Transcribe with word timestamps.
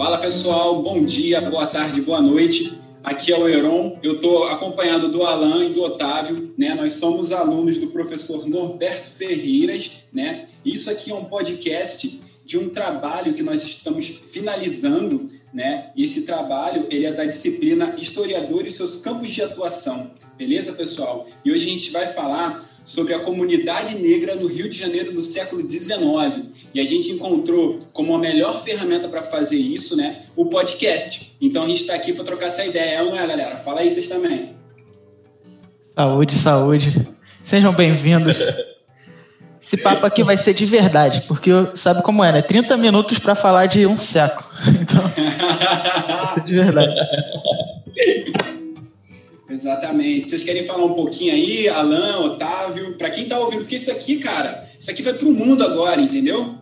Fala 0.00 0.16
pessoal, 0.16 0.80
bom 0.80 1.04
dia, 1.04 1.42
boa 1.42 1.66
tarde, 1.66 2.00
boa 2.00 2.22
noite. 2.22 2.74
Aqui 3.04 3.30
é 3.30 3.38
o 3.38 3.46
Heron, 3.46 3.98
eu 4.02 4.14
estou 4.14 4.44
acompanhado 4.44 5.08
do 5.08 5.22
Alan 5.22 5.66
e 5.66 5.74
do 5.74 5.82
Otávio, 5.82 6.54
né? 6.56 6.74
Nós 6.74 6.94
somos 6.94 7.32
alunos 7.32 7.76
do 7.76 7.88
professor 7.88 8.48
Norberto 8.48 9.10
Ferreiras, 9.10 10.04
né? 10.10 10.46
Isso 10.64 10.88
aqui 10.88 11.10
é 11.10 11.14
um 11.14 11.24
podcast 11.24 12.18
de 12.46 12.56
um 12.56 12.70
trabalho 12.70 13.34
que 13.34 13.42
nós 13.42 13.62
estamos 13.62 14.06
finalizando, 14.06 15.28
né? 15.52 15.90
E 15.96 16.04
esse 16.04 16.26
trabalho 16.26 16.86
ele 16.90 17.06
é 17.06 17.12
da 17.12 17.24
disciplina 17.24 17.94
Historiador 17.98 18.66
e 18.66 18.70
seus 18.70 18.98
campos 18.98 19.30
de 19.30 19.42
atuação, 19.42 20.10
beleza, 20.38 20.72
pessoal? 20.72 21.26
E 21.44 21.50
hoje 21.52 21.66
a 21.66 21.70
gente 21.70 21.90
vai 21.90 22.06
falar 22.06 22.56
sobre 22.84 23.14
a 23.14 23.18
comunidade 23.20 23.96
negra 23.96 24.34
no 24.34 24.46
Rio 24.46 24.68
de 24.68 24.76
Janeiro 24.76 25.12
do 25.12 25.22
século 25.22 25.68
XIX. 25.68 26.46
E 26.72 26.80
a 26.80 26.84
gente 26.84 27.10
encontrou 27.12 27.78
como 27.92 28.14
a 28.14 28.18
melhor 28.18 28.62
ferramenta 28.64 29.08
para 29.08 29.22
fazer 29.22 29.56
isso, 29.58 29.96
né, 29.96 30.22
o 30.36 30.46
podcast. 30.46 31.36
Então 31.40 31.64
a 31.64 31.68
gente 31.68 31.82
está 31.82 31.94
aqui 31.94 32.12
para 32.12 32.24
trocar 32.24 32.46
essa 32.46 32.64
ideia, 32.64 33.00
é 33.00 33.04
não 33.04 33.16
é, 33.16 33.26
galera? 33.26 33.56
Fala 33.56 33.80
aí 33.80 33.90
vocês 33.90 34.08
também. 34.08 34.54
Saúde, 35.94 36.34
saúde. 36.34 37.08
Sejam 37.42 37.72
bem-vindos. 37.74 38.36
Esse 39.70 39.76
papo 39.76 40.04
aqui 40.04 40.24
vai 40.24 40.36
ser 40.36 40.52
de 40.52 40.66
verdade, 40.66 41.22
porque 41.28 41.52
sabe 41.76 42.02
como 42.02 42.24
é, 42.24 42.32
né? 42.32 42.42
30 42.42 42.76
minutos 42.76 43.20
para 43.20 43.36
falar 43.36 43.66
de 43.66 43.86
um 43.86 43.96
século. 43.96 44.50
Então, 44.66 45.00
vai 45.00 46.34
ser 46.34 46.44
de 46.44 46.54
verdade. 46.56 46.94
Exatamente. 49.48 50.28
Vocês 50.28 50.42
querem 50.42 50.64
falar 50.64 50.84
um 50.84 50.94
pouquinho 50.94 51.32
aí, 51.34 51.68
Alan, 51.68 52.18
Otávio, 52.18 52.94
para 52.98 53.10
quem 53.10 53.22
está 53.22 53.38
ouvindo? 53.38 53.60
Porque 53.60 53.76
isso 53.76 53.92
aqui, 53.92 54.18
cara, 54.18 54.64
isso 54.76 54.90
aqui 54.90 55.04
vai 55.04 55.12
para 55.12 55.28
o 55.28 55.32
mundo 55.32 55.64
agora, 55.64 56.00
entendeu? 56.00 56.56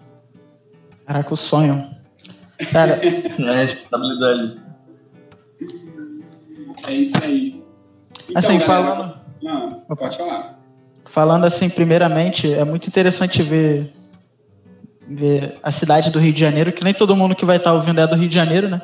Caraca, 1.06 1.32
o 1.32 1.36
sonho. 1.36 1.90
Cara, 2.70 2.92
é, 3.02 3.64
responsabilidade. 3.64 4.60
É 6.86 6.92
isso 6.92 7.24
aí. 7.24 7.64
Então, 8.28 8.38
assim, 8.38 8.58
galera, 8.58 8.94
falando. 8.94 9.20
Não, 9.42 9.80
pode 9.96 10.16
falar. 10.18 10.57
Falando 11.08 11.44
assim, 11.44 11.68
primeiramente, 11.70 12.52
é 12.52 12.64
muito 12.64 12.86
interessante 12.86 13.42
ver, 13.42 13.92
ver 15.08 15.58
a 15.62 15.72
cidade 15.72 16.10
do 16.10 16.18
Rio 16.18 16.32
de 16.32 16.40
Janeiro, 16.40 16.72
que 16.72 16.84
nem 16.84 16.92
todo 16.92 17.16
mundo 17.16 17.34
que 17.34 17.44
vai 17.44 17.56
estar 17.56 17.70
tá 17.70 17.74
ouvindo 17.74 18.00
é 18.00 18.06
do 18.06 18.14
Rio 18.14 18.28
de 18.28 18.34
Janeiro, 18.34 18.68
né? 18.68 18.80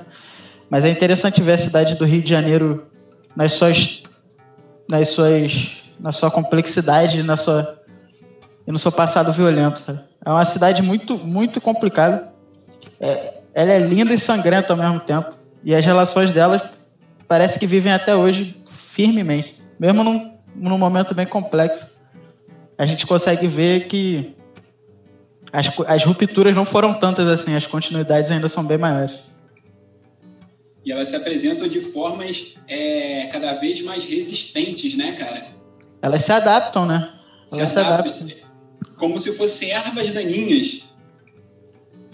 Mas 0.71 0.85
é 0.85 0.89
interessante 0.89 1.43
ver 1.43 1.53
a 1.53 1.59
cidade 1.59 1.95
do 1.97 2.05
Rio 2.05 2.23
de 2.23 2.31
Janeiro 2.31 2.87
nas 3.37 3.53
suas, 3.53 4.03
nas 4.89 5.09
suas, 5.09 5.83
na 6.01 6.13
sua 6.13 6.31
complexidade, 6.31 7.23
na 7.23 7.37
sua 7.37 7.79
e 8.67 8.73
no 8.73 8.79
seu 8.79 8.91
passado 8.91 9.31
violento. 9.31 9.79
Sabe? 9.79 10.01
É 10.25 10.31
uma 10.31 10.45
cidade 10.47 10.83
muito, 10.83 11.19
muito 11.19 11.61
complicada. 11.61 12.33
É, 12.99 13.35
ela 13.53 13.73
é 13.73 13.79
linda 13.79 14.15
e 14.15 14.19
sangrenta 14.19 14.73
ao 14.73 14.79
mesmo 14.79 15.01
tempo. 15.01 15.37
E 15.63 15.75
as 15.75 15.85
relações 15.85 16.33
delas 16.33 16.63
parece 17.29 17.59
que 17.59 17.67
vivem 17.67 17.93
até 17.93 18.17
hoje 18.17 18.57
firmemente, 18.67 19.63
mesmo 19.79 20.03
num, 20.03 20.35
num 20.55 20.79
momento 20.79 21.15
bem 21.15 21.27
complexo. 21.27 21.94
A 22.77 22.87
gente 22.87 23.07
consegue 23.07 23.47
ver 23.47 23.87
que 23.87 24.35
as, 25.53 25.69
as 25.87 26.05
rupturas 26.05 26.55
não 26.55 26.65
foram 26.65 26.95
tantas 26.95 27.29
assim, 27.29 27.55
as 27.55 27.67
continuidades 27.67 28.31
ainda 28.31 28.49
são 28.49 28.65
bem 28.65 28.79
maiores 28.79 29.15
e 30.85 30.93
elas 30.93 31.09
se 31.09 31.17
apresentam 31.17 31.67
de 31.67 31.81
formas 31.81 32.57
é, 32.69 33.27
cada 33.33 33.55
vez 33.55 33.81
mais 33.83 34.05
resistentes, 34.05 34.95
né, 34.97 35.13
cara? 35.13 35.49
Elas 36.03 36.23
se 36.23 36.33
adaptam, 36.33 36.85
né? 36.85 37.15
Se 37.47 37.59
elas 37.59 37.77
adaptam, 37.77 38.13
se 38.13 38.23
adaptam. 38.23 38.45
Como 38.99 39.19
se 39.19 39.37
fossem 39.37 39.71
ervas 39.71 40.13
daninhas. 40.13 40.91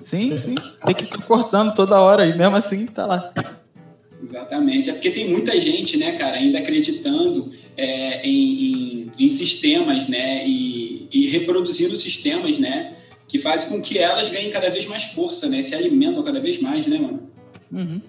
Sim, 0.05 0.37
sim. 0.39 0.55
Tem 0.87 0.95
que 0.95 1.05
ir 1.05 1.23
cortando 1.25 1.75
toda 1.75 2.01
hora 2.01 2.25
e 2.27 2.37
mesmo 2.37 2.57
assim 2.57 2.87
tá 2.87 3.07
lá. 3.07 3.33
Exatamente. 4.23 4.91
É 4.91 4.93
porque 4.93 5.11
tem 5.11 5.29
muita 5.29 5.59
gente, 5.61 5.97
né, 5.97 6.13
cara, 6.13 6.37
ainda 6.37 6.59
acreditando 6.59 7.51
é, 7.81 8.27
em, 8.27 8.65
em, 8.65 9.11
em, 9.19 9.29
sistemas, 9.29 10.07
né, 10.07 10.47
e, 10.47 11.09
e 11.11 11.27
reproduzindo 11.29 11.97
sistemas, 11.97 12.59
né, 12.59 12.93
que 13.27 13.39
fazem 13.39 13.71
com 13.71 13.81
que 13.81 13.99
elas 13.99 14.31
ganhem 14.31 14.51
cada 14.51 14.69
vez 14.71 14.87
mais 14.87 15.05
força, 15.05 15.49
né, 15.49 15.63
se 15.63 15.75
alimentam 15.75 16.23
cada 16.23 16.41
vez 16.41 16.61
mais, 16.61 16.87
né, 16.87 16.99
mano? 16.99 17.31
Uhum. 17.73 18.03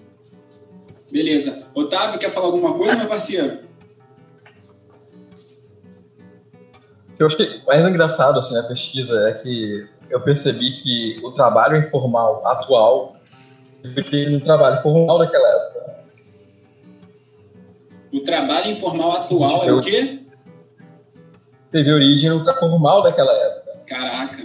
Beleza. 1.10 1.68
Otávio, 1.74 2.18
quer 2.18 2.30
falar 2.30 2.46
alguma 2.46 2.74
coisa, 2.74 2.96
meu 2.96 3.06
parceiro? 3.06 3.58
Eu 7.18 7.26
acho 7.26 7.36
que 7.36 7.62
mais 7.66 7.86
engraçado 7.86 8.38
assim, 8.38 8.54
na 8.54 8.64
pesquisa 8.64 9.28
é 9.28 9.32
que 9.34 9.86
eu 10.10 10.20
percebi 10.20 10.76
que 10.82 11.20
o 11.22 11.30
trabalho 11.32 11.78
informal 11.78 12.46
atual 12.46 13.16
no 14.30 14.40
trabalho 14.40 14.80
formal 14.80 15.18
daquela 15.18 15.48
época. 15.48 15.61
O 18.12 18.20
trabalho 18.20 18.70
informal 18.70 19.12
atual 19.12 19.64
é 19.64 19.72
o 19.72 19.80
quê? 19.80 20.20
Teve 21.70 21.92
origem 21.92 22.30
no 22.30 22.42
trabalho 22.42 22.70
formal 22.70 23.02
daquela 23.02 23.32
época. 23.32 23.72
Caraca. 23.86 24.42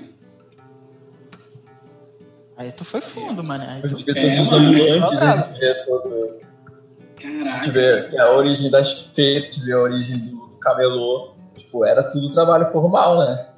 Aí 2.55 2.71
tu 2.71 2.85
foi 2.85 3.01
fundo, 3.01 3.43
mano. 3.43 3.65
Aí 3.67 3.81
tu... 3.81 3.97
É, 4.15 4.41
mano. 4.43 4.69
Antes 4.69 5.59
de 5.59 5.85
todo 5.85 6.47
Caraca. 7.21 7.71
Ver 7.71 8.19
a 8.19 8.31
origem 8.31 8.69
das 8.69 9.01
feiras, 9.13 9.57
ver 9.57 9.73
a 9.73 9.81
origem 9.81 10.17
do 10.17 10.47
camelô. 10.61 11.33
Tipo, 11.55 11.83
era 11.83 12.03
tudo 12.03 12.31
trabalho 12.31 12.71
formal, 12.71 13.19
né? 13.19 13.49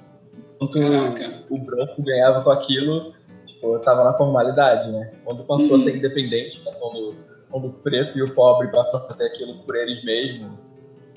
Enquanto 0.55 0.79
Caraca. 0.79 1.43
o 1.49 1.57
branco 1.59 2.01
ganhava 2.01 2.41
com 2.41 2.49
aquilo, 2.49 3.13
tipo, 3.45 3.77
tava 3.79 4.03
na 4.05 4.13
formalidade, 4.13 4.89
né? 4.91 5.11
Quando 5.25 5.43
passou 5.43 5.75
a 5.75 5.79
ser 5.79 5.97
independente, 5.97 6.61
né? 6.65 6.71
quando, 6.79 7.15
quando 7.49 7.67
o 7.67 7.73
preto 7.73 8.17
e 8.17 8.21
o 8.21 8.33
pobre 8.33 8.69
passam 8.71 8.99
a 8.99 9.07
fazer 9.07 9.25
aquilo 9.25 9.59
por 9.63 9.75
eles 9.75 10.03
mesmos, 10.03 10.51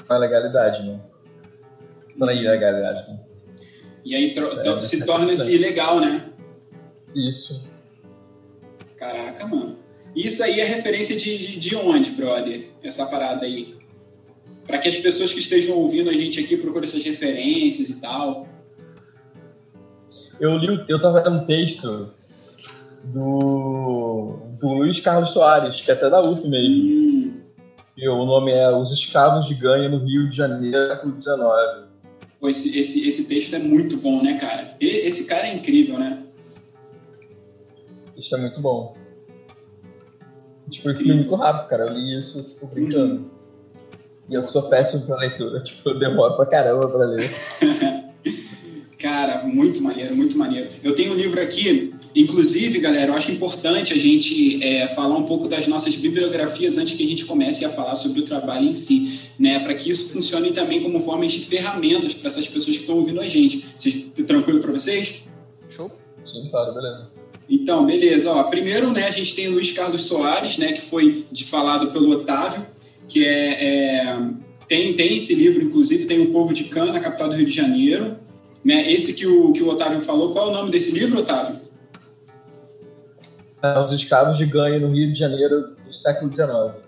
na 0.08 0.16
legalidade, 0.16 0.82
né? 0.82 1.00
Não 2.16 2.26
na 2.26 2.34
ilegalidade, 2.34 3.10
né? 3.10 3.20
E 4.04 4.14
aí 4.14 4.32
é, 4.36 4.78
se 4.78 5.06
torna-se 5.06 5.54
ilegal, 5.54 6.00
né? 6.00 6.32
Isso. 7.14 7.62
Caraca, 8.96 9.46
mano. 9.46 9.78
Isso 10.14 10.42
aí 10.42 10.60
é 10.60 10.64
referência 10.64 11.16
de, 11.16 11.38
de, 11.38 11.58
de 11.58 11.76
onde, 11.76 12.10
brother? 12.10 12.68
Essa 12.82 13.06
parada 13.06 13.46
aí. 13.46 13.76
Para 14.66 14.78
que 14.78 14.88
as 14.88 14.96
pessoas 14.96 15.32
que 15.32 15.40
estejam 15.40 15.76
ouvindo 15.76 16.10
a 16.10 16.12
gente 16.12 16.40
aqui 16.40 16.56
procurem 16.56 16.88
essas 16.88 17.02
referências 17.04 17.88
e 17.88 18.00
tal. 18.00 18.46
Eu 20.40 20.56
li, 20.56 20.84
eu 20.88 21.00
tava 21.00 21.22
lendo 21.22 21.42
um 21.42 21.44
texto 21.44 22.12
do, 23.04 24.38
do 24.60 24.68
Luiz 24.68 25.00
Carlos 25.00 25.30
Soares, 25.30 25.80
que 25.80 25.90
é 25.90 25.94
até 25.94 26.08
da 26.08 26.20
UF 26.22 26.46
mesmo. 26.48 27.42
E 27.96 28.08
o 28.08 28.24
nome 28.24 28.52
é 28.52 28.70
Os 28.70 28.90
Escravos 28.92 29.46
de 29.46 29.54
Ganha 29.54 29.88
no 29.88 29.98
Rio 29.98 30.28
de 30.28 30.36
Janeiro, 30.36 30.88
século 30.88 31.20
XIX. 31.20 31.92
Esse, 32.44 32.78
esse, 32.78 33.08
esse 33.08 33.28
texto 33.28 33.54
é 33.54 33.58
muito 33.58 33.96
bom, 33.96 34.22
né, 34.22 34.38
cara? 34.38 34.76
E, 34.80 34.86
esse 34.86 35.26
cara 35.26 35.46
é 35.46 35.54
incrível, 35.54 35.98
né? 35.98 36.22
Isso 38.16 38.34
é 38.34 38.40
muito 38.40 38.60
bom. 38.60 38.96
Tipo, 40.70 40.90
eu 40.90 40.96
fui 40.96 41.12
muito 41.12 41.34
rápido, 41.34 41.68
cara. 41.68 41.84
Eu 41.84 41.92
li 41.92 42.18
isso, 42.18 42.42
tipo, 42.42 42.66
brincando. 42.66 43.14
Uhum. 43.14 43.30
E 44.28 44.34
eu 44.34 44.42
que 44.42 44.50
sou 44.50 44.62
péssimo 44.68 45.06
pra 45.06 45.16
leitura, 45.16 45.60
tipo, 45.62 45.90
eu 45.90 45.98
demoro 45.98 46.36
pra 46.36 46.46
caramba 46.46 46.88
pra 46.88 47.04
ler. 47.04 47.28
cara, 48.98 49.42
muito 49.42 49.82
maneiro, 49.82 50.16
muito 50.16 50.38
maneiro. 50.38 50.68
Eu 50.82 50.94
tenho 50.94 51.12
um 51.12 51.16
livro 51.16 51.40
aqui, 51.40 51.91
inclusive, 52.14 52.78
galera, 52.78 53.12
eu 53.12 53.16
acho 53.16 53.30
importante 53.30 53.92
a 53.92 53.96
gente 53.96 54.62
é, 54.62 54.86
falar 54.88 55.16
um 55.16 55.24
pouco 55.24 55.48
das 55.48 55.66
nossas 55.66 55.96
bibliografias 55.96 56.76
antes 56.76 56.94
que 56.94 57.02
a 57.02 57.06
gente 57.06 57.24
comece 57.24 57.64
a 57.64 57.70
falar 57.70 57.94
sobre 57.94 58.20
o 58.20 58.24
trabalho 58.24 58.66
em 58.68 58.74
si, 58.74 59.20
né? 59.38 59.58
Para 59.60 59.74
que 59.74 59.90
isso 59.90 60.10
funcione 60.10 60.52
também 60.52 60.82
como 60.82 61.00
formas 61.00 61.32
de 61.32 61.40
ferramentas 61.40 62.14
para 62.14 62.28
essas 62.28 62.46
pessoas 62.46 62.76
que 62.76 62.82
estão 62.82 62.96
ouvindo 62.96 63.20
a 63.20 63.28
gente. 63.28 63.64
Vocês, 63.76 64.06
tranquilo 64.26 64.60
para 64.60 64.72
vocês? 64.72 65.24
Show. 65.70 65.90
Sim, 66.24 66.48
claro, 66.50 66.74
beleza. 66.74 67.10
Então, 67.48 67.84
beleza. 67.84 68.30
Ó, 68.30 68.42
primeiro, 68.44 68.90
né, 68.90 69.06
a 69.06 69.10
gente 69.10 69.34
tem 69.34 69.48
o 69.48 69.52
Luiz 69.52 69.72
Carlos 69.72 70.02
Soares, 70.02 70.56
né, 70.58 70.72
que 70.72 70.80
foi 70.80 71.24
de, 71.30 71.44
falado 71.44 71.92
pelo 71.92 72.10
Otávio, 72.10 72.66
que 73.08 73.24
é, 73.24 73.64
é, 73.64 74.18
tem, 74.68 74.94
tem 74.94 75.16
esse 75.16 75.34
livro, 75.34 75.62
inclusive, 75.62 76.06
tem 76.06 76.20
o 76.20 76.30
Povo 76.30 76.52
de 76.52 76.64
Cana, 76.64 76.98
capital 77.00 77.28
do 77.28 77.34
Rio 77.34 77.46
de 77.46 77.52
Janeiro. 77.52 78.16
Né? 78.64 78.90
Esse 78.92 79.14
que 79.14 79.26
o, 79.26 79.52
que 79.52 79.62
o 79.62 79.68
Otávio 79.68 80.00
falou, 80.00 80.32
qual 80.32 80.48
é 80.48 80.50
o 80.50 80.54
nome 80.54 80.70
desse 80.70 80.92
livro, 80.92 81.18
Otávio? 81.18 81.61
É, 83.62 83.78
Os 83.78 83.92
Escravos 83.92 84.36
de 84.36 84.44
Ganho 84.44 84.80
no 84.80 84.92
Rio 84.92 85.12
de 85.12 85.18
Janeiro 85.18 85.76
do 85.84 85.92
século 85.92 86.34
XIX. 86.34 86.82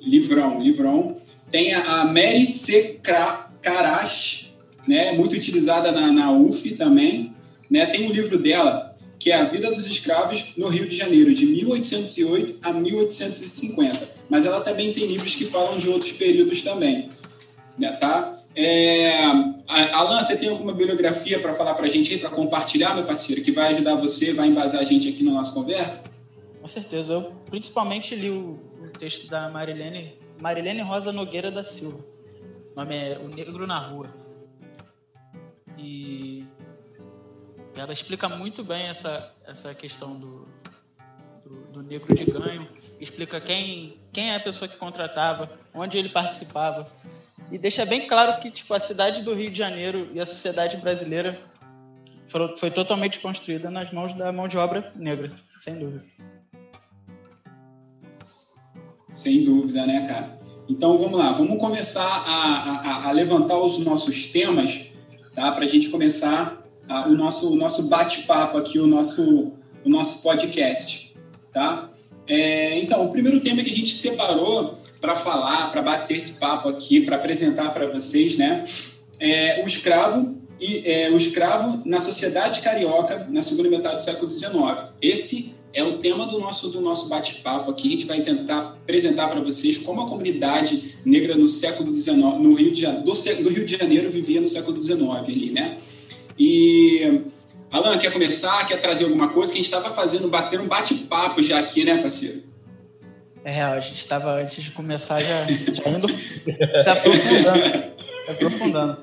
Livrão, 0.00 0.62
livrão. 0.62 1.16
Tem 1.50 1.74
a, 1.74 2.04
Mary 2.04 2.46
C. 2.46 3.00
Karash, 3.60 4.56
né, 4.86 5.12
muito 5.12 5.34
utilizada 5.34 5.90
na, 5.90 6.12
na 6.12 6.30
UF 6.30 6.76
também. 6.76 7.32
Né? 7.68 7.84
Tem 7.86 8.06
um 8.06 8.12
livro 8.12 8.38
dela, 8.38 8.90
que 9.18 9.32
é 9.32 9.40
a 9.40 9.44
vida 9.44 9.70
dos 9.72 9.86
escravos 9.86 10.54
no 10.56 10.68
Rio 10.68 10.86
de 10.86 10.94
Janeiro, 10.94 11.34
de 11.34 11.46
1808 11.46 12.56
a 12.62 12.72
1850. 12.72 14.08
Mas 14.28 14.46
ela 14.46 14.60
também 14.60 14.92
tem 14.92 15.06
livros 15.06 15.34
que 15.34 15.44
falam 15.44 15.76
de 15.76 15.88
outros 15.88 16.12
períodos 16.12 16.62
também. 16.62 17.08
Né, 17.76 17.90
tá? 17.92 18.39
É... 18.54 19.12
Alan, 19.92 20.22
você 20.22 20.36
tem 20.36 20.48
alguma 20.48 20.72
bibliografia 20.72 21.38
para 21.38 21.54
falar 21.54 21.74
para 21.74 21.86
a 21.86 21.88
gente 21.88 22.12
aí, 22.12 22.18
para 22.18 22.30
compartilhar, 22.30 22.94
meu 22.94 23.04
parceiro, 23.04 23.42
que 23.42 23.52
vai 23.52 23.68
ajudar 23.68 23.94
você, 23.94 24.32
vai 24.32 24.48
embasar 24.48 24.80
a 24.80 24.84
gente 24.84 25.08
aqui 25.08 25.22
na 25.22 25.32
nossa 25.32 25.52
conversa? 25.52 26.12
Com 26.60 26.66
certeza. 26.66 27.14
Eu 27.14 27.32
principalmente 27.48 28.14
li 28.14 28.30
o, 28.30 28.58
o 28.82 28.90
texto 28.98 29.28
da 29.28 29.48
Marilene, 29.48 30.18
Marilene 30.40 30.80
Rosa 30.80 31.12
Nogueira 31.12 31.50
da 31.50 31.62
Silva. 31.62 31.98
O 32.72 32.76
nome 32.76 32.96
é 32.96 33.18
O 33.18 33.28
Negro 33.28 33.66
na 33.66 33.78
Rua. 33.78 34.12
E 35.78 36.44
ela 37.76 37.92
explica 37.92 38.28
muito 38.28 38.62
bem 38.62 38.88
essa, 38.88 39.32
essa 39.46 39.74
questão 39.74 40.18
do, 40.18 40.48
do, 41.44 41.56
do 41.72 41.82
negro 41.82 42.14
de 42.14 42.24
ganho, 42.24 42.68
explica 43.00 43.40
quem, 43.40 43.98
quem 44.12 44.30
é 44.30 44.36
a 44.36 44.40
pessoa 44.40 44.68
que 44.68 44.76
contratava, 44.76 45.50
onde 45.72 45.96
ele 45.96 46.10
participava, 46.10 46.86
e 47.50 47.58
deixa 47.58 47.84
bem 47.84 48.06
claro 48.06 48.40
que 48.40 48.50
tipo, 48.50 48.72
a 48.72 48.80
cidade 48.80 49.22
do 49.22 49.34
Rio 49.34 49.50
de 49.50 49.58
Janeiro 49.58 50.08
e 50.14 50.20
a 50.20 50.26
sociedade 50.26 50.76
brasileira 50.76 51.38
foi, 52.56 52.70
totalmente 52.70 53.18
construída 53.18 53.70
nas 53.70 53.90
mãos 53.92 54.12
da 54.14 54.30
mão 54.30 54.46
de 54.46 54.56
obra 54.56 54.92
negra, 54.94 55.32
sem 55.48 55.78
dúvida. 55.78 56.04
Sem 59.10 59.42
dúvida, 59.42 59.84
né, 59.84 60.06
cara? 60.06 60.38
Então 60.68 60.96
vamos 60.96 61.18
lá, 61.18 61.32
vamos 61.32 61.58
começar 61.58 62.04
a, 62.04 63.04
a, 63.04 63.08
a 63.08 63.12
levantar 63.12 63.58
os 63.58 63.78
nossos 63.78 64.26
temas, 64.26 64.92
tá? 65.34 65.50
Para 65.50 65.64
a 65.64 65.68
gente 65.68 65.88
começar 65.88 66.62
a, 66.88 67.08
o 67.08 67.16
nosso, 67.16 67.52
o 67.52 67.56
nosso 67.56 67.88
bate-papo 67.88 68.56
aqui, 68.58 68.78
o 68.78 68.86
nosso, 68.86 69.52
o 69.84 69.88
nosso 69.88 70.22
podcast, 70.22 71.16
tá? 71.52 71.90
É, 72.28 72.78
então, 72.78 73.04
o 73.04 73.10
primeiro 73.10 73.40
tema 73.40 73.64
que 73.64 73.70
a 73.70 73.74
gente 73.74 73.90
separou 73.90 74.78
para 75.00 75.16
falar, 75.16 75.70
para 75.72 75.82
bater 75.82 76.16
esse 76.16 76.38
papo 76.38 76.68
aqui, 76.68 77.00
para 77.00 77.16
apresentar 77.16 77.70
para 77.72 77.90
vocês, 77.90 78.36
né, 78.36 78.62
é 79.18 79.62
o 79.62 79.66
escravo 79.66 80.34
e 80.60 80.82
é, 80.84 81.10
o 81.10 81.16
escravo 81.16 81.82
na 81.86 82.00
sociedade 82.00 82.60
carioca 82.60 83.26
na 83.30 83.42
segunda 83.42 83.70
metade 83.70 83.96
do 83.96 84.00
século 84.00 84.32
XIX. 84.32 84.52
Esse 85.00 85.54
é 85.72 85.82
o 85.82 85.98
tema 85.98 86.26
do 86.26 86.38
nosso, 86.38 86.68
do 86.68 86.80
nosso 86.80 87.08
bate-papo 87.08 87.70
aqui. 87.70 87.88
A 87.88 87.90
gente 87.92 88.06
vai 88.06 88.20
tentar 88.20 88.60
apresentar 88.82 89.28
para 89.28 89.40
vocês 89.40 89.78
como 89.78 90.02
a 90.02 90.06
comunidade 90.06 90.98
negra 91.04 91.34
no 91.34 91.48
século 91.48 91.94
XIX, 91.94 92.16
no 92.16 92.54
Rio 92.54 92.72
de, 92.72 92.86
do, 92.86 93.12
do 93.12 93.48
Rio 93.50 93.64
de 93.64 93.76
Janeiro 93.76 94.10
vivia 94.10 94.40
no 94.40 94.48
século 94.48 94.82
XIX 94.82 95.00
ali, 95.00 95.50
né? 95.50 95.76
E 96.38 97.22
Alan, 97.70 97.96
quer 97.98 98.12
começar? 98.12 98.66
Quer 98.66 98.80
trazer 98.80 99.04
alguma 99.04 99.28
coisa? 99.28 99.52
Que 99.52 99.60
a 99.60 99.62
gente 99.62 99.72
estava 99.72 99.94
fazendo, 99.94 100.28
batendo 100.28 100.64
um 100.64 100.68
bate-papo 100.68 101.42
já 101.42 101.58
aqui, 101.58 101.84
né, 101.84 101.98
parceiro? 101.98 102.49
É, 103.44 103.62
a 103.62 103.80
gente 103.80 103.98
estava 103.98 104.32
antes 104.32 104.62
de 104.62 104.70
começar 104.70 105.18
já, 105.18 105.46
já 105.74 105.90
indo 105.90 106.08
se 106.12 106.50
aprofundando. 106.88 107.64
se 107.64 108.30
aprofundando. 108.30 108.98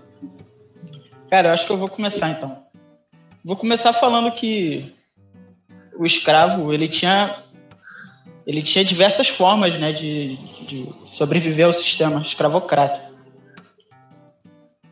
Cara, 1.29 1.49
eu 1.49 1.53
acho 1.53 1.65
que 1.65 1.71
eu 1.71 1.77
vou 1.77 1.89
começar 1.89 2.29
então. 2.29 2.63
Vou 3.43 3.55
começar 3.55 3.93
falando 3.93 4.31
que 4.31 4.93
o 5.97 6.05
escravo 6.05 6.71
ele 6.71 6.87
tinha 6.87 7.43
ele 8.45 8.61
tinha 8.61 8.85
diversas 8.85 9.27
formas 9.27 9.77
né, 9.77 9.91
de, 9.91 10.37
de 10.65 10.89
sobreviver 11.03 11.65
ao 11.65 11.73
sistema 11.73 12.21
escravocrata. 12.21 13.01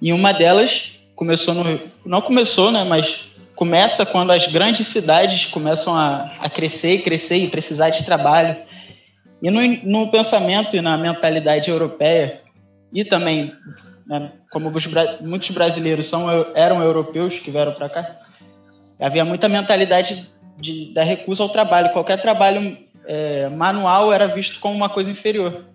E 0.01 0.11
uma 0.11 0.33
delas 0.33 0.99
começou 1.15 1.53
no 1.53 1.79
não 2.05 2.21
começou, 2.21 2.71
né, 2.71 2.83
mas 2.83 3.27
começa 3.55 4.05
quando 4.05 4.31
as 4.31 4.47
grandes 4.47 4.87
cidades 4.87 5.45
começam 5.45 5.95
a, 5.95 6.31
a 6.39 6.49
crescer 6.49 6.95
e 6.95 7.01
crescer 7.01 7.37
e 7.37 7.47
precisar 7.47 7.89
de 7.91 8.03
trabalho. 8.03 8.57
E 9.41 9.51
no, 9.51 9.61
no 9.83 10.11
pensamento 10.11 10.75
e 10.75 10.81
na 10.81 10.97
mentalidade 10.97 11.69
europeia, 11.69 12.41
e 12.93 13.03
também, 13.03 13.53
né, 14.07 14.31
como 14.49 14.69
os, 14.69 14.87
muitos 15.21 15.49
brasileiros 15.51 16.05
são, 16.05 16.29
eram 16.55 16.81
europeus 16.81 17.39
que 17.39 17.51
vieram 17.51 17.73
para 17.73 17.89
cá, 17.89 18.15
havia 18.99 19.25
muita 19.25 19.49
mentalidade 19.49 20.29
de, 20.57 20.93
da 20.93 21.03
recusa 21.03 21.43
ao 21.43 21.49
trabalho. 21.49 21.91
Qualquer 21.91 22.21
trabalho 22.21 22.77
é, 23.05 23.49
manual 23.49 24.11
era 24.13 24.27
visto 24.27 24.59
como 24.59 24.75
uma 24.75 24.89
coisa 24.89 25.11
inferior. 25.11 25.65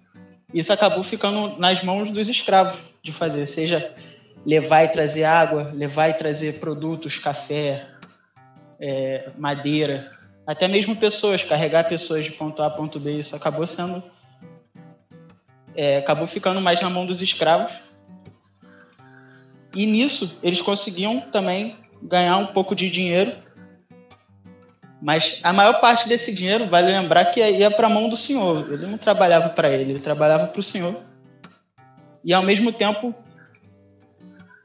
Isso 0.53 0.73
acabou 0.73 1.03
ficando 1.03 1.59
nas 1.59 1.83
mãos 1.83 2.11
dos 2.11 2.29
escravos 2.29 2.77
de 3.03 3.13
fazer, 3.13 3.47
seja 3.47 3.93
levar 4.45 4.85
e 4.85 4.89
trazer 4.89 5.25
água, 5.25 5.71
levar 5.75 6.09
e 6.09 6.15
trazer 6.15 6.55
produtos, 6.55 7.19
café, 7.19 7.87
é, 8.81 9.29
madeira, 9.39 10.11
até 10.51 10.69
mesmo 10.69 10.97
pessoas, 10.97 11.45
carregar 11.45 11.89
pessoas 11.89 12.25
de 12.25 12.33
ponto 12.33 12.63
A 12.63 12.67
a 12.67 12.71
ponto 12.71 12.99
B, 12.99 13.19
isso 13.19 13.37
acabou 13.37 13.67
sendo. 13.67 14.03
É, 15.75 15.99
acabou 15.99 16.27
ficando 16.27 16.61
mais 16.61 16.81
na 16.81 16.91
mão 16.91 17.07
dos 17.07 17.23
escravos. 17.23 17.73
E 19.75 19.87
nisso 19.87 20.39
eles 20.43 20.61
conseguiam 20.61 21.21
também 21.21 21.77
ganhar 22.03 22.37
um 22.39 22.47
pouco 22.47 22.75
de 22.75 22.91
dinheiro 22.91 23.33
mas 25.01 25.41
a 25.43 25.53
maior 25.53 25.81
parte 25.81 26.07
desse 26.07 26.35
dinheiro, 26.35 26.67
vale 26.67 26.93
lembrar 26.93 27.25
que 27.27 27.41
ia 27.41 27.71
para 27.71 27.87
a 27.87 27.91
mão 27.91 28.09
do 28.09 28.17
senhor. 28.17 28.71
Ele 28.71 28.87
não 28.87 28.99
trabalhava 28.99 29.49
para 29.49 29.71
ele, 29.71 29.93
ele 29.93 29.99
trabalhava 29.99 30.47
para 30.47 30.61
o 30.61 30.63
senhor. 30.63 30.95
E 32.23 32.35
ao 32.35 32.43
mesmo 32.43 32.71
tempo, 32.71 33.15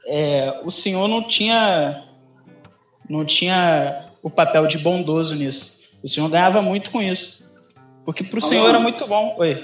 é, 0.06 0.60
o 0.62 0.70
senhor 0.70 1.08
não 1.08 1.22
tinha, 1.22 2.04
não 3.08 3.24
tinha 3.24 4.04
o 4.22 4.28
papel 4.28 4.66
de 4.66 4.76
bondoso 4.78 5.34
nisso. 5.34 5.75
O 6.02 6.08
senhor 6.08 6.28
ganhava 6.28 6.62
muito 6.62 6.90
com 6.90 7.02
isso. 7.02 7.46
Porque 8.04 8.22
para 8.22 8.38
o 8.38 8.42
senhor 8.42 8.68
era 8.68 8.78
muito 8.78 9.06
bom. 9.06 9.34
Oi. 9.38 9.58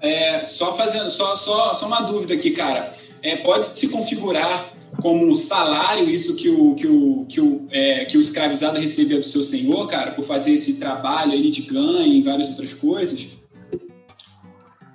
É, 0.00 0.44
só 0.44 0.72
fazendo, 0.72 1.10
só, 1.10 1.34
só, 1.34 1.72
só 1.72 1.86
uma 1.86 2.02
dúvida 2.02 2.34
aqui, 2.34 2.50
cara. 2.50 2.92
É, 3.22 3.36
pode 3.36 3.66
se 3.66 3.88
configurar 3.88 4.66
como 5.00 5.34
salário 5.34 6.08
isso 6.08 6.36
que 6.36 6.48
o, 6.48 6.74
que 6.74 6.86
o, 6.86 7.26
que 7.28 7.40
o, 7.40 7.66
é, 7.70 8.04
que 8.04 8.16
o 8.16 8.20
escravizado 8.20 8.78
recebia 8.78 9.18
do 9.18 9.24
seu 9.24 9.42
senhor, 9.42 9.86
cara, 9.86 10.12
por 10.12 10.24
fazer 10.24 10.52
esse 10.52 10.78
trabalho 10.78 11.32
aí 11.32 11.50
de 11.50 11.62
ganho 11.62 12.12
e 12.12 12.22
várias 12.22 12.48
outras 12.48 12.72
coisas? 12.72 13.28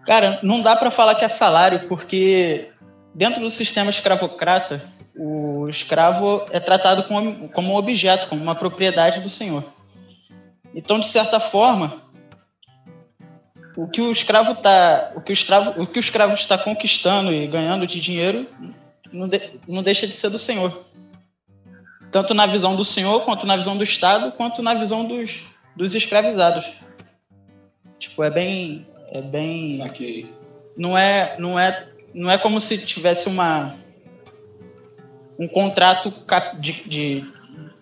Cara, 0.06 0.39
não 0.44 0.62
dá 0.62 0.75
para 0.75 0.89
falar 0.89 1.15
que 1.15 1.25
é 1.25 1.27
salário, 1.27 1.88
porque 1.88 2.69
dentro 3.13 3.42
do 3.42 3.50
sistema 3.50 3.89
escravocrata, 3.89 4.83
o 5.15 5.68
escravo 5.68 6.44
é 6.51 6.59
tratado 6.59 7.03
como, 7.03 7.50
como 7.50 7.74
um 7.74 7.75
objeto, 7.75 8.27
como 8.27 8.42
uma 8.42 8.56
propriedade 8.56 9.19
do 9.19 9.30
senhor. 9.30 9.63
Então, 10.74 11.00
de 11.00 11.08
certa 11.08 11.40
forma, 11.40 12.02
o 13.76 13.88
que 13.88 14.02
o 14.02 14.12
escravo 14.12 14.56
tá, 14.56 15.12
o 15.16 15.22
que 15.22 15.32
o 15.32 15.34
escravo, 15.34 15.82
o 15.82 15.88
que 15.88 16.00
o 16.00 16.02
escravo 16.02 16.34
está 16.34 16.58
conquistando 16.58 17.32
e 17.32 17.48
ganhando 17.48 17.88
de 17.88 18.00
dinheiro 18.00 18.48
não, 19.12 19.28
de, 19.28 19.42
não 19.68 19.84
deixa 19.84 20.08
de 20.08 20.14
ser 20.14 20.30
do 20.30 20.40
Senhor. 20.40 20.86
Tanto 22.12 22.34
na 22.34 22.46
visão 22.46 22.76
do 22.76 22.84
Senhor, 22.84 23.22
quanto 23.22 23.46
na 23.46 23.56
visão 23.56 23.78
do 23.78 23.84
Estado, 23.84 24.32
quanto 24.34 24.62
na 24.62 24.74
visão 24.74 25.06
dos, 25.06 25.44
dos 25.75 25.96
escravizados. 25.96 26.72
Tipo, 27.98 28.24
é 28.24 28.30
bem. 28.30 28.88
É 29.12 29.22
bem. 29.22 29.72
Saquei. 29.72 30.30
Não 30.75 30.98
é, 30.98 31.36
não 31.38 31.60
é, 31.60 31.88
não 32.13 32.30
é 32.30 32.38
como 32.38 32.60
se 32.60 32.86
tivesse 32.86 33.28
uma 33.28 33.75
um 35.40 35.48
contrato 35.48 36.13
de, 36.60 36.74
de, 36.88 37.34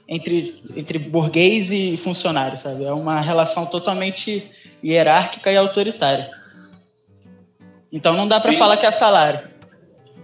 entre, 0.09 0.61
entre 0.75 0.97
burguês 0.97 1.69
e 1.69 1.95
funcionário, 1.95 2.57
sabe? 2.57 2.83
É 2.83 2.91
uma 2.91 3.21
relação 3.21 3.67
totalmente 3.67 4.49
hierárquica 4.83 5.51
e 5.51 5.57
autoritária. 5.57 6.31
Então 7.91 8.15
não 8.15 8.27
dá 8.27 8.39
para 8.39 8.53
falar 8.53 8.77
que 8.77 8.87
é 8.87 8.91
salário. 8.91 9.47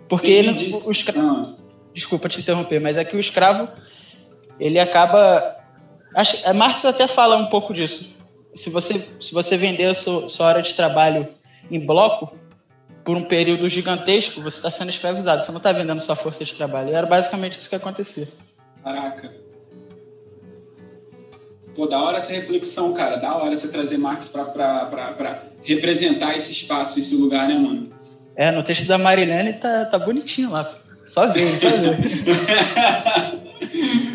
Porque 0.09 0.31
ele, 0.31 0.51
o 0.87 0.91
escravo, 0.91 1.29
ah. 1.29 1.53
desculpa 1.93 2.27
te 2.27 2.39
interromper, 2.39 2.81
mas 2.81 2.97
é 2.97 3.05
que 3.05 3.15
o 3.15 3.19
escravo 3.19 3.67
ele 4.59 4.79
acaba 4.79 5.57
acho, 6.15 6.53
Marx 6.55 6.85
até 6.85 7.07
fala 7.07 7.37
um 7.37 7.47
pouco 7.47 7.73
disso. 7.73 8.15
Se 8.53 8.69
você 8.69 9.07
se 9.19 9.33
você 9.33 9.57
vender 9.57 9.85
a 9.85 9.93
sua, 9.93 10.27
sua 10.27 10.47
hora 10.47 10.61
de 10.61 10.73
trabalho 10.73 11.27
em 11.69 11.79
bloco 11.85 12.35
por 13.03 13.17
um 13.17 13.23
período 13.23 13.67
gigantesco, 13.69 14.41
você 14.41 14.57
está 14.57 14.71
sendo 14.71 14.89
escravizado. 14.89 15.43
Você 15.43 15.51
não 15.51 15.57
está 15.57 15.71
vendendo 15.71 15.99
sua 15.99 16.15
força 16.15 16.43
de 16.43 16.55
trabalho. 16.55 16.89
E 16.89 16.93
era 16.93 17.05
basicamente 17.05 17.53
isso 17.53 17.69
que 17.69 17.75
acontecia. 17.75 18.27
Caraca. 18.83 19.44
Pô, 21.75 21.85
da 21.85 22.01
hora 22.01 22.17
essa 22.17 22.31
reflexão, 22.31 22.93
cara. 22.93 23.17
Da 23.17 23.35
hora 23.35 23.55
você 23.55 23.67
trazer 23.67 23.97
Marx 23.97 24.29
para 24.29 25.43
representar 25.63 26.35
esse 26.35 26.53
espaço, 26.53 26.99
esse 26.99 27.15
lugar, 27.17 27.47
né, 27.47 27.55
mano? 27.55 27.93
É, 28.35 28.49
no 28.51 28.63
texto 28.63 28.87
da 28.87 28.97
Marilene 28.97 29.53
tá, 29.53 29.85
tá 29.85 29.99
bonitinho 29.99 30.51
lá. 30.51 30.69
Só 31.03 31.27
ver, 31.27 31.47
só 31.59 31.67
ver. 31.67 31.97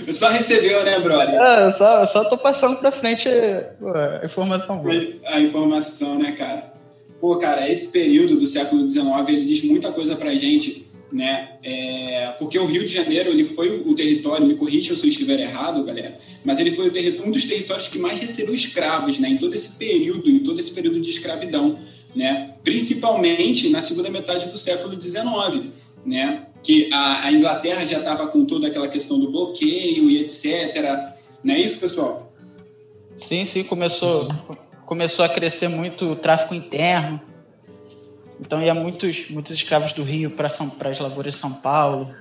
só 0.13 0.29
recebeu, 0.29 0.85
né, 0.85 0.99
brother? 0.99 1.35
É, 1.35 1.67
eu 1.67 1.71
só, 1.71 2.01
eu 2.01 2.07
só 2.07 2.25
tô 2.25 2.37
passando 2.37 2.79
pra 2.79 2.91
frente 2.91 3.29
a 3.29 4.25
informação 4.25 4.79
boa. 4.79 4.95
A 5.27 5.41
informação, 5.41 6.19
né, 6.19 6.33
cara? 6.33 6.73
Pô, 7.21 7.37
cara, 7.37 7.69
esse 7.69 7.89
período 7.89 8.37
do 8.37 8.47
século 8.47 8.89
XIX, 8.89 9.07
ele 9.29 9.45
diz 9.45 9.63
muita 9.63 9.93
coisa 9.93 10.17
pra 10.17 10.33
gente, 10.33 10.90
né? 11.13 11.57
É, 11.63 12.35
porque 12.39 12.59
o 12.59 12.67
Rio 12.67 12.83
de 12.83 12.93
Janeiro, 12.93 13.31
ele 13.31 13.45
foi 13.45 13.83
o 13.85 13.95
território, 13.95 14.47
me 14.47 14.55
corrija 14.55 14.95
se 14.97 15.05
eu 15.05 15.09
estiver 15.09 15.41
errado, 15.41 15.85
galera, 15.85 16.17
mas 16.45 16.59
ele 16.59 16.71
foi 16.71 16.91
um 17.25 17.31
dos 17.31 17.45
territórios 17.45 17.89
que 17.89 17.99
mais 17.99 18.19
recebeu 18.19 18.55
escravos, 18.55 19.19
né? 19.19 19.29
Em 19.29 19.37
todo 19.37 19.55
esse 19.55 19.77
período, 19.77 20.31
em 20.31 20.41
todo 20.41 20.59
esse 20.59 20.73
período 20.73 21.01
de 21.01 21.11
escravidão 21.11 21.79
né? 22.15 22.55
principalmente 22.63 23.69
na 23.71 23.81
segunda 23.81 24.11
metade 24.11 24.47
do 24.49 24.59
século 24.59 25.01
XIX, 25.01 25.67
né? 26.05 26.47
que 26.63 26.93
a, 26.93 27.27
a 27.27 27.33
Inglaterra 27.33 27.85
já 27.85 27.99
estava 27.99 28.27
com 28.27 28.45
toda 28.45 28.67
aquela 28.67 28.89
questão 28.89 29.19
do 29.19 29.31
bloqueio 29.31 30.11
e 30.11 30.19
etc. 30.19 30.99
Não 31.43 31.55
é 31.55 31.61
isso, 31.61 31.79
pessoal? 31.79 32.33
Sim, 33.15 33.45
sim, 33.45 33.65
começou, 33.65 34.29
começou 34.85 35.25
a 35.25 35.29
crescer 35.29 35.69
muito 35.69 36.13
o 36.13 36.17
tráfico 36.17 36.55
interno. 36.55 37.21
Então 38.41 38.63
ia 38.63 38.75
muitos, 38.75 39.31
muitos 39.31 39.53
escravos 39.53 39.93
do 39.93 40.03
Rio 40.03 40.31
para 40.31 40.49
as 40.49 40.99
lavouras 40.99 41.35
de 41.35 41.41
São 41.41 41.53
Paulo. 41.55 42.13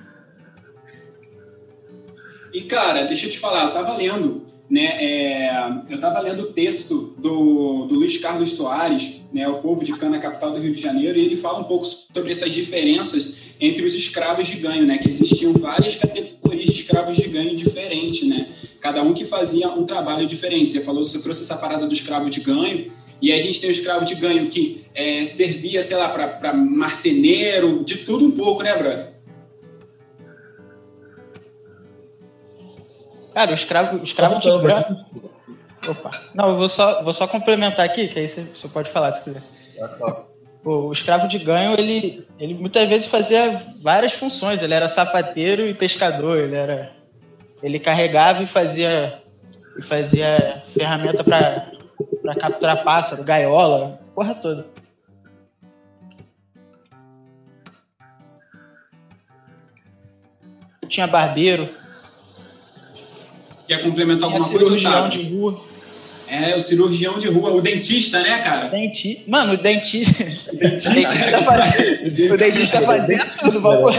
E 2.53 2.61
cara, 2.61 3.03
deixa 3.03 3.27
eu 3.27 3.31
te 3.31 3.39
falar, 3.39 3.65
eu 3.65 3.71
tava 3.71 3.95
lendo, 3.95 4.43
né? 4.69 4.85
É, 5.03 5.51
eu 5.89 5.99
tava 5.99 6.19
lendo 6.19 6.41
o 6.43 6.53
texto 6.53 7.13
do, 7.17 7.85
do 7.85 7.95
Luiz 7.95 8.17
Carlos 8.17 8.51
Soares, 8.53 9.21
né? 9.31 9.47
O 9.47 9.59
povo 9.59 9.83
de 9.83 9.93
Cana, 9.93 10.19
capital 10.19 10.51
do 10.51 10.59
Rio 10.59 10.73
de 10.73 10.81
Janeiro, 10.81 11.17
e 11.17 11.25
ele 11.25 11.37
fala 11.37 11.59
um 11.59 11.65
pouco 11.65 11.85
sobre 11.85 12.31
essas 12.31 12.51
diferenças 12.51 13.53
entre 13.59 13.85
os 13.85 13.93
escravos 13.93 14.47
de 14.47 14.57
ganho, 14.57 14.85
né? 14.85 14.97
Que 14.97 15.09
existiam 15.09 15.53
várias 15.53 15.95
categorias 15.95 16.65
de 16.65 16.73
escravos 16.73 17.15
de 17.15 17.27
ganho 17.27 17.55
diferentes, 17.55 18.27
né? 18.27 18.47
Cada 18.81 19.03
um 19.03 19.13
que 19.13 19.25
fazia 19.25 19.69
um 19.69 19.85
trabalho 19.85 20.25
diferente. 20.25 20.71
Você 20.71 20.81
falou, 20.81 21.03
você 21.03 21.19
trouxe 21.19 21.41
essa 21.41 21.57
parada 21.57 21.85
do 21.85 21.93
escravo 21.93 22.29
de 22.29 22.39
ganho, 22.39 22.91
e 23.21 23.31
aí 23.31 23.39
a 23.39 23.43
gente 23.43 23.59
tem 23.59 23.69
o 23.69 23.71
escravo 23.71 24.05
de 24.05 24.15
ganho 24.15 24.47
que 24.49 24.85
é, 24.95 25.25
servia, 25.25 25.83
sei 25.83 25.97
lá, 25.97 26.09
para 26.09 26.53
marceneiro, 26.53 27.83
de 27.83 27.97
tudo 27.99 28.25
um 28.25 28.31
pouco, 28.31 28.63
né, 28.63 28.75
brother? 28.77 29.09
Cara, 33.33 33.51
o 33.51 33.53
escravo, 33.53 33.97
o 33.97 34.03
escravo 34.03 34.39
de 34.39 34.49
ganho. 34.49 35.05
Opa. 35.87 36.11
Não, 36.33 36.49
eu 36.49 36.55
vou 36.55 36.69
só, 36.69 37.03
vou 37.03 37.13
só 37.13 37.27
complementar 37.27 37.85
aqui, 37.85 38.07
que 38.07 38.19
aí 38.19 38.27
você, 38.27 38.41
você 38.53 38.67
pode 38.67 38.89
falar 38.89 39.11
se 39.11 39.23
quiser. 39.23 39.43
O, 40.63 40.87
o 40.87 40.91
escravo 40.91 41.27
de 41.27 41.39
ganho, 41.39 41.73
ele, 41.79 42.27
ele 42.39 42.53
muitas 42.53 42.87
vezes 42.87 43.07
fazia 43.07 43.61
várias 43.81 44.13
funções. 44.13 44.61
Ele 44.61 44.73
era 44.73 44.87
sapateiro 44.87 45.65
e 45.67 45.73
pescador. 45.73 46.37
Ele 46.37 46.55
era, 46.55 46.91
ele 47.63 47.79
carregava 47.79 48.43
e 48.43 48.45
fazia, 48.45 49.21
e 49.77 49.81
fazia 49.81 50.61
ferramenta 50.73 51.23
para 51.23 51.78
para 52.21 52.35
capturar 52.35 52.83
pássaro, 52.83 53.23
gaiola, 53.23 53.99
porra 54.15 54.35
toda. 54.35 54.67
Tinha 60.87 61.07
barbeiro. 61.07 61.69
Quer 63.67 63.83
complementar 63.83 64.25
alguma 64.25 64.47
coisa? 64.47 64.65
Cirurgião 64.65 65.09
de 65.09 65.21
rua. 65.29 65.69
É, 66.27 66.55
o 66.55 66.59
cirurgião 66.59 67.17
de 67.17 67.27
rua, 67.27 67.51
o 67.51 67.61
dentista, 67.61 68.21
né, 68.21 68.39
cara? 68.39 68.69
Denti... 68.69 69.23
Mano, 69.27 69.53
o 69.53 69.57
dentista. 69.57 70.23
O 70.53 70.57
dentista, 70.57 71.37
fazia... 71.43 72.33
o 72.33 72.37
dentista 72.37 72.81
fazia 72.81 73.25
tudo, 73.25 73.61
vamos 73.61 73.95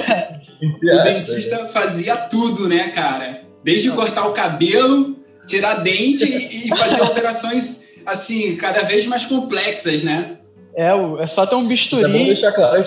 O 0.63 1.03
dentista 1.03 1.67
fazia 1.67 2.17
tudo, 2.17 2.69
né, 2.69 2.89
cara? 2.91 3.43
Desde 3.65 3.91
cortar 3.91 4.29
o 4.29 4.33
cabelo, 4.33 5.17
tirar 5.47 5.83
dente 5.83 6.25
e 6.25 6.69
fazer 6.69 7.03
operações 7.03 7.90
assim, 8.07 8.57
cada 8.57 8.83
vez 8.83 9.07
mais 9.07 9.25
complexas, 9.27 10.03
né? 10.03 10.39
É, 10.75 10.91
é 11.19 11.27
só 11.27 11.47
ter 11.47 11.57
um 11.57 11.67
bisturi. 11.67 12.05
É 12.05 12.19
bom 12.19 12.25
deixar 12.25 12.53
claro 12.53 12.85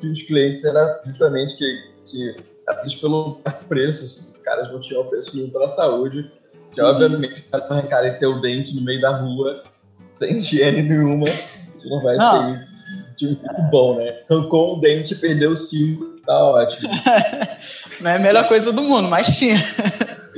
que 0.00 0.06
os 0.06 0.22
clientes 0.22 0.64
era 0.64 1.02
justamente 1.04 1.56
que, 1.56 1.82
que 2.06 2.36
eles 2.80 2.94
pelo 2.94 3.40
preço, 3.68 4.04
os 4.04 4.38
caras 4.42 4.70
não 4.72 4.80
tinham 4.80 5.04
preço 5.06 5.36
nenhum 5.36 5.50
pela 5.50 5.68
saúde, 5.68 6.30
que 6.72 6.80
uhum. 6.80 6.88
obviamente 6.88 7.44
arrancarem 7.52 8.18
teu 8.18 8.40
dente 8.40 8.74
no 8.74 8.82
meio 8.82 9.00
da 9.00 9.16
rua, 9.16 9.64
sem 10.12 10.36
higiene 10.36 10.82
nenhuma, 10.82 11.26
não 11.84 12.02
vai 12.02 12.16
não. 12.16 12.54
ser 13.18 13.26
muito 13.26 13.62
bom, 13.70 13.96
né? 13.98 14.20
Arrancou 14.30 14.76
um 14.76 14.80
dente, 14.80 15.14
perdeu 15.16 15.54
cinco, 15.56 16.04
tá 16.24 16.44
ótimo. 16.44 16.88
não 18.00 18.10
é 18.10 18.16
a 18.16 18.20
melhor 18.20 18.46
coisa 18.46 18.72
do 18.72 18.82
mundo, 18.82 19.08
mas 19.08 19.36
tinha. 19.36 19.56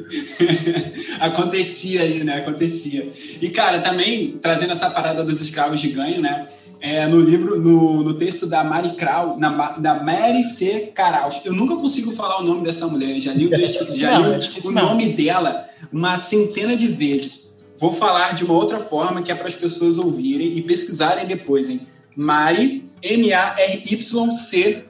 Acontecia 1.20 2.02
aí, 2.02 2.24
né? 2.24 2.38
Acontecia. 2.38 3.08
E, 3.40 3.48
cara, 3.50 3.80
também 3.80 4.38
trazendo 4.40 4.72
essa 4.72 4.90
parada 4.90 5.22
dos 5.24 5.40
escravos 5.40 5.80
de 5.80 5.88
ganho, 5.88 6.20
né? 6.20 6.46
É, 6.80 7.06
no 7.06 7.20
livro, 7.20 7.60
no, 7.60 8.02
no 8.02 8.14
texto 8.14 8.46
da 8.46 8.64
Mari 8.64 8.94
Krau, 8.94 9.38
na, 9.38 9.72
da 9.72 10.02
Mary 10.02 10.42
C. 10.42 10.90
Karaus. 10.94 11.42
Eu 11.44 11.52
nunca 11.52 11.76
consigo 11.76 12.10
falar 12.10 12.40
o 12.40 12.44
nome 12.44 12.64
dessa 12.64 12.86
mulher, 12.86 13.20
já 13.20 13.34
li 13.34 13.46
o, 13.46 13.50
texto, 13.50 13.86
já 13.94 14.18
li 14.18 14.40
o, 14.64 14.68
o 14.68 14.70
nome 14.72 15.12
dela 15.12 15.64
uma 15.92 16.16
centena 16.16 16.74
de 16.74 16.86
vezes. 16.86 17.50
Vou 17.76 17.92
falar 17.92 18.34
de 18.34 18.44
uma 18.44 18.54
outra 18.54 18.78
forma 18.78 19.22
que 19.22 19.30
é 19.30 19.34
para 19.34 19.48
as 19.48 19.54
pessoas 19.54 19.98
ouvirem 19.98 20.56
e 20.56 20.62
pesquisarem 20.62 21.26
depois, 21.26 21.68
hein? 21.68 21.86
Mari, 22.16 22.90
M-A-R-Y-C, 23.02 24.84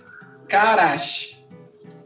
Karash. 0.48 1.40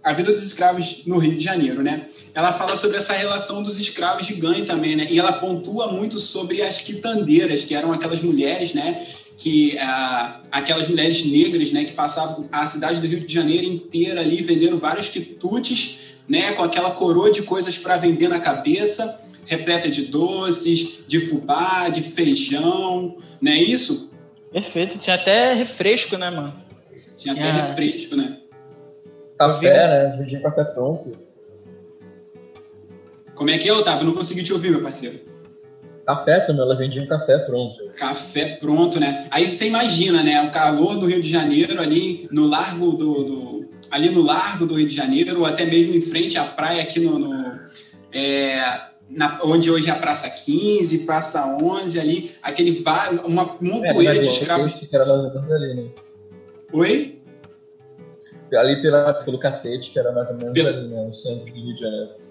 A 0.03 0.13
vida 0.13 0.33
dos 0.33 0.45
escravos 0.45 1.07
no 1.07 1.17
Rio 1.19 1.35
de 1.35 1.43
Janeiro, 1.43 1.83
né? 1.83 2.03
Ela 2.35 2.53
fala 2.53 2.75
sobre 2.75 2.97
essa 2.97 3.13
relação 3.13 3.63
dos 3.63 3.79
escravos 3.79 4.27
de 4.27 4.35
ganho 4.35 4.67
também, 4.67 4.97
né? 4.97 5.07
E 5.09 5.19
ela 5.19 5.33
pontua 5.33 5.93
muito 5.93 6.19
sobre 6.19 6.63
as 6.63 6.81
quitandeiras, 6.81 7.65
que 7.65 7.75
eram 7.75 7.93
aquelas 7.93 8.23
mulheres, 8.23 8.75
né? 8.75 9.07
Que 9.37 9.79
ah, 9.79 10.41
aquelas 10.51 10.89
mulheres 10.89 11.25
negras, 11.25 11.71
né? 11.71 11.85
Que 11.85 11.93
passavam 11.93 12.49
a 12.51 12.67
cidade 12.67 13.01
do 13.01 13.07
Rio 13.07 13.21
de 13.21 13.33
Janeiro 13.33 13.65
inteira 13.65 14.21
ali 14.21 14.43
vendendo 14.43 14.79
vários 14.79 15.09
quitutes, 15.09 16.17
né? 16.29 16.51
Com 16.53 16.65
aquela 16.65 16.91
coroa 16.91 17.31
de 17.31 17.43
coisas 17.43 17.79
para 17.79 17.97
vender 17.99 18.29
na 18.29 18.41
cabeça, 18.41 19.17
repleta 19.47 19.89
de 19.89 20.07
doces, 20.07 21.05
de 21.07 21.21
fubá, 21.21 21.89
de 21.89 22.03
feijão, 22.03 23.17
não 23.41 23.53
é 23.53 23.59
isso? 23.59 24.11
Perfeito. 24.51 24.99
Tinha 24.99 25.15
até 25.15 25.53
refresco, 25.53 26.17
né, 26.17 26.31
mano? 26.31 26.55
Tinha 27.17 27.35
até 27.35 27.49
refresco, 27.49 28.17
né? 28.17 28.39
Café, 29.39 29.87
né? 29.87 30.17
Vendia 30.17 30.41
café 30.41 30.65
pronto. 30.65 31.25
Como 33.35 33.51
é 33.51 33.59
que 33.59 33.69
é, 33.69 33.73
Otávio? 33.73 34.07
Não 34.07 34.15
consegui 34.15 34.43
te 34.43 34.53
ouvir, 34.53 34.71
meu 34.71 34.83
parceiro. 34.83 35.21
Café 36.07 36.41
também, 36.41 36.63
ela 36.63 36.77
vendia 36.77 37.03
um 37.03 37.07
café 37.07 37.39
pronto. 37.39 37.77
Café 37.97 38.57
pronto, 38.57 39.01
né? 39.01 39.27
Aí 39.31 39.51
você 39.51 39.67
imagina, 39.67 40.23
né? 40.23 40.43
O 40.43 40.51
calor 40.51 40.99
do 40.99 41.07
Rio 41.07 41.23
de 41.23 41.29
Janeiro, 41.29 41.81
ali 41.81 42.29
no 42.31 42.47
largo 42.47 42.93
do, 42.93 43.25
do 43.25 43.69
ali 43.91 44.11
no 44.11 44.23
largo 44.23 44.67
do 44.67 44.75
Rio 44.75 44.87
de 44.87 44.95
Janeiro, 44.95 45.41
ou 45.41 45.47
até 45.47 45.65
mesmo 45.65 45.95
em 45.95 46.01
frente 46.01 46.37
à 46.37 46.45
praia 46.45 46.83
aqui 46.83 47.01
no, 47.01 47.19
no 47.19 47.61
é, 48.13 48.83
na, 49.09 49.41
onde 49.45 49.71
hoje 49.71 49.89
é 49.89 49.93
a 49.93 49.97
Praça 49.99 50.29
15, 50.29 51.07
Praça 51.07 51.47
11, 51.47 51.99
ali, 51.99 52.31
aquele 52.43 52.85
uma 53.25 53.57
montoeira 53.61 54.17
é, 54.17 54.21
de 54.21 54.29
escravos. 54.29 54.75
Que 54.75 54.89
era 54.95 55.07
mais 55.07 55.21
ou 55.23 55.33
menos 55.33 55.53
ali, 55.53 55.75
né? 55.75 55.89
Oi? 56.73 57.19
Ali 58.53 58.83
pela, 58.83 59.15
pelo 59.15 59.39
Catete, 59.39 59.91
que 59.91 59.99
era 59.99 60.13
mais 60.13 60.31
ou 60.31 60.37
menos 60.37 60.53
Pelo... 60.53 60.69
ali, 60.69 60.87
né? 60.87 61.07
No 61.07 61.15
centro 61.15 61.51
do 61.51 61.57
Rio 61.57 61.75
de 61.75 61.81
Janeiro 61.81 62.24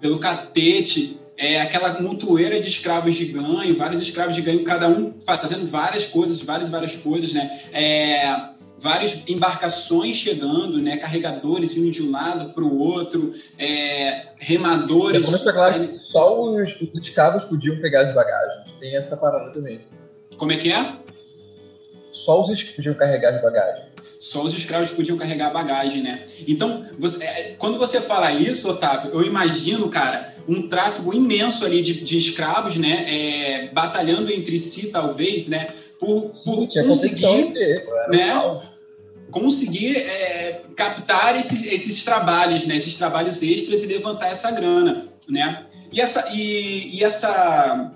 pelo 0.00 0.18
catete, 0.18 1.20
é, 1.36 1.60
aquela 1.60 2.00
montoeira 2.00 2.60
de 2.60 2.68
escravos 2.68 3.14
de 3.14 3.26
ganho, 3.26 3.74
vários 3.74 4.00
escravos 4.02 4.34
de 4.34 4.42
ganho, 4.42 4.62
cada 4.62 4.88
um 4.88 5.14
fazendo 5.20 5.66
várias 5.66 6.06
coisas, 6.06 6.42
várias, 6.42 6.68
várias 6.68 6.96
coisas, 6.96 7.32
né? 7.32 7.50
É, 7.72 8.50
várias 8.78 9.28
embarcações 9.28 10.16
chegando, 10.16 10.78
né? 10.78 10.96
Carregadores 10.96 11.76
indo 11.76 11.90
de 11.90 12.02
um 12.02 12.10
lado 12.10 12.52
para 12.52 12.64
o 12.64 12.78
outro, 12.78 13.30
é, 13.58 14.28
remadores. 14.38 15.32
É 15.32 15.52
claro, 15.52 15.98
só 16.02 16.42
os, 16.42 16.80
os 16.80 17.00
escravos 17.00 17.44
podiam 17.44 17.80
pegar 17.80 18.06
as 18.08 18.14
bagagens. 18.14 18.72
Tem 18.78 18.96
essa 18.96 19.16
parada 19.16 19.50
também. 19.50 19.80
Como 20.36 20.52
é 20.52 20.56
que 20.56 20.72
é? 20.72 20.96
Só 22.12 22.40
os 22.40 22.50
escravos 22.50 22.76
podiam 22.76 22.94
carregar 22.94 23.34
as 23.34 23.42
bagagens. 23.42 23.89
Só 24.20 24.44
os 24.44 24.54
escravos 24.54 24.90
podiam 24.90 25.16
carregar 25.16 25.50
bagagem, 25.50 26.02
né? 26.02 26.22
Então, 26.46 26.84
você, 26.98 27.24
é, 27.24 27.54
quando 27.58 27.78
você 27.78 28.02
fala 28.02 28.30
isso, 28.30 28.68
Otávio, 28.68 29.12
eu 29.14 29.24
imagino, 29.24 29.88
cara, 29.88 30.30
um 30.46 30.68
tráfego 30.68 31.14
imenso 31.14 31.64
ali 31.64 31.80
de, 31.80 32.04
de 32.04 32.18
escravos, 32.18 32.76
né? 32.76 33.06
É, 33.08 33.70
batalhando 33.72 34.30
entre 34.30 34.58
si, 34.58 34.88
talvez, 34.88 35.48
né? 35.48 35.68
Por, 35.98 36.34
por 36.44 36.68
conseguir, 36.68 37.54
né? 38.10 38.60
Conseguir 39.30 39.96
é, 39.96 40.64
captar 40.76 41.34
esses, 41.36 41.66
esses 41.66 42.04
trabalhos, 42.04 42.66
né? 42.66 42.76
Esses 42.76 42.96
trabalhos 42.96 43.42
extras 43.42 43.82
e 43.82 43.86
levantar 43.86 44.26
essa 44.26 44.50
grana, 44.50 45.02
né? 45.26 45.64
E 45.90 45.98
essa, 45.98 46.28
e, 46.34 46.94
e 46.94 47.02
essa 47.02 47.90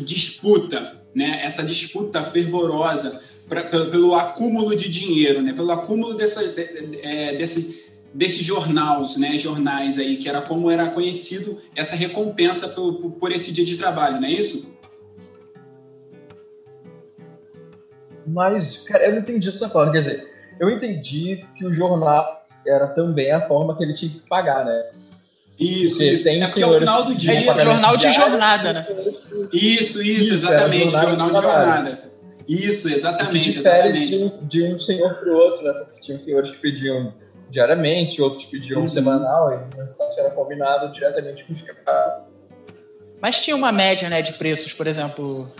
disputa, 0.00 1.00
né? 1.14 1.40
Essa 1.42 1.62
disputa 1.62 2.22
fervorosa 2.24 3.24
pra, 3.48 3.64
pelo, 3.64 3.90
pelo, 3.90 4.14
acúmulo 4.14 4.74
de 4.74 4.88
dinheiro, 4.88 5.42
né? 5.42 5.52
pelo 5.52 5.70
acúmulo 5.72 6.14
dessa, 6.14 6.46
de, 6.48 7.00
é, 7.02 7.36
desse, 7.36 7.86
desses 8.12 8.44
jornais, 8.44 9.16
né? 9.16 9.38
jornais 9.38 9.98
aí, 9.98 10.16
que 10.16 10.28
era 10.28 10.40
como 10.40 10.70
era 10.70 10.88
conhecido 10.88 11.58
essa 11.74 11.96
recompensa 11.96 12.68
por, 12.70 12.94
por, 12.94 13.10
por 13.12 13.32
esse 13.32 13.52
dia 13.52 13.64
de 13.64 13.76
trabalho, 13.76 14.20
não 14.20 14.28
é 14.28 14.32
isso? 14.32 14.74
Mas, 18.26 18.78
cara, 18.78 19.04
eu 19.04 19.12
não 19.12 19.18
entendi 19.20 19.48
essa 19.48 19.68
forma. 19.68 19.92
Quer 19.92 20.00
dizer, 20.00 20.28
eu 20.58 20.68
entendi 20.68 21.44
que 21.56 21.64
o 21.64 21.72
jornal 21.72 22.44
era 22.66 22.88
também 22.88 23.30
a 23.30 23.40
forma 23.46 23.76
que 23.76 23.84
ele 23.84 23.94
tinha 23.94 24.10
que 24.10 24.20
pagar, 24.28 24.64
né? 24.64 24.86
Isso, 25.58 26.02
isso. 26.02 26.24
Tem 26.24 26.42
é 26.42 26.46
porque 26.46 26.62
é 26.62 26.66
o 26.66 26.78
final 26.78 27.04
do 27.04 27.14
dia. 27.14 27.32
É 27.32 27.60
jornal 27.60 27.96
de 27.96 28.12
jornada, 28.12 28.72
né? 28.72 28.86
Isso, 29.52 30.02
isso, 30.02 30.02
isso 30.02 30.34
exatamente, 30.34 30.90
jornal 30.90 31.30
de 31.30 31.40
jornada. 31.40 32.05
Isso, 32.48 32.88
exatamente, 32.88 33.50
que 33.50 33.58
exatamente. 33.58 34.18
De, 34.18 34.46
de 34.46 34.62
um 34.64 34.78
senhor 34.78 35.14
para 35.14 35.28
o 35.28 35.36
outro, 35.36 35.64
né? 35.64 35.72
Porque 35.72 36.00
tinham 36.00 36.20
senhores 36.20 36.50
que 36.50 36.58
pediam 36.58 37.12
diariamente, 37.50 38.20
outros 38.22 38.44
pediam 38.44 38.82
uhum. 38.82 38.88
semanal, 38.88 39.52
e 39.52 40.20
era 40.20 40.30
combinado 40.30 40.90
diretamente 40.90 41.44
com 41.44 41.52
os 41.52 41.62
caras. 41.62 42.22
Mas 43.20 43.40
tinha 43.40 43.56
uma 43.56 43.72
média, 43.72 44.08
né, 44.08 44.22
de 44.22 44.34
preços, 44.34 44.72
por 44.72 44.86
exemplo. 44.86 45.50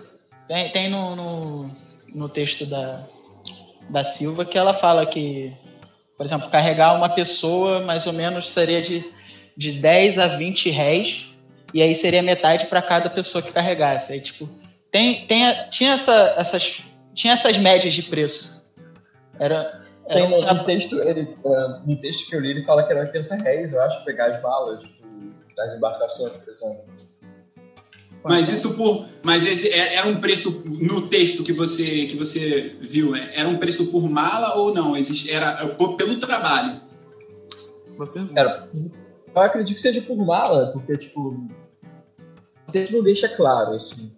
Tem, 0.46 0.68
tem 0.70 0.90
no, 0.90 1.16
no, 1.16 1.70
no 2.14 2.28
texto 2.28 2.66
da, 2.66 3.04
da 3.88 4.04
Silva 4.04 4.44
que 4.44 4.58
ela 4.58 4.72
fala 4.72 5.06
que, 5.06 5.52
por 6.16 6.24
exemplo, 6.24 6.48
carregar 6.50 6.94
uma 6.94 7.08
pessoa 7.08 7.80
mais 7.80 8.06
ou 8.06 8.12
menos 8.12 8.48
seria 8.50 8.80
de, 8.80 9.04
de 9.56 9.72
10 9.72 10.18
a 10.18 10.28
20 10.28 10.70
réis, 10.70 11.34
e 11.74 11.82
aí 11.82 11.94
seria 11.94 12.22
metade 12.22 12.66
para 12.66 12.80
cada 12.80 13.10
pessoa 13.10 13.42
que 13.42 13.52
carregasse. 13.52 14.12
Aí, 14.12 14.20
tipo, 14.20 14.48
tem, 14.96 15.26
tem, 15.26 15.68
tinha, 15.68 15.92
essa, 15.92 16.34
essas, 16.38 16.82
tinha 17.14 17.34
essas 17.34 17.58
médias 17.58 17.92
de 17.92 18.02
preço. 18.04 18.64
Era, 19.38 19.82
era 20.06 20.20
tem 20.20 20.24
um, 20.24 20.38
um 20.38 20.64
texto, 20.64 20.98
ele, 21.02 21.36
uh, 21.44 21.86
no 21.86 22.00
texto 22.00 22.26
que 22.26 22.34
eu 22.34 22.40
li, 22.40 22.52
ele 22.52 22.64
fala 22.64 22.82
que 22.82 22.92
era 22.92 23.02
80 23.02 23.36
réis, 23.36 23.72
eu 23.72 23.82
acho, 23.82 24.02
pegar 24.06 24.26
as 24.28 24.40
balas 24.40 24.82
das 25.54 25.74
embarcações, 25.74 26.34
por 26.36 26.50
exemplo. 26.50 26.84
Mas 28.24 28.48
isso 28.48 28.76
por. 28.76 29.06
Mas 29.22 29.46
esse 29.46 29.68
é, 29.68 29.96
era 29.96 30.08
um 30.08 30.18
preço 30.18 30.64
no 30.80 31.08
texto 31.08 31.44
que 31.44 31.52
você 31.52 32.06
que 32.06 32.16
você 32.16 32.76
viu, 32.80 33.14
é, 33.14 33.32
era 33.34 33.48
um 33.48 33.56
preço 33.56 33.92
por 33.92 34.08
mala 34.10 34.56
ou 34.56 34.74
não? 34.74 34.96
Existe, 34.96 35.30
era 35.30 35.64
pelo 35.76 36.18
trabalho. 36.18 36.80
Era, 38.34 38.68
eu 39.34 39.42
acredito 39.42 39.76
que 39.76 39.80
seja 39.80 40.00
por 40.00 40.16
mala, 40.16 40.72
porque 40.72 40.96
tipo. 40.96 41.38
O 42.66 42.72
texto 42.72 42.94
não 42.94 43.02
deixa 43.04 43.28
claro, 43.28 43.74
assim. 43.74 44.10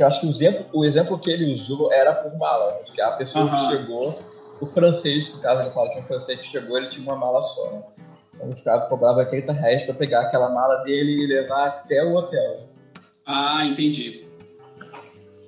Que 0.00 0.04
eu 0.04 0.08
acho 0.08 0.20
que 0.20 0.26
o 0.26 0.30
exemplo, 0.30 0.64
o 0.72 0.82
exemplo 0.82 1.18
que 1.18 1.28
ele 1.28 1.50
usou 1.50 1.92
era 1.92 2.14
por 2.14 2.34
mala. 2.38 2.80
Que 2.90 3.02
a 3.02 3.10
pessoa 3.10 3.44
uhum. 3.44 3.50
que 3.50 3.76
chegou, 3.76 4.18
o 4.58 4.64
francês, 4.64 5.30
no 5.34 5.42
caso 5.42 5.60
ele 5.60 5.70
fala 5.72 5.90
que 5.90 5.98
um 5.98 6.02
francês 6.04 6.40
que 6.40 6.46
chegou, 6.46 6.78
ele 6.78 6.86
tinha 6.86 7.04
uma 7.04 7.16
mala 7.16 7.42
só. 7.42 7.70
Né? 7.70 7.82
Então 8.34 8.48
o 8.48 8.50
escravo 8.54 8.88
cobrava 8.88 9.26
30 9.26 9.52
reais 9.52 9.82
para 9.84 9.92
pegar 9.92 10.22
aquela 10.22 10.48
mala 10.48 10.76
dele 10.84 11.22
e 11.22 11.26
levar 11.26 11.66
até 11.66 12.02
o 12.02 12.14
hotel. 12.14 12.66
Ah, 13.26 13.66
entendi. 13.66 14.24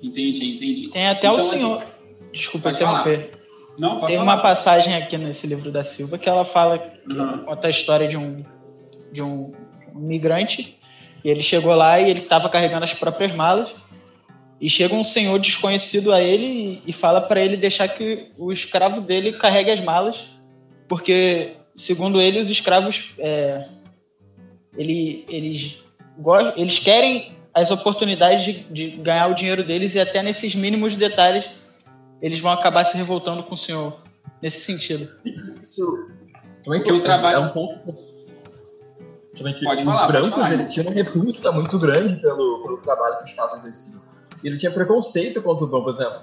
Entendi, 0.03 0.55
entendi. 0.55 0.87
Tem 0.89 1.07
até 1.07 1.21
então, 1.21 1.33
o 1.33 1.37
assim, 1.37 1.57
senhor. 1.57 1.81
Assim, 1.81 1.91
Desculpa 2.31 2.69
interromper. 2.69 3.31
Não, 3.75 3.95
pode 3.95 4.05
Tem 4.05 4.17
falar. 4.17 4.33
uma 4.33 4.39
passagem 4.39 4.95
aqui 4.95 5.17
nesse 5.17 5.47
livro 5.47 5.71
da 5.71 5.83
Silva 5.83 6.19
que 6.19 6.29
ela 6.29 6.45
fala, 6.45 6.79
uhum. 7.09 7.45
conta 7.45 7.65
a 7.65 7.71
história 7.71 8.07
de 8.07 8.17
um, 8.17 8.45
de 9.11 9.23
um 9.23 9.51
migrante. 9.95 10.77
E 11.23 11.29
ele 11.31 11.41
chegou 11.41 11.73
lá 11.73 11.99
e 11.99 12.07
ele 12.07 12.19
estava 12.19 12.47
carregando 12.49 12.83
as 12.83 12.93
próprias 12.93 13.31
malas. 13.31 13.81
E 14.63 14.69
chega 14.69 14.95
um 14.95 15.03
senhor 15.03 15.37
desconhecido 15.39 16.13
a 16.13 16.21
ele 16.21 16.81
e, 16.87 16.93
fala 16.93 17.19
para 17.19 17.41
ele 17.41 17.57
deixar 17.57 17.85
que 17.89 18.31
o 18.37 18.49
escravo 18.49 19.01
dele 19.01 19.33
carregue 19.33 19.71
as 19.71 19.81
malas, 19.81 20.23
porque 20.87 21.51
segundo 21.75 22.21
ele, 22.21 22.39
os 22.39 22.49
escravos 22.49 23.13
é, 23.19 23.67
ele, 24.77 25.25
eles, 25.27 25.83
eles 26.55 26.79
querem 26.79 27.35
as 27.53 27.71
oportunidades 27.71 28.45
de, 28.45 28.63
de, 28.63 28.89
ganhar 29.01 29.27
o 29.27 29.35
dinheiro 29.35 29.65
deles 29.65 29.95
e 29.95 29.99
até 29.99 30.23
nesses 30.23 30.55
mínimos 30.55 30.95
detalhes 30.95 31.49
eles 32.21 32.39
vão 32.39 32.53
acabar 32.53 32.85
se 32.85 32.95
revoltando 32.95 33.43
com 33.43 33.55
o 33.55 33.57
senhor 33.57 34.01
nesse 34.41 34.61
sentido. 34.61 35.13
Também 36.63 36.81
que 36.81 36.89
o 36.89 37.01
trabalho 37.01 37.35
é 37.35 37.39
um 37.39 37.49
ponto 37.49 38.13
também 39.35 39.53
que 39.53 39.65
pode 39.65 39.83
falar, 39.83 40.07
brancos 40.07 40.29
pode 40.29 40.41
falar. 40.41 40.53
ele 40.53 40.69
tinha 40.69 40.87
uma 40.87 40.95
repulsa 40.95 41.51
muito 41.51 41.77
grande 41.77 42.21
pelo, 42.21 42.63
pelo 42.63 42.77
trabalho 42.77 43.17
que 43.17 43.23
os 43.25 43.29
escravos 43.31 43.59
exerciam. 43.59 44.12
Ele 44.43 44.57
tinha 44.57 44.71
preconceito 44.71 45.41
contra 45.41 45.65
o 45.65 45.67
branco, 45.67 45.85
por 45.85 45.93
exemplo. 45.93 46.21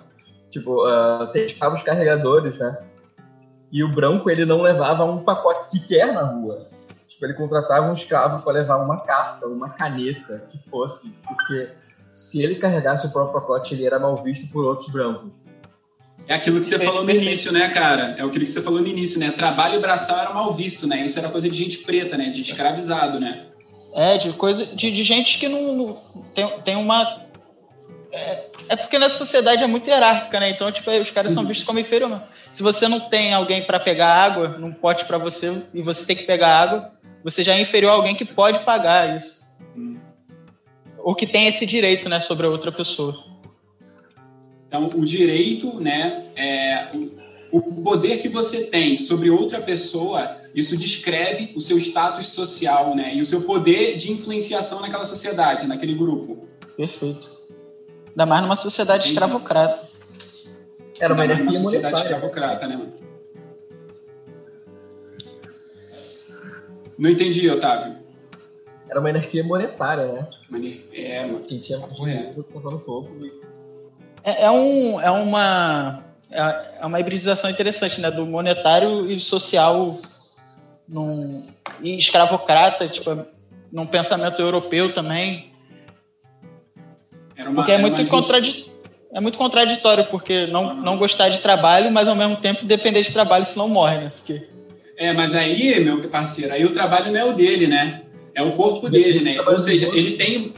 Tipo, 0.50 0.86
uh, 0.86 1.26
tem 1.32 1.44
escravos 1.44 1.82
carregadores, 1.82 2.58
né? 2.58 2.76
E 3.72 3.84
o 3.84 3.88
branco, 3.88 4.28
ele 4.28 4.44
não 4.44 4.60
levava 4.60 5.04
um 5.04 5.22
pacote 5.22 5.64
sequer 5.66 6.12
na 6.12 6.22
rua. 6.22 6.58
Tipo, 7.08 7.24
ele 7.24 7.34
contratava 7.34 7.88
um 7.88 7.92
escravo 7.92 8.42
para 8.42 8.52
levar 8.52 8.78
uma 8.78 9.00
carta, 9.00 9.46
uma 9.46 9.70
caneta, 9.70 10.44
que 10.50 10.58
fosse, 10.68 11.16
porque 11.26 11.70
se 12.12 12.42
ele 12.42 12.56
carregasse 12.56 13.06
o 13.06 13.12
próprio 13.12 13.40
pacote, 13.40 13.74
ele 13.74 13.86
era 13.86 13.98
mal 13.98 14.16
visto 14.22 14.52
por 14.52 14.64
outros 14.64 14.88
brancos. 14.88 15.30
É 16.26 16.34
aquilo 16.34 16.60
que 16.60 16.66
você 16.66 16.78
falou 16.78 17.04
no 17.04 17.10
início, 17.10 17.52
né, 17.52 17.68
cara? 17.70 18.14
É 18.18 18.22
aquilo 18.22 18.44
que 18.44 18.50
você 18.50 18.62
falou 18.62 18.80
no 18.80 18.86
início, 18.86 19.18
né? 19.18 19.30
Trabalho 19.30 19.80
braçal 19.80 20.18
era 20.18 20.32
mal 20.32 20.52
visto, 20.52 20.86
né? 20.86 21.04
Isso 21.04 21.18
era 21.18 21.28
coisa 21.28 21.48
de 21.48 21.56
gente 21.56 21.78
preta, 21.78 22.16
né? 22.16 22.30
De 22.30 22.40
escravizado, 22.40 23.18
né? 23.18 23.46
É, 23.92 24.16
de 24.16 24.32
coisa 24.34 24.64
de, 24.76 24.90
de 24.92 25.02
gente 25.02 25.38
que 25.38 25.48
não, 25.48 25.74
não 25.74 26.02
tem, 26.32 26.48
tem 26.60 26.76
uma 26.76 27.04
é, 28.12 28.44
é, 28.70 28.76
porque 28.76 28.98
nessa 28.98 29.18
sociedade 29.18 29.62
é 29.62 29.66
muito 29.66 29.88
hierárquica, 29.88 30.40
né? 30.40 30.50
Então, 30.50 30.70
tipo, 30.72 30.90
os 30.90 31.10
caras 31.10 31.32
são 31.32 31.42
uhum. 31.42 31.48
vistos 31.48 31.66
como 31.66 31.78
inferior. 31.78 32.20
Se 32.50 32.62
você 32.62 32.88
não 32.88 33.00
tem 33.00 33.32
alguém 33.32 33.62
para 33.62 33.78
pegar 33.78 34.12
água 34.12 34.48
num 34.48 34.72
pote 34.72 35.04
para 35.04 35.16
você 35.16 35.62
e 35.72 35.80
você 35.80 36.04
tem 36.04 36.16
que 36.16 36.24
pegar 36.24 36.60
água, 36.60 36.92
você 37.22 37.44
já 37.44 37.54
é 37.54 37.60
inferior 37.60 37.90
a 37.90 37.94
alguém 37.94 38.14
que 38.14 38.24
pode 38.24 38.60
pagar 38.60 39.14
isso. 39.16 39.46
Ou 40.98 41.14
que 41.14 41.26
tem 41.26 41.46
esse 41.46 41.64
direito, 41.64 42.08
né, 42.08 42.18
sobre 42.18 42.46
a 42.46 42.50
outra 42.50 42.72
pessoa. 42.72 43.24
Então, 44.66 44.90
o 44.94 45.04
direito, 45.04 45.80
né, 45.80 46.22
é, 46.36 46.88
o, 46.92 47.58
o 47.58 47.82
poder 47.82 48.18
que 48.18 48.28
você 48.28 48.66
tem 48.66 48.98
sobre 48.98 49.30
outra 49.30 49.60
pessoa, 49.60 50.36
isso 50.54 50.76
descreve 50.76 51.52
o 51.56 51.60
seu 51.60 51.78
status 51.78 52.26
social, 52.28 52.94
né, 52.94 53.14
e 53.14 53.20
o 53.20 53.24
seu 53.24 53.42
poder 53.42 53.96
de 53.96 54.12
influenciação 54.12 54.80
naquela 54.80 55.04
sociedade, 55.04 55.66
naquele 55.66 55.94
grupo. 55.94 56.48
Perfeito. 56.76 57.39
Ainda 58.10 58.26
mais 58.26 58.42
numa 58.42 58.56
sociedade 58.56 59.04
Entendi. 59.04 59.12
escravocrata. 59.14 59.88
Era 60.98 61.14
uma 61.14 61.24
energia 61.24 61.52
sociedade 61.52 61.98
escravocrata, 61.98 62.66
né, 62.66 62.76
mano? 62.76 62.92
Não 66.98 67.08
entendi, 67.08 67.48
Otávio. 67.48 67.96
Era 68.88 69.00
uma 69.00 69.08
energia 69.08 69.42
monetária, 69.42 70.12
né? 70.12 70.28
É, 70.92 71.24
mano. 71.24 71.40
Quem 71.40 71.58
tinha 71.58 71.78
mais 71.78 71.94
dinheiro 71.94 72.44
pouco. 72.84 73.08
É, 74.22 74.44
é, 74.44 74.50
um, 74.50 75.00
é 75.00 75.10
uma 75.10 76.04
é, 76.30 76.78
é 76.80 76.86
uma 76.86 77.00
hibridização 77.00 77.50
interessante, 77.50 78.00
né? 78.00 78.10
Do 78.10 78.26
monetário 78.26 79.10
e 79.10 79.18
social 79.18 79.98
num, 80.86 81.46
e 81.80 81.96
escravocrata, 81.96 82.86
tipo, 82.86 83.24
num 83.72 83.86
pensamento 83.86 84.40
europeu 84.40 84.92
também. 84.92 85.49
Uma, 87.48 87.54
porque 87.56 87.72
é 87.72 87.78
muito, 87.78 88.06
contraditório, 88.06 88.70
é 89.12 89.20
muito 89.20 89.38
contraditório, 89.38 90.04
porque 90.06 90.46
não, 90.46 90.74
não 90.74 90.96
gostar 90.96 91.28
de 91.28 91.40
trabalho, 91.40 91.90
mas 91.90 92.06
ao 92.06 92.14
mesmo 92.14 92.36
tempo 92.36 92.64
depender 92.64 93.02
de 93.02 93.12
trabalho, 93.12 93.44
senão 93.44 93.68
morre, 93.68 93.96
né? 93.98 94.12
Porque... 94.14 94.42
É, 94.96 95.14
mas 95.14 95.34
aí, 95.34 95.80
meu 95.80 95.98
parceiro, 96.08 96.52
aí 96.52 96.64
o 96.64 96.72
trabalho 96.72 97.10
não 97.10 97.18
é 97.18 97.24
o 97.24 97.32
dele, 97.32 97.66
né? 97.66 98.02
É 98.34 98.42
o 98.42 98.52
corpo 98.52 98.88
dele, 98.88 99.20
né? 99.20 99.40
Ou 99.40 99.58
seja, 99.58 99.88
ele 99.94 100.12
tem. 100.12 100.52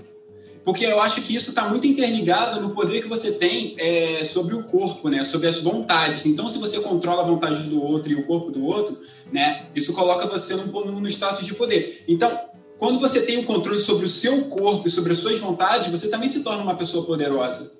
Porque 0.65 0.85
eu 0.85 1.01
acho 1.01 1.23
que 1.23 1.35
isso 1.35 1.51
está 1.51 1.69
muito 1.69 1.87
interligado 1.87 2.61
no 2.61 2.71
poder 2.71 3.01
que 3.01 3.09
você 3.09 3.33
tem 3.33 3.75
é, 3.79 4.25
sobre 4.25 4.55
o 4.55 4.65
corpo, 4.65 5.09
né? 5.09 5.23
Sobre 5.23 5.47
as 5.47 5.59
vontades. 5.59 6.27
Então, 6.27 6.49
se 6.49 6.59
você 6.59 6.81
controla 6.81 7.23
a 7.23 7.27
vontade 7.27 7.63
do 7.69 7.81
outro 7.83 8.11
e 8.11 8.17
o 8.17 8.25
corpo 8.25 8.51
do 8.51 8.65
outro, 8.65 8.99
né? 9.33 9.67
Isso 9.75 9.93
coloca 9.93 10.27
você 10.27 10.55
no, 10.57 10.67
no, 10.67 11.01
no 11.01 11.09
status 11.09 11.47
de 11.47 11.55
poder. 11.55 12.05
Então, 12.09 12.37
quando 12.83 12.99
você 12.99 13.25
tem 13.25 13.39
o 13.39 13.45
controle 13.45 13.79
sobre 13.79 14.07
o 14.07 14.09
seu 14.09 14.47
corpo 14.47 14.89
e 14.89 14.91
sobre 14.91 15.13
as 15.13 15.19
suas 15.21 15.39
vontades, 15.39 15.87
você 15.87 16.11
também 16.11 16.27
se 16.27 16.43
torna 16.43 16.65
uma 16.65 16.75
pessoa 16.75 17.07
poderosa. 17.07 17.75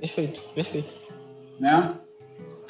Perfeito, 0.00 0.40
perfeito. 0.54 0.94
Né? 1.60 1.94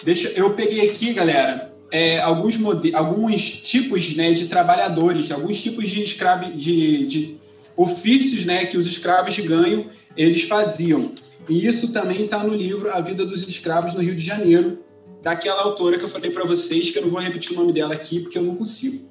Deixa, 0.02 0.30
eu 0.30 0.52
peguei 0.54 0.90
aqui, 0.90 1.12
galera, 1.12 1.72
é, 1.92 2.18
alguns, 2.18 2.56
alguns 2.92 3.62
tipos 3.62 4.16
né, 4.16 4.32
de 4.32 4.48
trabalhadores, 4.48 5.30
alguns 5.30 5.62
tipos 5.62 5.88
de, 5.88 6.02
escravo, 6.02 6.50
de, 6.50 7.06
de 7.06 7.36
ofícios 7.76 8.44
né, 8.44 8.66
que 8.66 8.76
os 8.76 8.88
escravos 8.88 9.32
de 9.32 9.42
ganho 9.42 9.88
eles 10.16 10.42
faziam. 10.42 11.12
E 11.48 11.64
isso 11.64 11.92
também 11.92 12.24
está 12.24 12.42
no 12.42 12.52
livro 12.52 12.90
A 12.90 13.00
Vida 13.00 13.24
dos 13.24 13.46
Escravos 13.46 13.92
no 13.92 14.02
Rio 14.02 14.16
de 14.16 14.24
Janeiro, 14.24 14.80
daquela 15.22 15.62
autora 15.62 15.98
que 15.98 16.04
eu 16.04 16.08
falei 16.08 16.32
para 16.32 16.44
vocês, 16.44 16.90
que 16.90 16.98
eu 16.98 17.02
não 17.02 17.10
vou 17.10 17.20
repetir 17.20 17.52
o 17.52 17.60
nome 17.60 17.72
dela 17.72 17.94
aqui 17.94 18.18
porque 18.18 18.38
eu 18.38 18.42
não 18.42 18.56
consigo. 18.56 19.08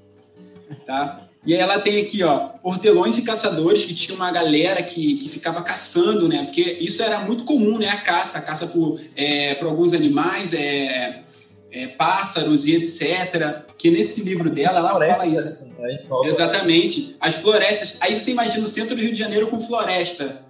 Tá? 0.86 1.30
E 1.46 1.54
aí 1.54 1.60
ela 1.60 1.78
tem 1.80 2.02
aqui, 2.02 2.24
ó, 2.24 2.52
hortelões 2.64 3.18
e 3.18 3.24
caçadores, 3.24 3.84
que 3.84 3.94
tinha 3.94 4.16
uma 4.16 4.32
galera 4.32 4.82
que, 4.82 5.16
que 5.16 5.28
ficava 5.28 5.62
caçando, 5.62 6.28
né? 6.28 6.44
Porque 6.44 6.62
isso 6.80 7.04
era 7.04 7.20
muito 7.20 7.44
comum, 7.44 7.78
né? 7.78 7.90
A 7.90 7.98
caça, 7.98 8.38
a 8.38 8.42
caça 8.42 8.68
por, 8.68 8.98
é, 9.16 9.54
por 9.56 9.68
alguns 9.68 9.94
animais, 9.94 10.54
é, 10.54 11.22
é, 11.70 11.88
pássaros 11.88 12.66
e 12.66 12.76
etc. 12.76 13.62
Que 13.78 13.92
nesse 13.92 14.22
livro 14.22 14.50
dela, 14.50 14.80
ela 14.80 14.92
fala 14.92 15.26
isso. 15.26 15.66
Né? 15.78 16.00
Exatamente. 16.24 17.18
As 17.20 17.36
florestas. 17.36 17.98
Aí 18.00 18.18
você 18.18 18.32
imagina 18.32 18.64
o 18.64 18.68
centro 18.68 18.96
do 18.96 19.02
Rio 19.02 19.12
de 19.12 19.20
Janeiro 19.20 19.48
com 19.48 19.60
floresta. 19.60 20.42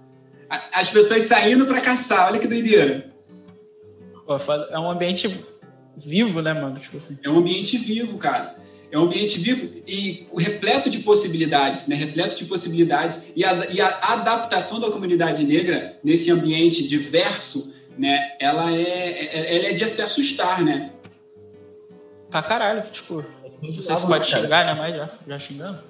As 0.72 0.90
pessoas 0.90 1.24
saindo 1.24 1.66
para 1.66 1.80
caçar, 1.80 2.28
olha 2.28 2.38
que 2.38 2.46
doideira. 2.46 3.12
É 4.70 4.78
um 4.78 4.88
ambiente 4.88 5.42
vivo, 5.96 6.40
né, 6.40 6.54
mano? 6.54 6.78
Tipo 6.78 6.98
assim. 6.98 7.18
É 7.24 7.28
um 7.28 7.38
ambiente 7.38 7.76
vivo, 7.78 8.16
cara. 8.16 8.54
É 8.94 8.98
um 8.98 9.06
ambiente 9.06 9.40
vivo 9.40 9.82
e 9.88 10.24
repleto 10.38 10.88
de 10.88 11.00
possibilidades, 11.00 11.88
né? 11.88 11.96
repleto 11.96 12.36
de 12.36 12.44
possibilidades. 12.44 13.32
E 13.34 13.44
a, 13.44 13.68
e 13.68 13.80
a 13.80 13.88
adaptação 13.88 14.78
da 14.78 14.88
comunidade 14.88 15.42
negra 15.42 15.98
nesse 16.04 16.30
ambiente 16.30 16.86
diverso, 16.86 17.74
né? 17.98 18.36
ela, 18.38 18.70
é, 18.70 18.78
é 18.78 19.56
ela 19.56 19.66
é 19.66 19.72
de 19.72 19.88
se 19.88 20.00
assustar, 20.00 20.62
né? 20.62 20.92
Pra 22.30 22.40
caralho, 22.40 22.88
tipo. 22.88 23.24
Não 23.60 23.74
sei 23.74 23.96
se 23.96 24.06
pode 24.06 24.28
xingar, 24.30 24.64
né? 24.64 24.74
Mas 24.74 24.94
já, 24.94 25.10
já 25.26 25.38
xingando. 25.40 25.80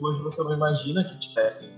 Hoje 0.00 0.22
você 0.22 0.44
não 0.44 0.54
imagina 0.54 1.02
que 1.02 1.18
tivessem. 1.18 1.70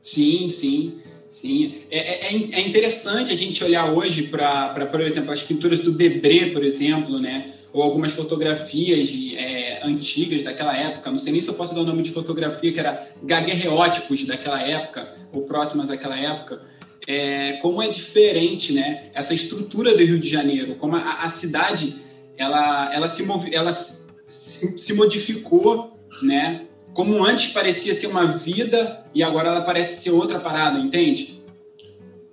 Sim, 0.00 0.48
sim. 0.48 0.98
Sim, 1.28 1.84
é, 1.92 1.98
é, 1.98 2.34
é, 2.34 2.54
é 2.54 2.60
interessante 2.60 3.32
a 3.32 3.36
gente 3.36 3.62
olhar 3.62 3.92
hoje 3.92 4.24
para, 4.24 4.86
por 4.86 5.00
exemplo, 5.00 5.30
as 5.30 5.42
pinturas 5.44 5.78
do 5.78 5.92
Debré, 5.92 6.46
por 6.46 6.64
exemplo, 6.64 7.20
né? 7.20 7.52
Ou 7.72 7.82
algumas 7.82 8.12
fotografias 8.12 9.08
de, 9.08 9.36
é, 9.36 9.80
antigas 9.84 10.42
daquela 10.42 10.76
época. 10.76 11.10
Não 11.10 11.18
sei 11.18 11.32
nem 11.32 11.40
se 11.40 11.48
eu 11.48 11.54
posso 11.54 11.74
dar 11.74 11.82
o 11.82 11.84
nome 11.84 12.02
de 12.02 12.10
fotografia, 12.10 12.72
que 12.72 12.80
era 12.80 13.08
gaguerreótipos 13.22 14.24
daquela 14.24 14.60
época, 14.60 15.08
ou 15.32 15.42
próximas 15.42 15.88
daquela 15.88 16.18
época. 16.18 16.62
É, 17.06 17.54
como 17.62 17.82
é 17.82 17.88
diferente 17.88 18.72
né, 18.72 19.04
essa 19.14 19.32
estrutura 19.34 19.96
do 19.96 20.04
Rio 20.04 20.18
de 20.18 20.28
Janeiro, 20.28 20.74
como 20.76 20.96
a, 20.96 21.22
a 21.22 21.28
cidade 21.28 21.96
ela, 22.36 22.94
ela, 22.94 23.08
se, 23.08 23.24
movi, 23.24 23.54
ela 23.54 23.70
se, 23.72 24.06
se 24.26 24.94
modificou, 24.94 25.98
né? 26.22 26.62
Como 26.94 27.22
antes 27.24 27.52
parecia 27.52 27.94
ser 27.94 28.08
uma 28.08 28.26
vida 28.26 29.04
e 29.14 29.22
agora 29.22 29.48
ela 29.48 29.60
parece 29.60 30.02
ser 30.02 30.10
outra 30.10 30.40
parada, 30.40 30.78
entende? 30.78 31.39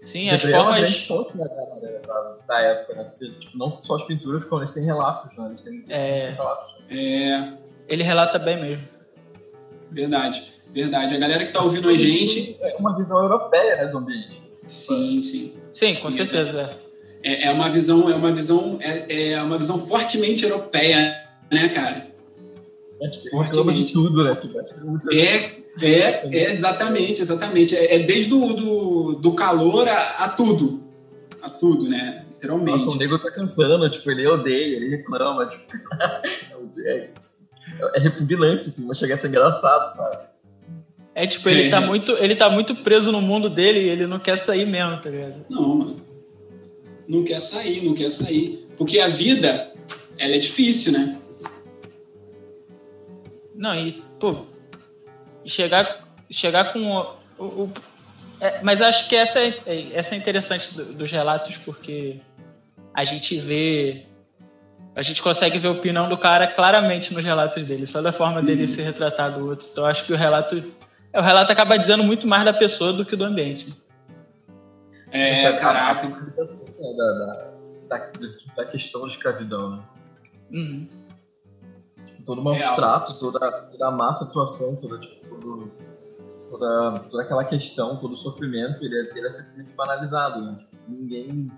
Sim, 0.08 0.30
as 0.30 0.41
formas. 0.41 0.89
É 0.89 1.06
fonte, 1.06 1.36
né, 1.36 1.46
da, 2.08 2.38
da, 2.48 2.62
época, 2.62 2.96
né? 2.96 3.04
Porque, 3.04 3.30
tipo, 3.39 3.58
não 3.58 3.78
só 3.78 3.98
as 3.98 4.04
pinturas, 4.04 4.46
como 4.46 4.62
eles 4.62 4.74
têm 4.74 4.86
relatos, 4.86 5.38
né? 5.38 5.48
Eles 5.48 5.62
têm, 5.62 5.86
é... 5.89 6.30
relatos. 6.30 6.76
É... 6.89 7.54
Ele 7.89 8.04
relata 8.04 8.39
bem 8.39 8.56
mesmo. 8.56 8.88
Verdade, 9.91 10.41
verdade. 10.72 11.13
A 11.13 11.20
galera 11.20 11.39
que 11.39 11.50
está 11.50 11.62
ouvindo 11.62 11.89
a 11.89 11.93
gente. 11.93 12.56
É 12.62 12.78
uma 12.78 12.96
visão 12.96 13.22
europeia, 13.22 13.76
né, 13.76 13.88
do 13.88 13.98
ambiente. 13.98 14.50
Sim, 14.63 15.22
sim. 15.22 15.54
Sim, 15.70 15.96
com 15.96 16.10
sim, 16.10 16.26
certeza. 16.26 16.70
É, 17.22 17.48
é 17.48 17.52
uma 17.52 17.70
visão, 17.70 18.10
é 18.10 18.15
uma 18.15 18.32
visão, 18.32 18.80
é, 18.80 19.32
é 19.34 19.43
uma 19.43 19.58
visão 19.58 19.78
fortemente 19.88 20.46
europeia, 20.46 21.22
né, 21.52 21.67
cara? 21.67 22.07
É, 23.02 23.08
tipo, 23.10 23.30
fortemente 23.30 23.84
de 23.84 23.94
tudo, 23.94 24.24
né? 24.24 24.38
É, 25.12 25.86
é, 25.86 26.36
é 26.36 26.44
exatamente, 26.46 27.22
exatamente. 27.22 27.76
É, 27.76 27.96
é 27.96 28.00
desde 28.00 28.30
do, 28.30 28.54
do, 28.54 29.14
do 29.16 29.34
calor 29.34 29.88
a, 29.88 30.26
a, 30.26 30.30
tudo, 30.30 30.84
a 31.42 31.50
tudo, 31.50 31.88
né? 31.88 32.26
Literalmente. 32.32 32.86
Nossa, 32.86 32.96
o 32.96 33.00
nego 33.00 33.20
tá 33.20 33.32
cantando, 33.32 33.90
tipo, 33.90 34.10
ele 34.10 34.28
odeia, 34.28 34.78
ele 34.78 34.90
reclama, 34.90 35.46
tipo, 35.46 35.64
é, 36.86 37.10
é 37.94 38.00
repugnante, 38.00 38.68
assim, 38.68 38.88
mas 38.88 38.98
chega 38.98 39.14
a 39.14 39.18
ser 39.18 39.28
engraçado, 39.28 39.94
sabe? 39.94 40.28
É 41.14 41.26
tipo, 41.26 41.50
ele. 41.50 41.70
Tá 41.70 41.82
muito, 41.82 42.12
ele 42.14 42.36
tá 42.36 42.50
muito 42.50 42.76
preso 42.76 43.12
no 43.12 43.22
mundo 43.22 43.50
dele 43.50 43.80
e 43.80 43.90
ele 43.90 44.08
não 44.08 44.20
quer 44.20 44.38
sair 44.38 44.66
mesmo, 44.66 44.98
tá 45.02 45.10
ligado? 45.10 45.46
Não, 45.50 45.76
mano. 45.76 45.96
Não 47.08 47.24
quer 47.24 47.40
sair, 47.40 47.84
não 47.84 47.94
quer 47.94 48.12
sair. 48.12 48.68
Porque 48.76 49.00
a 49.00 49.08
vida, 49.08 49.72
ela 50.20 50.36
é 50.36 50.38
difícil, 50.38 50.94
né? 50.94 51.18
Não, 53.58 53.76
e, 53.76 53.91
pô, 54.20 54.46
chegar, 55.46 56.08
chegar 56.30 56.72
com 56.72 56.80
o. 56.80 57.15
o, 57.38 57.46
o 57.63 57.74
é, 58.39 58.62
mas 58.62 58.82
acho 58.82 59.10
que 59.10 59.15
essa 59.15 59.39
é, 59.39 59.88
essa 59.93 60.13
é 60.13 60.17
interessante 60.17 60.76
do, 60.76 60.86
dos 60.93 61.12
relatos, 61.12 61.58
porque 61.58 62.20
a 62.93 63.04
gente 63.04 63.36
vê. 63.39 64.06
A 64.96 65.02
gente 65.02 65.22
consegue 65.22 65.60
ver 65.60 65.67
a 65.67 65.72
opinião 65.72 66.08
do 66.10 66.17
cara 66.17 66.48
claramente 66.48 67.13
nos 67.13 67.24
relatos 67.24 67.63
dele, 67.65 67.86
só 67.86 68.02
da 68.02 68.12
forma 68.12 68.41
dele 68.41 68.62
uhum. 68.62 68.67
se 68.67 68.82
retratar 68.82 69.32
do 69.32 69.48
outro. 69.48 69.67
Então 69.72 69.86
acho 69.86 70.04
que 70.04 70.13
o 70.13 70.15
relato 70.15 70.63
o 71.13 71.22
relato 71.22 71.52
acaba 71.52 71.78
dizendo 71.78 72.04
muito 72.04 72.28
mais 72.28 72.46
da 72.46 72.54
pessoa 72.54 72.93
do 72.93 73.06
que 73.06 73.15
do 73.15 73.24
ambiente. 73.24 73.76
É, 75.12 75.46
é 75.46 75.54
caraca. 75.54 76.08
Da, 76.08 76.43
da, 76.93 77.52
da, 77.89 78.12
da, 78.56 78.65
questão 78.65 79.02
da 79.02 79.08
escravidão, 79.08 79.78
né? 79.78 79.84
Uhum. 80.52 80.88
Todo 82.28 82.42
o 82.42 82.44
maltrato, 82.44 83.18
toda, 83.18 83.40
toda 83.40 83.88
a 83.88 83.92
má 83.92 84.12
situação, 84.12 84.76
toda, 84.76 85.00
tipo, 85.00 85.26
todo, 85.30 85.72
toda, 86.50 87.00
toda 87.00 87.24
aquela 87.24 87.46
questão, 87.46 87.96
todo 87.96 88.12
o 88.12 88.18
sofrimento, 88.18 88.84
ele 88.84 88.96
é, 89.00 89.18
ele 89.18 89.26
é 89.26 89.30
simplesmente 89.30 89.74
banalizado, 89.74 90.42
né? 90.42 90.58
Tipo, 90.60 90.76
ninguém 90.90 91.50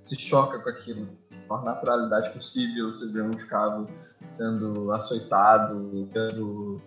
se 0.00 0.14
choca 0.14 0.60
com 0.60 0.68
aquilo. 0.70 1.08
Com 1.48 1.54
a 1.54 1.64
naturalidade 1.64 2.30
possível, 2.30 2.92
você 2.92 3.12
vê 3.12 3.20
um 3.20 3.30
escravo 3.30 3.86
sendo 4.28 4.92
açoitado, 4.92 6.08
sendo 6.12 6.80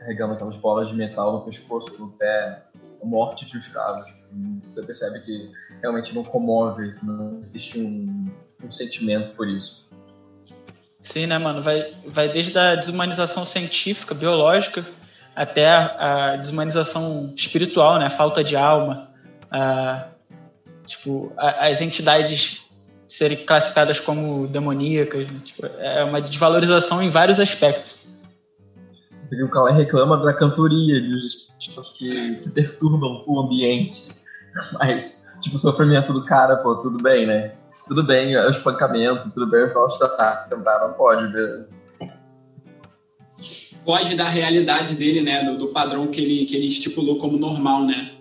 carregando 0.00 0.34
aquelas 0.34 0.56
bolas 0.56 0.88
de 0.88 0.96
metal 0.96 1.34
no 1.34 1.44
pescoço, 1.44 1.96
no 2.00 2.10
pé, 2.10 2.64
a 3.00 3.06
morte 3.06 3.46
de 3.46 3.56
escravos. 3.56 4.04
Você 4.64 4.82
percebe 4.82 5.20
que 5.20 5.52
realmente 5.80 6.12
não 6.12 6.24
comove, 6.24 6.92
não 7.04 7.38
existe 7.38 7.80
um, 7.80 8.24
um 8.64 8.70
sentimento 8.70 9.36
por 9.36 9.46
isso. 9.46 9.87
Sim, 11.00 11.26
né, 11.26 11.38
mano? 11.38 11.62
Vai, 11.62 11.94
vai 12.06 12.28
desde 12.28 12.58
a 12.58 12.74
desumanização 12.74 13.44
científica, 13.44 14.14
biológica, 14.14 14.84
até 15.34 15.68
a, 15.68 16.32
a 16.32 16.36
desumanização 16.36 17.32
espiritual, 17.36 17.98
né? 17.98 18.06
A 18.06 18.10
falta 18.10 18.42
de 18.42 18.56
alma, 18.56 19.08
a, 19.50 20.08
tipo, 20.86 21.32
a, 21.36 21.68
as 21.68 21.80
entidades 21.80 22.68
serem 23.06 23.44
classificadas 23.44 24.00
como 24.00 24.48
demoníacas. 24.48 25.30
Né? 25.30 25.40
Tipo, 25.44 25.66
é 25.66 26.02
uma 26.02 26.20
desvalorização 26.20 27.02
em 27.02 27.10
vários 27.10 27.38
aspectos. 27.38 28.06
O 29.42 29.48
Calé 29.48 29.72
reclama 29.72 30.16
da 30.16 30.32
cantoria, 30.32 31.00
dos 31.00 31.52
estilos 31.58 31.90
que, 31.90 32.36
que 32.36 32.50
perturbam 32.50 33.24
o 33.26 33.40
ambiente. 33.40 34.08
Mas, 34.78 35.24
tipo, 35.40 35.54
o 35.54 35.58
sofrimento 35.58 36.12
do 36.12 36.22
cara, 36.22 36.56
pô, 36.56 36.76
tudo 36.76 37.02
bem, 37.02 37.26
né? 37.26 37.52
Tudo 37.88 38.04
bem, 38.04 38.34
é 38.34 38.46
o 38.46 38.50
espancamento, 38.50 39.32
tudo 39.32 39.46
bem, 39.46 39.64
o 39.64 39.72
falstatar, 39.72 40.46
cantar 40.50 40.86
não 40.86 40.92
pode, 40.92 41.32
beleza. 41.32 41.70
Foge 43.84 44.14
da 44.14 44.28
realidade 44.28 44.94
dele, 44.94 45.22
né? 45.22 45.42
Do, 45.42 45.56
do, 45.56 45.68
padrão 45.68 46.06
que 46.08 46.20
ele, 46.20 46.44
que 46.44 46.54
ele 46.54 46.66
estipulou 46.66 47.18
como 47.18 47.38
normal, 47.38 47.86
né? 47.86 48.12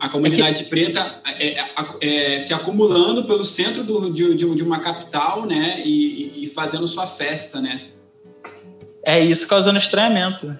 A 0.00 0.08
comunidade 0.08 0.62
é 0.62 0.64
que... 0.64 0.70
preta 0.70 1.22
é, 1.38 1.60
é, 1.60 1.74
é, 2.00 2.38
se 2.38 2.54
acumulando 2.54 3.24
pelo 3.24 3.44
centro 3.44 3.84
do, 3.84 4.10
de, 4.10 4.34
de, 4.34 4.54
de, 4.54 4.62
uma 4.62 4.80
capital, 4.80 5.44
né? 5.44 5.82
E, 5.84 6.44
e 6.44 6.46
fazendo 6.46 6.88
sua 6.88 7.06
festa, 7.06 7.60
né? 7.60 7.88
É 9.04 9.20
isso 9.20 9.46
causando 9.46 9.76
estranhamento. 9.76 10.58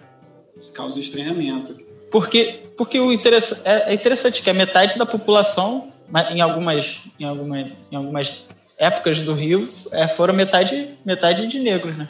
Isso 0.54 0.72
causa 0.74 1.00
estranhamento. 1.00 1.76
Porque, 2.10 2.60
porque 2.76 3.00
o 3.00 3.10
interessante, 3.10 3.62
é, 3.64 3.90
é 3.90 3.94
interessante 3.94 4.42
que 4.42 4.50
a 4.50 4.54
metade 4.54 4.98
da 4.98 5.06
população, 5.06 5.92
em 6.30 6.40
algumas, 6.40 7.00
em 7.18 7.24
algumas, 7.24 7.66
em 7.90 7.96
algumas 7.96 8.48
épocas 8.78 9.20
do 9.20 9.34
Rio, 9.34 9.68
é, 9.92 10.06
foram 10.06 10.34
metade, 10.34 10.96
metade 11.04 11.46
de 11.46 11.58
negros, 11.58 11.96
né? 11.96 12.08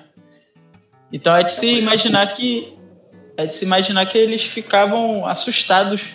Então 1.13 1.35
é 1.35 1.43
de 1.43 1.53
se 1.53 1.79
imaginar 1.79 2.33
que 2.33 2.77
é 3.37 3.47
de 3.47 3.53
se 3.53 3.65
imaginar 3.65 4.07
que 4.07 4.17
eles 4.17 4.43
ficavam 4.43 5.27
assustados 5.27 6.15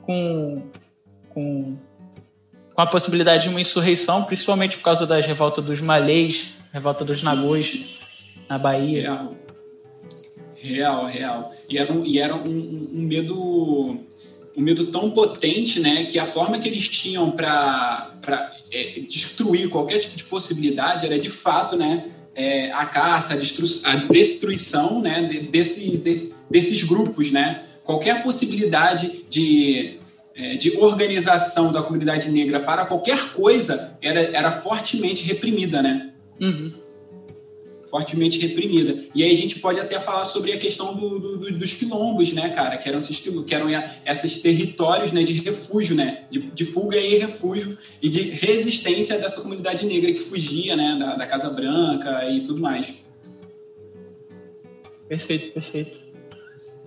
com, 0.00 0.62
com, 1.28 1.76
com 2.74 2.80
a 2.80 2.86
possibilidade 2.86 3.44
de 3.44 3.48
uma 3.50 3.60
insurreição, 3.60 4.24
principalmente 4.24 4.78
por 4.78 4.84
causa 4.84 5.06
das 5.06 5.26
revoltas 5.26 5.64
dos 5.64 5.80
malês, 5.80 6.54
revolta 6.72 7.04
dos 7.04 7.22
nagôs 7.22 7.98
na 8.48 8.58
Bahia. 8.58 9.02
Real, 9.02 9.36
real. 10.56 11.06
real. 11.06 11.52
E 11.68 11.78
era, 11.78 11.92
um, 11.92 12.04
e 12.04 12.18
era 12.18 12.34
um, 12.34 12.88
um 12.94 13.02
medo 13.02 14.00
um 14.56 14.62
medo 14.62 14.86
tão 14.86 15.10
potente, 15.10 15.80
né, 15.80 16.04
que 16.04 16.18
a 16.18 16.26
forma 16.26 16.58
que 16.58 16.68
eles 16.68 16.88
tinham 16.88 17.30
para 17.30 18.12
é, 18.72 19.00
destruir 19.00 19.68
qualquer 19.68 19.98
tipo 19.98 20.16
de 20.16 20.24
possibilidade 20.24 21.06
era 21.06 21.18
de 21.18 21.30
fato, 21.30 21.76
né, 21.76 22.06
é, 22.34 22.70
a 22.72 22.86
caça, 22.86 23.34
a, 23.34 23.36
destru 23.36 23.66
a 23.84 23.96
destruição, 23.96 25.00
né, 25.00 25.22
desse, 25.50 25.96
de, 25.96 26.32
desses 26.50 26.82
grupos, 26.84 27.30
né, 27.30 27.62
qualquer 27.84 28.22
possibilidade 28.22 29.24
de 29.28 29.98
é, 30.32 30.56
de 30.56 30.78
organização 30.78 31.72
da 31.72 31.82
comunidade 31.82 32.30
negra 32.30 32.60
para 32.60 32.86
qualquer 32.86 33.32
coisa 33.32 33.98
era, 34.00 34.20
era 34.20 34.52
fortemente 34.52 35.24
reprimida, 35.24 35.82
né? 35.82 36.12
Uhum 36.40 36.79
fortemente 37.90 38.38
reprimida. 38.38 38.96
E 39.14 39.24
aí 39.24 39.32
a 39.32 39.36
gente 39.36 39.58
pode 39.58 39.80
até 39.80 39.98
falar 39.98 40.24
sobre 40.24 40.52
a 40.52 40.58
questão 40.58 40.94
do, 40.94 41.18
do, 41.18 41.58
dos 41.58 41.74
quilombos, 41.74 42.32
né, 42.32 42.48
cara? 42.50 42.78
Que 42.78 42.88
eram 42.88 42.98
esses, 42.98 43.18
que 43.18 43.54
eram 43.54 43.66
esses 44.06 44.36
territórios 44.38 45.10
né, 45.10 45.22
de 45.22 45.32
refúgio, 45.32 45.96
né? 45.96 46.24
De, 46.30 46.38
de, 46.38 46.64
fuga 46.64 46.96
e 46.96 47.18
refúgio 47.18 47.76
e 48.00 48.08
de 48.08 48.20
resistência 48.30 49.18
dessa 49.18 49.42
comunidade 49.42 49.84
negra 49.84 50.12
que 50.12 50.20
fugia, 50.20 50.76
né? 50.76 50.96
Da, 50.98 51.16
da 51.16 51.26
Casa 51.26 51.50
Branca 51.50 52.30
e 52.30 52.42
tudo 52.42 52.62
mais. 52.62 52.94
Perfeito, 55.08 55.52
perfeito. 55.52 55.98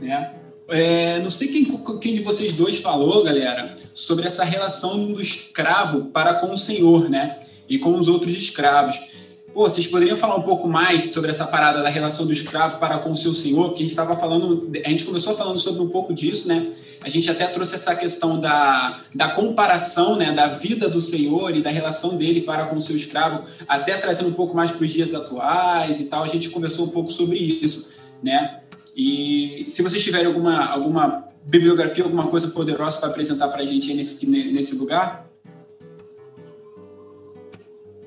É. 0.01 0.43
É, 0.69 1.19
não 1.19 1.29
sei 1.29 1.49
quem, 1.49 1.65
quem 1.99 2.15
de 2.15 2.21
vocês 2.21 2.53
dois 2.53 2.79
falou, 2.79 3.21
galera, 3.23 3.73
sobre 3.93 4.25
essa 4.25 4.45
relação 4.45 5.11
do 5.11 5.21
escravo 5.21 6.05
para 6.05 6.35
com 6.35 6.53
o 6.53 6.57
senhor, 6.57 7.09
né? 7.09 7.37
E 7.67 7.77
com 7.77 7.97
os 7.97 8.07
outros 8.07 8.33
escravos. 8.33 9.12
Pô, 9.53 9.69
vocês 9.69 9.85
poderiam 9.85 10.17
falar 10.17 10.35
um 10.35 10.41
pouco 10.41 10.67
mais 10.67 11.11
sobre 11.11 11.29
essa 11.29 11.45
parada 11.45 11.83
da 11.83 11.89
relação 11.89 12.25
do 12.25 12.33
escravo 12.33 12.79
para 12.79 12.97
com 12.97 13.11
o 13.11 13.17
seu 13.17 13.35
senhor? 13.35 13.69
Que 13.69 13.75
a 13.75 13.81
gente 13.83 13.91
estava 13.91 14.15
falando, 14.15 14.71
a 14.83 14.89
gente 14.89 15.05
começou 15.05 15.35
falando 15.37 15.59
sobre 15.59 15.83
um 15.83 15.89
pouco 15.89 16.11
disso, 16.11 16.47
né? 16.47 16.71
A 17.03 17.09
gente 17.09 17.29
até 17.29 17.45
trouxe 17.45 17.75
essa 17.75 17.95
questão 17.95 18.39
da, 18.39 18.99
da 19.13 19.27
comparação 19.27 20.15
né, 20.15 20.31
da 20.31 20.47
vida 20.47 20.89
do 20.89 21.01
Senhor 21.01 21.55
e 21.55 21.61
da 21.61 21.69
relação 21.69 22.17
dele 22.17 22.41
para 22.41 22.65
com 22.65 22.77
o 22.77 22.81
seu 22.81 22.95
escravo, 22.95 23.43
até 23.67 23.97
trazendo 23.97 24.29
um 24.29 24.33
pouco 24.33 24.55
mais 24.55 24.71
para 24.71 24.83
os 24.83 24.91
dias 24.91 25.13
atuais 25.13 25.99
e 25.99 26.05
tal. 26.05 26.23
A 26.23 26.27
gente 26.27 26.49
conversou 26.49 26.85
um 26.85 26.89
pouco 26.89 27.11
sobre 27.11 27.37
isso, 27.37 27.89
né? 28.23 28.59
E 28.95 29.65
se 29.67 29.83
vocês 29.83 30.01
tiverem 30.01 30.27
alguma, 30.27 30.65
alguma 30.65 31.27
bibliografia, 31.43 32.03
alguma 32.03 32.27
coisa 32.27 32.47
poderosa 32.47 32.99
para 32.99 33.09
apresentar 33.09 33.49
para 33.49 33.61
a 33.61 33.65
gente 33.65 33.93
nesse, 33.93 34.25
nesse 34.25 34.75
lugar? 34.75 35.27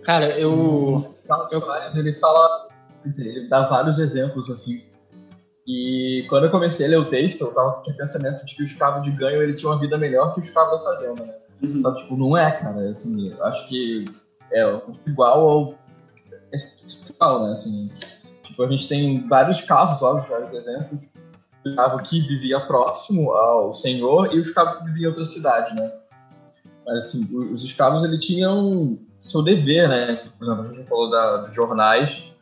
Cara, 0.02 0.38
eu. 0.38 1.15
Eu... 1.50 1.62
Ele 1.94 2.12
fala, 2.14 2.68
ele 3.18 3.48
dá 3.48 3.68
vários 3.68 3.98
exemplos 3.98 4.50
assim 4.50 4.82
e 5.66 6.24
quando 6.28 6.44
eu 6.44 6.50
comecei 6.50 6.86
a 6.86 6.90
ler 6.90 6.98
o 6.98 7.10
texto, 7.10 7.40
eu 7.40 7.52
tava 7.52 7.82
com 7.82 7.90
o 7.90 7.96
pensamento 7.96 8.44
de 8.46 8.54
que 8.54 8.62
o 8.62 8.64
escravo 8.64 9.02
de 9.02 9.10
ganho 9.10 9.42
ele 9.42 9.52
tinha 9.52 9.72
uma 9.72 9.80
vida 9.80 9.98
melhor 9.98 10.32
que 10.32 10.40
o 10.40 10.42
escravo 10.42 10.76
da 10.76 10.84
fazenda, 10.84 11.24
né? 11.24 11.34
Uhum. 11.60 11.80
Só 11.80 11.90
que, 11.90 12.02
tipo, 12.02 12.16
não 12.16 12.36
é, 12.36 12.52
cara. 12.52 12.88
Assim, 12.88 13.34
acho 13.40 13.68
que 13.68 14.04
é 14.52 14.80
igual 15.06 15.48
ao 15.48 15.74
espiritual, 16.52 17.46
né? 17.46 17.52
Assim, 17.52 17.90
tipo, 18.44 18.62
a 18.62 18.70
gente 18.70 18.86
tem 18.86 19.26
vários 19.26 19.60
casos, 19.62 20.00
óbvio, 20.02 20.30
vários 20.30 20.52
exemplos. 20.52 21.00
O 21.64 21.68
escravo 21.68 21.98
que 22.04 22.20
vivia 22.20 22.60
próximo 22.60 23.32
ao 23.32 23.74
senhor 23.74 24.32
e 24.32 24.38
o 24.38 24.42
escravo 24.42 24.78
que 24.78 24.84
vivia 24.84 25.06
em 25.06 25.08
outra 25.08 25.24
cidade, 25.24 25.74
né? 25.74 25.92
Mas, 26.86 27.06
assim, 27.06 27.28
os 27.34 27.64
escravos, 27.64 28.04
ele 28.04 28.18
tinham 28.18 28.96
seu 29.18 29.42
dever, 29.42 29.88
né? 29.88 30.16
Por 30.38 30.44
exemplo, 30.44 30.64
a 30.64 30.74
gente 30.74 30.88
falou 30.88 31.10
da, 31.10 31.36
dos 31.38 31.54
jornais. 31.54 32.32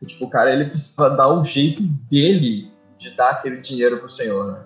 E, 0.00 0.06
tipo, 0.06 0.26
o 0.26 0.30
cara, 0.30 0.52
ele 0.52 0.66
precisava 0.66 1.16
dar 1.16 1.28
o 1.28 1.42
jeito 1.42 1.82
dele 2.10 2.72
de 2.98 3.10
dar 3.10 3.30
aquele 3.30 3.60
dinheiro 3.60 3.98
para 3.98 4.06
o 4.06 4.10
Senhor. 4.10 4.52
Né? 4.52 4.62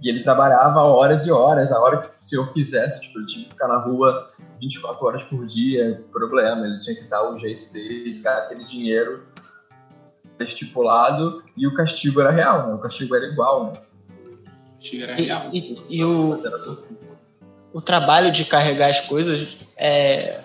E 0.00 0.08
ele 0.08 0.22
trabalhava 0.22 0.80
horas 0.80 1.26
e 1.26 1.30
horas, 1.30 1.70
a 1.72 1.80
hora 1.80 1.98
que 1.98 2.08
o 2.08 2.12
Senhor 2.20 2.52
quisesse, 2.52 3.02
tipo, 3.02 3.18
ele 3.18 3.26
tinha 3.26 3.44
que 3.44 3.50
ficar 3.50 3.68
na 3.68 3.78
rua 3.78 4.30
24 4.60 5.06
horas 5.06 5.22
por 5.24 5.44
dia, 5.46 6.02
problema, 6.10 6.66
ele 6.66 6.78
tinha 6.78 6.96
que 6.96 7.04
dar 7.04 7.30
o 7.30 7.38
jeito 7.38 7.70
dele, 7.72 8.22
dar 8.22 8.38
aquele 8.38 8.64
dinheiro 8.64 9.24
estipulado, 10.40 11.42
e 11.56 11.66
o 11.66 11.74
castigo 11.74 12.20
era 12.20 12.30
real, 12.30 12.66
né? 12.66 12.74
O 12.74 12.78
castigo 12.78 13.14
era 13.14 13.26
igual, 13.26 13.66
né? 13.66 13.72
O 14.72 14.76
castigo 14.76 15.02
era 15.04 15.14
real. 15.14 15.50
E, 15.52 15.58
e, 15.58 15.98
e 15.98 16.04
o, 16.04 16.38
o 17.74 17.82
trabalho 17.82 18.32
de 18.32 18.46
carregar 18.46 18.88
as 18.88 19.00
coisas 19.00 19.58
é, 19.76 20.38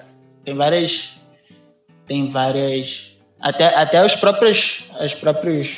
tem 0.44 0.54
várias 0.56 1.14
tem 2.06 2.28
várias 2.28 3.10
até, 3.40 3.68
até 3.76 4.06
os 4.06 4.16
próprios, 4.16 4.84
as 5.00 5.14
próprios, 5.14 5.78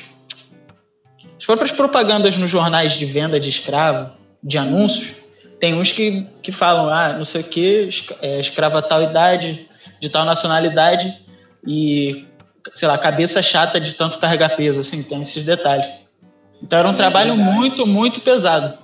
as 1.37 1.45
próprias 1.45 1.71
propagandas 1.71 2.35
nos 2.35 2.49
jornais 2.49 2.93
de 2.93 3.05
venda 3.05 3.39
de 3.39 3.49
escravo, 3.49 4.11
de 4.43 4.57
anúncios, 4.57 5.17
tem 5.59 5.75
uns 5.75 5.91
que, 5.91 6.27
que 6.41 6.51
falam, 6.51 6.89
ah, 6.89 7.13
não 7.13 7.23
sei 7.23 7.41
o 7.41 7.43
que, 7.43 7.89
é, 8.21 8.39
escrava 8.39 8.81
tal 8.81 9.03
idade, 9.03 9.67
de 9.99 10.09
tal 10.09 10.25
nacionalidade 10.25 11.19
e, 11.67 12.25
sei 12.71 12.87
lá, 12.87 12.97
cabeça 12.97 13.43
chata 13.43 13.79
de 13.79 13.93
tanto 13.93 14.17
carregar 14.17 14.55
peso, 14.55 14.79
assim, 14.79 15.03
tem 15.03 15.21
esses 15.21 15.45
detalhes. 15.45 15.85
Então 16.63 16.79
era 16.79 16.87
um 16.87 16.93
é 16.93 16.95
trabalho 16.95 17.35
verdade. 17.35 17.55
muito, 17.55 17.85
muito 17.85 18.21
pesado. 18.21 18.75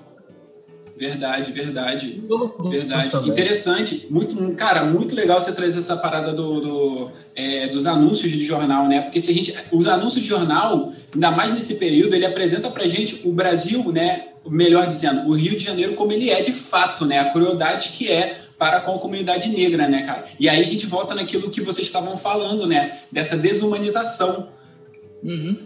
Verdade, 0.97 1.51
verdade. 1.51 2.23
Verdade. 2.69 3.29
Interessante. 3.29 4.07
Muito, 4.09 4.55
cara, 4.55 4.83
muito 4.83 5.13
legal 5.13 5.39
você 5.39 5.51
trazer 5.51 5.77
essa 5.77 5.95
parada 5.95 6.33
do, 6.33 6.59
do 6.59 7.11
é, 7.35 7.67
dos 7.67 7.85
anúncios 7.85 8.31
de 8.31 8.43
jornal, 8.43 8.87
né? 8.87 9.01
Porque 9.01 9.19
se 9.19 9.29
a 9.29 9.33
gente. 9.33 9.53
Os 9.71 9.87
anúncios 9.87 10.23
de 10.23 10.27
jornal, 10.27 10.91
ainda 11.13 11.29
mais 11.29 11.53
nesse 11.53 11.75
período, 11.75 12.15
ele 12.15 12.25
apresenta 12.25 12.69
pra 12.71 12.87
gente 12.87 13.27
o 13.27 13.31
Brasil, 13.31 13.91
né? 13.91 14.29
Melhor 14.49 14.87
dizendo, 14.87 15.29
o 15.29 15.33
Rio 15.33 15.55
de 15.55 15.63
Janeiro 15.63 15.93
como 15.93 16.11
ele 16.11 16.31
é 16.31 16.41
de 16.41 16.51
fato, 16.51 17.05
né? 17.05 17.19
A 17.19 17.31
crueldade 17.31 17.89
que 17.89 18.11
é 18.11 18.35
para 18.57 18.79
com 18.79 18.95
a 18.95 18.99
comunidade 18.99 19.49
negra, 19.49 19.87
né, 19.87 20.01
cara? 20.01 20.25
E 20.39 20.49
aí 20.49 20.59
a 20.59 20.65
gente 20.65 20.87
volta 20.87 21.13
naquilo 21.13 21.51
que 21.51 21.61
vocês 21.61 21.85
estavam 21.85 22.17
falando, 22.17 22.65
né? 22.65 22.91
Dessa 23.11 23.37
desumanização. 23.37 24.47
Uhum. 25.23 25.57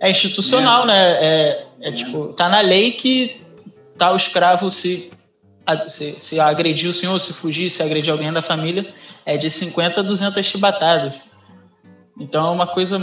É 0.00 0.10
institucional, 0.10 0.84
é. 0.84 0.86
né? 0.86 1.12
É, 1.24 1.66
é, 1.80 1.92
tipo, 1.92 2.34
tá 2.34 2.48
na 2.48 2.60
lei 2.60 2.92
que 2.92 3.40
tal 3.96 4.16
escravo 4.16 4.70
se, 4.70 5.10
se, 5.88 6.18
se 6.18 6.40
agredir 6.40 6.88
o 6.88 6.94
senhor, 6.94 7.18
se 7.18 7.32
fugir, 7.32 7.70
se 7.70 7.82
agredir 7.82 8.12
alguém 8.12 8.32
da 8.32 8.42
família, 8.42 8.86
é 9.24 9.36
de 9.36 9.48
50 9.48 10.00
a 10.00 10.02
200 10.02 10.44
chibatadas. 10.44 11.14
Então 12.18 12.46
é 12.46 12.50
uma 12.50 12.66
coisa. 12.66 12.98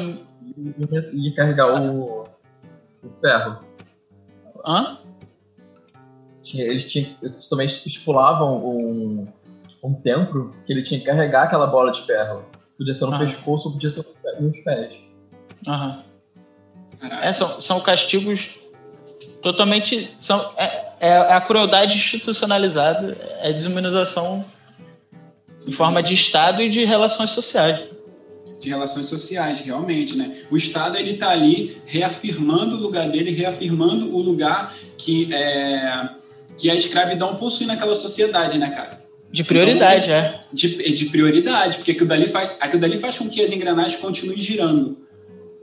E 1.14 1.32
carregar 1.32 1.82
o, 1.82 2.24
o 3.04 3.10
ferro. 3.20 3.60
Hã? 4.66 4.98
Eles, 6.54 6.92
tinham, 6.92 7.12
também 7.50 7.68
estipulavam 7.68 8.66
um, 8.66 9.28
um 9.84 9.94
tempo 9.94 10.56
que 10.66 10.74
ele 10.74 10.82
tinha 10.82 11.00
que 11.00 11.06
carregar 11.06 11.44
aquela 11.44 11.68
bola 11.68 11.92
de 11.92 12.02
ferro. 12.04 12.44
Podia 12.78 12.94
ser 12.94 13.06
no 13.06 13.18
pescoço 13.18 13.68
ou 13.68 13.74
podia 13.74 13.90
ser 13.90 14.06
nos 14.40 14.60
pés. 14.62 14.96
Aham. 15.68 16.04
É, 17.22 17.32
são, 17.34 17.60
são 17.60 17.80
castigos 17.80 18.61
totalmente. 19.42 20.10
São, 20.20 20.54
é, 20.58 20.92
é 21.00 21.18
a 21.34 21.42
crueldade 21.42 21.98
institucionalizada, 21.98 23.18
é 23.42 23.50
a 23.50 23.52
desumanização 23.52 24.46
em 25.68 25.72
forma 25.72 26.02
de 26.02 26.14
Estado 26.14 26.62
e 26.62 26.70
de 26.70 26.84
relações 26.86 27.32
sociais. 27.32 27.80
De 28.60 28.70
relações 28.70 29.08
sociais, 29.08 29.62
realmente, 29.62 30.16
né? 30.16 30.32
O 30.52 30.58
Estado 30.58 30.98
ele 30.98 31.12
está 31.12 31.30
ali 31.32 31.82
reafirmando 31.86 32.78
o 32.78 32.80
lugar 32.80 33.10
dele, 33.10 33.32
reafirmando 33.32 34.16
o 34.16 34.22
lugar 34.22 34.74
que, 34.98 35.34
é, 35.34 36.10
que 36.58 36.70
a 36.70 36.76
escravidão 36.76 37.36
possui 37.36 37.66
naquela 37.66 37.96
sociedade, 37.96 38.60
né, 38.60 38.70
cara? 38.70 39.02
De 39.32 39.44
prioridade, 39.44 40.10
então, 40.10 40.16
é. 40.16 40.44
De, 40.52 40.94
de 40.94 41.06
prioridade, 41.06 41.78
porque 41.78 41.92
aquilo 41.92 42.08
dali, 42.08 42.28
faz, 42.28 42.58
aquilo 42.60 42.82
dali 42.82 42.98
faz 42.98 43.18
com 43.18 43.30
que 43.30 43.42
as 43.42 43.52
engrenagens 43.52 43.96
continuem 43.96 44.40
girando. 44.40 44.98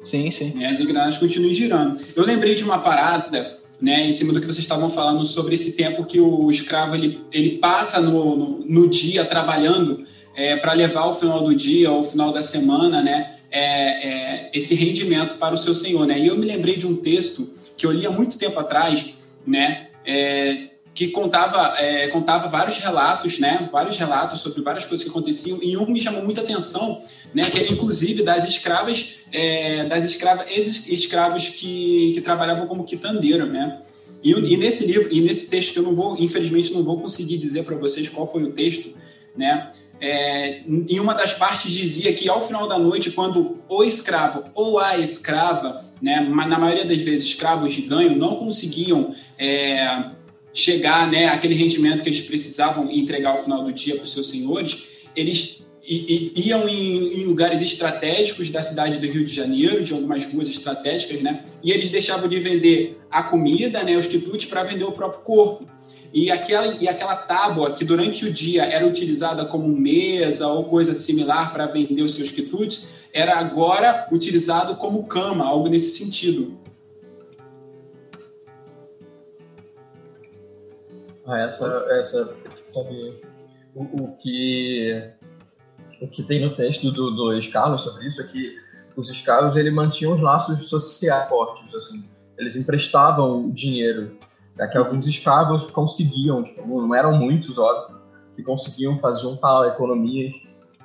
Sim, 0.01 0.31
sim. 0.31 0.55
Né? 0.55 0.67
As 0.67 0.81
engrenagens 0.81 1.19
continuem 1.19 1.53
girando. 1.53 2.01
Eu 2.17 2.25
lembrei 2.25 2.55
de 2.55 2.65
uma 2.65 2.79
parada 2.79 3.58
né, 3.81 4.07
em 4.07 4.13
cima 4.13 4.33
do 4.33 4.41
que 4.41 4.47
vocês 4.47 4.59
estavam 4.59 4.91
falando 4.91 5.25
sobre 5.25 5.55
esse 5.55 5.77
tempo 5.77 6.05
que 6.05 6.21
o 6.21 6.51
escravo 6.51 6.95
ele, 6.95 7.21
ele 7.33 7.59
passa 7.59 8.01
no, 8.01 8.37
no, 8.37 8.65
no 8.67 8.89
dia 8.89 9.25
trabalhando 9.25 10.05
é, 10.35 10.57
para 10.57 10.73
levar 10.73 11.03
ao 11.03 11.19
final 11.19 11.43
do 11.43 11.55
dia 11.55 11.91
ou 11.91 12.05
final 12.05 12.33
da 12.33 12.43
semana, 12.43 13.03
né, 13.03 13.35
é, 13.51 14.09
é, 14.09 14.51
esse 14.53 14.75
rendimento 14.75 15.37
para 15.37 15.55
o 15.55 15.59
seu 15.59 15.75
senhor, 15.75 16.07
né? 16.07 16.19
E 16.19 16.27
eu 16.27 16.37
me 16.37 16.45
lembrei 16.45 16.77
de 16.77 16.87
um 16.87 16.97
texto 16.97 17.49
que 17.77 17.87
eu 17.87 17.93
li 17.93 18.07
há 18.07 18.11
muito 18.11 18.39
tempo 18.39 18.59
atrás, 18.61 19.35
né, 19.47 19.89
é, 20.05 20.69
que 20.99 21.07
contava, 21.07 21.79
é, 21.79 22.09
contava 22.09 22.49
vários 22.49 22.79
relatos, 22.79 23.39
né, 23.39 23.69
vários 23.71 23.97
relatos 23.97 24.41
sobre 24.41 24.63
várias 24.63 24.85
coisas 24.85 25.05
que 25.05 25.11
aconteciam. 25.11 25.61
E 25.63 25.77
um 25.77 25.87
me 25.87 26.01
chamou 26.01 26.25
muita 26.25 26.41
atenção, 26.41 27.01
né, 27.33 27.49
que 27.49 27.57
era 27.57 27.73
inclusive 27.73 28.25
das 28.25 28.45
escravas, 28.45 29.21
é, 29.31 29.85
das 29.85 30.03
escravas, 30.03 30.49
escravos 30.89 31.51
que, 31.51 32.11
que 32.15 32.21
trabalhavam 32.21 32.67
como 32.67 32.83
quitandeiro, 32.83 33.47
né. 33.47 33.79
E, 34.25 34.33
e, 34.33 34.57
nesse 34.57 34.87
livro, 34.87 35.09
e 35.13 35.21
nesse 35.21 35.49
texto 35.49 35.77
eu 35.77 35.85
não 35.85 35.95
vou, 35.95 36.19
infelizmente, 36.19 36.73
não 36.73 36.83
vou 36.83 37.01
conseguir 37.01 37.39
dizer 37.39 37.63
para 37.63 37.77
vocês 37.77 38.09
qual 38.09 38.27
foi 38.27 38.43
o 38.43 38.51
texto, 38.51 38.93
né. 39.37 39.71
É, 40.01 40.63
em 40.67 40.99
uma 40.99 41.15
das 41.15 41.33
partes 41.33 41.71
dizia 41.71 42.13
que 42.13 42.29
ao 42.29 42.45
final 42.45 42.67
da 42.67 42.77
noite, 42.77 43.13
quando 43.13 43.59
o 43.69 43.85
escravo 43.85 44.51
ou 44.53 44.81
a 44.81 44.99
escrava, 44.99 45.81
né, 46.03 46.21
na 46.21 46.59
maioria 46.59 46.85
das 46.85 47.01
vezes 47.01 47.29
escravos 47.29 47.73
de 47.73 47.83
ganho, 47.83 48.17
não 48.17 48.35
conseguiam 48.35 49.15
é, 49.39 50.18
chegar 50.59 51.11
né, 51.11 51.29
àquele 51.29 51.55
rendimento 51.55 52.03
que 52.03 52.09
eles 52.09 52.21
precisavam 52.21 52.91
entregar 52.91 53.31
ao 53.31 53.39
final 53.43 53.63
do 53.63 53.73
dia 53.73 53.95
para 53.95 54.05
os 54.05 54.13
seus 54.13 54.29
senhores, 54.29 54.89
eles 55.15 55.67
iam 55.89 56.69
em, 56.69 57.21
em, 57.21 57.25
lugares 57.25 57.63
estratégicos 57.63 58.51
da 58.51 58.63
cidade 58.63 58.99
do 58.99 59.07
Rio 59.07 59.25
de 59.25 59.33
Janeiro, 59.33 59.83
de 59.83 59.95
algumas 59.95 60.27
ruas 60.27 60.49
estratégicas, 60.49 61.23
né? 61.23 61.43
E 61.65 61.73
eles 61.73 61.89
deixavam 61.89 62.29
de 62.29 62.39
vender 62.39 63.01
a 63.11 63.23
comida, 63.23 63.83
né, 63.83 63.97
os 63.97 64.07
quitutes, 64.07 64.47
para 64.47 64.63
vender 64.65 64.85
o 64.85 64.93
próprio 64.93 65.23
corpo. 65.23 65.67
E 66.13 66.31
aquela, 66.31 66.75
e 66.81 66.89
aquela 66.89 67.17
tábua 67.17 67.73
que 67.73 67.85
durante 67.85 68.25
o 68.27 68.33
dia 68.33 68.65
era 68.65 68.87
utilizada 68.87 69.45
como 69.45 69.69
mesa 69.69 70.49
ou 70.49 70.65
coisa 70.65 70.93
similar 70.93 71.53
para 71.53 71.67
vender 71.67 72.03
os 72.03 72.15
seus 72.15 72.31
quitutes, 72.31 72.91
era 73.13 73.39
agora 73.39 74.07
utilizado 74.13 74.77
como 74.77 75.07
cama, 75.07 75.45
algo 75.45 75.69
nesse 75.69 75.91
sentido. 75.91 76.59
Essa, 81.37 81.87
essa 81.91 82.37
sabe, 82.73 83.21
o, 83.75 83.83
o, 84.03 84.17
que 84.17 85.13
o 86.01 86.09
que 86.09 86.23
tem 86.23 86.45
no 86.45 86.55
texto 86.55 86.91
do, 86.91 87.11
do 87.11 87.51
Carlos 87.51 87.83
sobre 87.83 88.07
isso 88.07 88.21
é 88.23 88.25
que 88.25 88.57
os 88.97 89.09
escravos 89.11 89.57
ele 89.57 89.71
mantinham 89.71 90.15
os 90.15 90.21
laços 90.21 90.69
sociais 90.69 91.29
fortes, 91.29 91.75
assim, 91.75 92.05
eles 92.37 92.57
emprestavam 92.57 93.51
dinheiro, 93.51 94.17
é 94.59 94.67
que 94.67 94.77
alguns 94.77 95.07
escravos 95.07 95.71
conseguiam, 95.71 96.43
tipo, 96.43 96.67
não 96.67 96.95
eram 96.95 97.17
muitos, 97.17 97.59
óbvio, 97.59 97.99
que 98.35 98.43
conseguiam 98.43 98.99
fazer 98.99 99.23
juntar 99.23 99.69
economias 99.69 100.33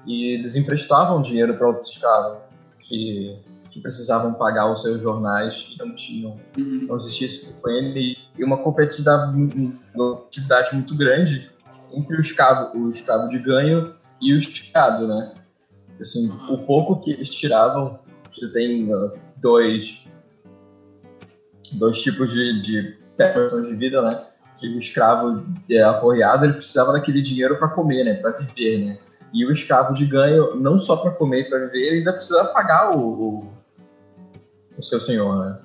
e 0.05 0.33
eles 0.33 0.55
emprestavam 0.55 1.21
dinheiro 1.21 1.55
para 1.57 1.67
outros 1.67 1.89
escravos 1.89 2.37
que, 2.79 3.35
que 3.73 3.81
precisavam 3.81 4.35
pagar 4.35 4.71
os 4.71 4.81
seus 4.81 5.01
jornais 5.01 5.67
e 5.73 5.77
não 5.79 5.95
tinham, 5.95 6.35
uhum. 6.55 6.85
não 6.87 6.97
existia 6.97 7.25
esse 7.25 7.55
ele 7.65 8.17
e 8.37 8.43
uma 8.43 8.57
competitividade, 8.57 9.35
competitividade 9.93 10.75
muito 10.75 10.95
grande 10.95 11.51
entre 11.91 12.15
o 12.15 12.21
escravo, 12.21 12.77
o 12.77 12.89
escravo 12.89 13.29
de 13.29 13.39
ganho 13.39 13.95
e 14.21 14.31
o 14.33 14.37
esticado, 14.37 15.07
né? 15.07 15.33
Assim, 15.99 16.29
uhum. 16.29 16.53
o 16.53 16.57
pouco 16.65 17.01
que 17.01 17.11
eles 17.11 17.31
tiravam, 17.31 17.99
você 18.31 18.47
tem 18.51 18.89
dois, 19.37 20.07
dois 21.73 21.99
tipos 21.99 22.31
de, 22.31 22.61
de 22.61 22.97
de 23.67 23.75
vida, 23.75 24.01
né? 24.01 24.23
Que 24.57 24.67
o 24.67 24.79
escravo 24.79 25.45
é, 25.69 25.81
ele 26.45 26.53
precisava 26.53 26.93
daquele 26.93 27.21
dinheiro 27.21 27.57
para 27.57 27.69
comer, 27.69 28.03
né? 28.03 28.13
Para 28.15 28.31
viver, 28.31 28.85
né? 28.85 28.99
E 29.33 29.43
o 29.45 29.51
escravo 29.51 29.95
de 29.95 30.05
ganho, 30.05 30.55
não 30.55 30.77
só 30.77 30.95
para 30.97 31.11
comer 31.11 31.41
e 31.41 31.49
para 31.49 31.65
viver, 31.65 31.87
ele 31.87 31.97
ainda 31.97 32.13
precisa 32.13 32.45
pagar 32.45 32.95
o, 32.95 32.99
o, 32.99 33.52
o, 34.77 34.83
seu 34.83 34.99
senhor, 34.99 35.35
né? 35.43 35.59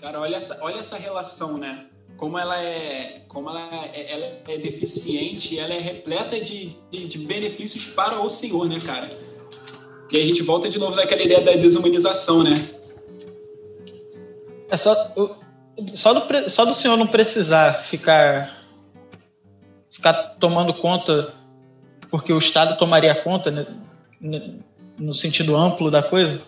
Cara, 0.00 0.20
olha 0.20 0.36
essa, 0.36 0.58
olha 0.62 0.80
essa 0.80 0.96
relação, 0.96 1.58
né? 1.58 1.86
Como 2.16 2.38
ela 2.38 2.60
é, 2.60 3.22
como 3.28 3.48
ela 3.50 3.60
é, 3.60 4.12
ela 4.12 4.26
é 4.48 4.58
deficiente, 4.58 5.58
ela 5.58 5.72
é 5.72 5.78
repleta 5.78 6.40
de, 6.40 6.66
de, 6.90 7.08
de 7.08 7.18
benefícios 7.20 7.86
para 7.86 8.20
o 8.20 8.30
senhor, 8.30 8.68
né, 8.68 8.78
cara? 8.80 9.08
E 10.10 10.16
aí 10.16 10.24
a 10.24 10.26
gente 10.26 10.42
volta 10.42 10.68
de 10.68 10.78
novo 10.78 10.94
naquela 10.94 11.22
ideia 11.22 11.40
da 11.40 11.52
desumanização, 11.52 12.42
né? 12.42 12.54
É 14.68 14.76
só, 14.76 14.94
só, 15.94 16.14
do, 16.14 16.50
só 16.50 16.64
do 16.64 16.74
senhor 16.74 16.96
não 16.96 17.06
precisar 17.06 17.74
ficar, 17.74 18.62
ficar 19.90 20.14
tomando 20.38 20.74
conta 20.74 21.32
porque 22.12 22.30
o 22.30 22.36
Estado 22.36 22.76
tomaria 22.76 23.14
conta, 23.14 23.50
né, 23.50 23.66
no 24.98 25.14
sentido 25.14 25.56
amplo 25.56 25.90
da 25.90 26.02
coisa, 26.02 26.42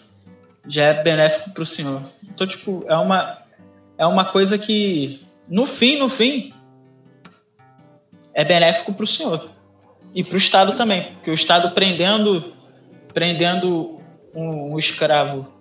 já 0.66 0.84
é 0.84 1.02
benéfico 1.02 1.50
para 1.50 1.62
o 1.62 1.66
senhor. 1.66 2.02
Então, 2.22 2.46
tipo, 2.46 2.84
é 2.88 2.96
uma, 2.96 3.38
é 3.98 4.06
uma 4.06 4.24
coisa 4.24 4.58
que, 4.58 5.20
no 5.48 5.66
fim, 5.66 5.98
no 5.98 6.08
fim, 6.08 6.52
é 8.32 8.44
benéfico 8.44 8.92
para 8.92 9.04
o 9.04 9.06
senhor. 9.06 9.50
E 10.14 10.22
para 10.22 10.34
o 10.34 10.38
Estado 10.38 10.74
também, 10.74 11.02
porque 11.14 11.30
o 11.30 11.34
Estado 11.34 11.70
prendendo, 11.72 12.54
prendendo 13.12 14.00
um, 14.34 14.74
um 14.74 14.78
escravo 14.78 15.52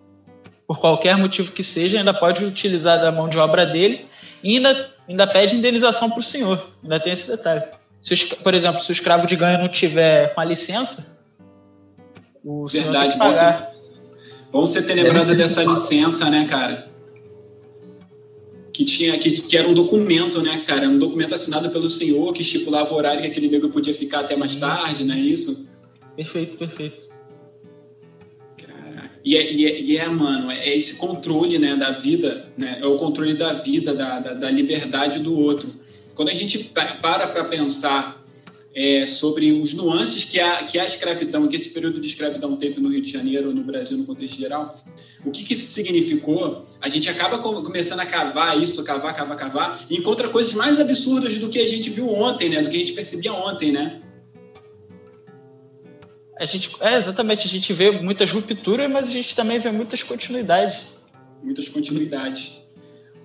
por 0.68 0.80
qualquer 0.80 1.18
motivo 1.18 1.52
que 1.52 1.64
seja, 1.64 1.98
ainda 1.98 2.14
pode 2.14 2.44
utilizar 2.46 3.02
da 3.02 3.12
mão 3.12 3.28
de 3.28 3.38
obra 3.38 3.66
dele 3.66 4.06
e 4.44 4.58
ainda, 4.58 4.92
ainda 5.10 5.28
pede 5.28 5.56
indenização 5.56 6.10
para 6.10 6.20
o 6.20 6.24
senhor. 6.24 6.72
Ainda 6.84 7.00
tem 7.00 7.14
esse 7.14 7.28
detalhe. 7.28 7.64
Se, 8.00 8.36
por 8.36 8.54
exemplo, 8.54 8.82
se 8.82 8.92
o 8.92 8.94
escravo 8.94 9.26
de 9.26 9.36
ganho 9.36 9.58
não 9.58 9.70
tiver 9.70 10.34
com 10.34 10.42
a 10.42 10.46
licença, 10.46 11.18
o 12.44 12.68
senhor 12.68 12.92
Verdade, 12.92 13.10
tem 13.10 13.12
que 13.12 13.18
pagar. 13.18 13.73
Bom, 14.54 14.68
você 14.68 14.84
ter 14.84 14.94
lembrado 14.94 15.36
dessa 15.36 15.64
licença, 15.64 16.30
né, 16.30 16.46
cara? 16.46 16.88
Que, 18.72 18.86
tinha, 18.86 19.18
que, 19.18 19.42
que 19.42 19.58
era 19.58 19.68
um 19.68 19.74
documento, 19.74 20.44
né, 20.44 20.62
cara? 20.68 20.88
Um 20.88 21.00
documento 21.00 21.34
assinado 21.34 21.72
pelo 21.72 21.90
senhor 21.90 22.32
que 22.34 22.44
estipulava 22.44 22.94
o 22.94 22.96
horário 22.96 23.22
que 23.22 23.28
aquele 23.28 23.48
negro 23.48 23.70
podia 23.70 23.96
ficar 23.96 24.20
até 24.20 24.36
Sim. 24.36 24.40
mais 24.40 24.56
tarde, 24.58 25.06
não 25.06 25.16
é 25.16 25.20
isso? 25.20 25.68
Perfeito, 26.16 26.56
perfeito. 26.56 27.10
E 29.26 29.36
é, 29.36 29.54
e 29.54 29.66
é, 29.66 29.82
e 29.82 29.98
é, 29.98 30.08
mano, 30.08 30.52
é 30.52 30.76
esse 30.76 30.98
controle 30.98 31.58
né, 31.58 31.76
da 31.76 31.90
vida, 31.90 32.48
né, 32.56 32.78
é 32.80 32.86
o 32.86 32.96
controle 32.98 33.34
da 33.34 33.54
vida, 33.54 33.92
da, 33.94 34.20
da, 34.20 34.34
da 34.34 34.52
liberdade 34.52 35.18
do 35.18 35.36
outro. 35.36 35.68
Quando 36.14 36.30
a 36.30 36.34
gente 36.34 36.60
para 36.66 37.26
para 37.28 37.44
pensar 37.46 38.23
é, 38.76 39.06
sobre 39.06 39.52
os 39.52 39.74
nuances 39.74 40.24
que 40.24 40.40
a, 40.40 40.64
que 40.64 40.80
a 40.80 40.86
escravidão, 40.86 41.48
que 41.48 41.56
esse 41.56 41.70
período 41.70 42.00
de 42.00 42.08
escravidão 42.08 42.56
teve 42.56 42.80
no 42.80 42.90
Rio 42.90 43.02
de 43.02 43.12
Janeiro, 43.12 43.54
no 43.54 43.64
Brasil, 43.64 43.98
no 43.98 44.06
contexto 44.06 44.40
geral, 44.40 44.76
o 45.26 45.32
que, 45.32 45.44
que 45.44 45.54
isso 45.54 45.72
significou, 45.72 46.66
a 46.82 46.90
gente 46.90 47.10
acaba 47.10 47.38
começando 47.38 48.00
a 48.00 48.06
cavar 48.06 48.62
isso, 48.62 48.84
cavar, 48.84 49.16
cavar, 49.16 49.38
cavar, 49.38 49.86
e 49.90 49.98
encontra 49.98 50.28
coisas 50.28 50.54
mais 50.54 50.80
absurdas 50.80 51.38
do 51.38 51.50
que 51.50 51.60
a 51.60 51.68
gente 51.68 51.90
viu 51.90 52.10
ontem, 52.10 52.50
né? 52.50 52.62
Do 52.62 52.70
que 52.70 52.76
a 52.76 52.80
gente 52.80 52.94
percebia 52.94 53.32
ontem, 53.32 53.72
né? 53.72 54.02
A 56.38 56.46
gente, 56.46 56.72
é, 56.82 56.98
exatamente, 56.98 57.48
a 57.48 57.50
gente 57.50 57.72
vê 57.72 57.92
muitas 57.92 58.32
rupturas, 58.32 58.92
mas 58.92 59.08
a 59.08 59.12
gente 59.12 59.34
também 59.36 59.60
vê 59.60 59.72
muitas 59.72 60.04
continuidades. 60.04 60.82
Muitas 61.42 61.70
continuidades. 61.70 62.64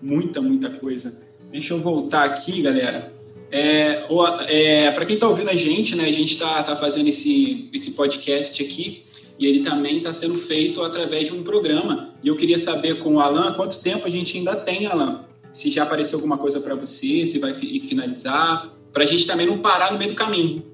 Muita, 0.00 0.40
muita 0.40 0.70
coisa. 0.70 1.20
Deixa 1.50 1.74
eu 1.74 1.80
voltar 1.80 2.24
aqui, 2.24 2.62
galera. 2.62 3.17
É, 3.50 4.04
é, 4.48 4.90
Para 4.90 5.06
quem 5.06 5.14
está 5.14 5.26
ouvindo 5.26 5.50
a 5.50 5.56
gente, 5.56 5.96
né, 5.96 6.04
a 6.04 6.12
gente 6.12 6.32
está 6.32 6.62
tá 6.62 6.76
fazendo 6.76 7.08
esse, 7.08 7.68
esse 7.72 7.92
podcast 7.92 8.62
aqui 8.62 9.02
e 9.38 9.46
ele 9.46 9.60
também 9.60 9.98
está 9.98 10.12
sendo 10.12 10.38
feito 10.38 10.82
através 10.82 11.28
de 11.28 11.34
um 11.34 11.42
programa. 11.42 12.10
E 12.22 12.28
eu 12.28 12.36
queria 12.36 12.58
saber 12.58 12.98
com 12.98 13.14
o 13.14 13.20
Alan 13.20 13.52
quanto 13.54 13.80
tempo 13.80 14.06
a 14.06 14.10
gente 14.10 14.36
ainda 14.36 14.56
tem, 14.56 14.86
Alan. 14.86 15.24
Se 15.52 15.70
já 15.70 15.84
apareceu 15.84 16.18
alguma 16.18 16.36
coisa 16.36 16.60
para 16.60 16.74
você, 16.74 17.24
se 17.24 17.38
vai 17.38 17.54
finalizar, 17.54 18.70
para 18.92 19.04
a 19.04 19.06
gente 19.06 19.26
também 19.26 19.46
não 19.46 19.58
parar 19.58 19.92
no 19.92 19.98
meio 19.98 20.10
do 20.10 20.16
caminho. 20.16 20.64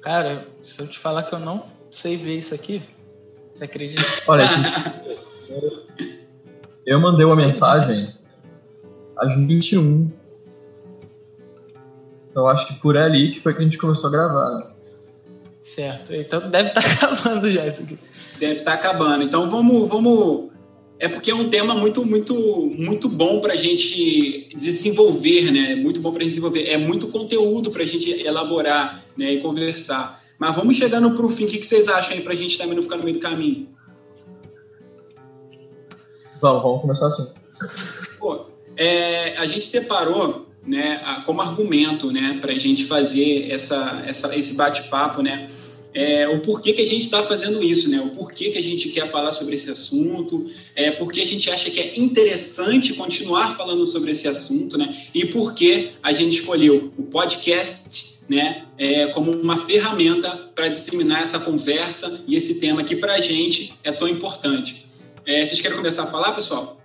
Cara, 0.00 0.46
se 0.60 0.80
eu 0.80 0.86
te 0.86 0.98
falar 0.98 1.22
que 1.22 1.34
eu 1.34 1.38
não 1.38 1.64
sei 1.90 2.16
ver 2.16 2.36
isso 2.36 2.54
aqui, 2.54 2.82
você 3.52 3.64
acredita? 3.64 4.02
Olha, 4.28 4.46
gente, 4.46 4.72
eu 6.86 7.00
mandei 7.00 7.24
uma 7.24 7.36
mensagem 7.36 8.14
às 9.16 9.34
21. 9.34 10.10
Então 12.32 12.48
acho 12.48 12.66
que 12.66 12.74
por 12.74 12.96
ali 12.96 13.32
que 13.32 13.40
foi 13.40 13.52
que 13.52 13.60
a 13.60 13.64
gente 13.64 13.76
começou 13.76 14.08
a 14.08 14.10
gravar. 14.10 14.50
Né? 14.50 14.70
Certo. 15.58 16.14
Então 16.14 16.40
deve 16.50 16.70
estar 16.70 16.82
tá 16.82 16.88
acabando 17.12 17.52
já 17.52 17.66
isso 17.66 17.82
aqui. 17.82 17.98
Deve 18.40 18.54
estar 18.54 18.72
tá 18.72 18.76
acabando. 18.78 19.22
Então 19.22 19.48
vamos, 19.50 19.88
vamos. 19.88 20.50
É 20.98 21.08
porque 21.08 21.30
é 21.30 21.34
um 21.34 21.48
tema 21.50 21.74
muito, 21.74 22.04
muito, 22.06 22.34
muito 22.78 23.08
bom 23.08 23.40
para 23.40 23.52
a 23.52 23.56
gente 23.56 24.48
desenvolver, 24.56 25.50
né? 25.52 25.74
Muito 25.74 26.00
bom 26.00 26.10
para 26.10 26.22
a 26.22 26.24
gente 26.24 26.30
desenvolver. 26.30 26.68
É 26.68 26.78
muito 26.78 27.08
conteúdo 27.08 27.70
para 27.70 27.82
a 27.82 27.86
gente 27.86 28.10
elaborar, 28.10 29.04
né? 29.16 29.34
E 29.34 29.40
conversar. 29.40 30.22
Mas 30.38 30.56
vamos 30.56 30.76
chegando 30.76 31.10
para 31.10 31.26
o 31.26 31.28
fim. 31.28 31.44
O 31.44 31.48
que 31.48 31.62
vocês 31.62 31.86
acham 31.86 32.16
aí 32.16 32.22
para 32.22 32.32
a 32.32 32.36
gente 32.36 32.56
também 32.56 32.74
não 32.74 32.82
ficar 32.82 32.96
no 32.96 33.04
meio 33.04 33.18
do 33.18 33.20
caminho? 33.20 33.68
Vamos, 36.40 36.62
vamos 36.62 36.80
começar 36.80 37.08
assim. 37.08 37.28
Pô, 38.18 38.46
é, 38.76 39.36
a 39.36 39.44
gente 39.44 39.66
separou 39.66 40.51
né, 40.66 41.22
como 41.26 41.40
argumento 41.40 42.10
né, 42.10 42.38
para 42.40 42.52
a 42.52 42.58
gente 42.58 42.84
fazer 42.84 43.50
essa, 43.50 44.02
essa, 44.06 44.36
esse 44.36 44.54
bate-papo, 44.54 45.22
né, 45.22 45.46
é, 45.94 46.26
o 46.28 46.40
porquê 46.40 46.72
que 46.72 46.80
a 46.80 46.86
gente 46.86 47.02
está 47.02 47.22
fazendo 47.22 47.62
isso, 47.62 47.90
né, 47.90 48.00
o 48.00 48.10
porquê 48.10 48.50
que 48.50 48.58
a 48.58 48.62
gente 48.62 48.88
quer 48.90 49.08
falar 49.08 49.32
sobre 49.32 49.56
esse 49.56 49.70
assunto, 49.70 50.46
é, 50.74 50.90
porque 50.92 51.20
a 51.20 51.26
gente 51.26 51.50
acha 51.50 51.70
que 51.70 51.80
é 51.80 51.98
interessante 51.98 52.94
continuar 52.94 53.56
falando 53.56 53.84
sobre 53.84 54.12
esse 54.12 54.26
assunto, 54.26 54.78
né, 54.78 54.96
e 55.14 55.26
por 55.26 55.54
que 55.54 55.90
a 56.02 56.12
gente 56.12 56.36
escolheu 56.36 56.92
o 56.96 57.02
podcast 57.02 58.12
né, 58.28 58.64
é, 58.78 59.08
como 59.08 59.32
uma 59.32 59.58
ferramenta 59.58 60.30
para 60.54 60.68
disseminar 60.68 61.22
essa 61.22 61.40
conversa 61.40 62.22
e 62.26 62.36
esse 62.36 62.60
tema 62.60 62.82
que 62.82 62.96
para 62.96 63.14
a 63.14 63.20
gente 63.20 63.74
é 63.84 63.92
tão 63.92 64.08
importante. 64.08 64.86
É, 65.26 65.44
vocês 65.44 65.60
querem 65.60 65.76
começar 65.76 66.04
a 66.04 66.06
falar, 66.06 66.32
pessoal? 66.32 66.81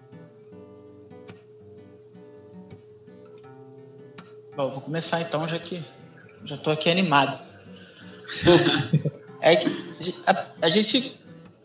Bom, 4.57 4.71
vou 4.71 4.81
começar 4.81 5.21
então, 5.21 5.47
já 5.47 5.59
que 5.59 5.79
já 6.43 6.55
estou 6.55 6.73
aqui 6.73 6.89
animado. 6.89 7.37
é 9.39 9.55
que 9.55 9.69
a, 10.25 10.45
a 10.63 10.69
gente 10.69 11.15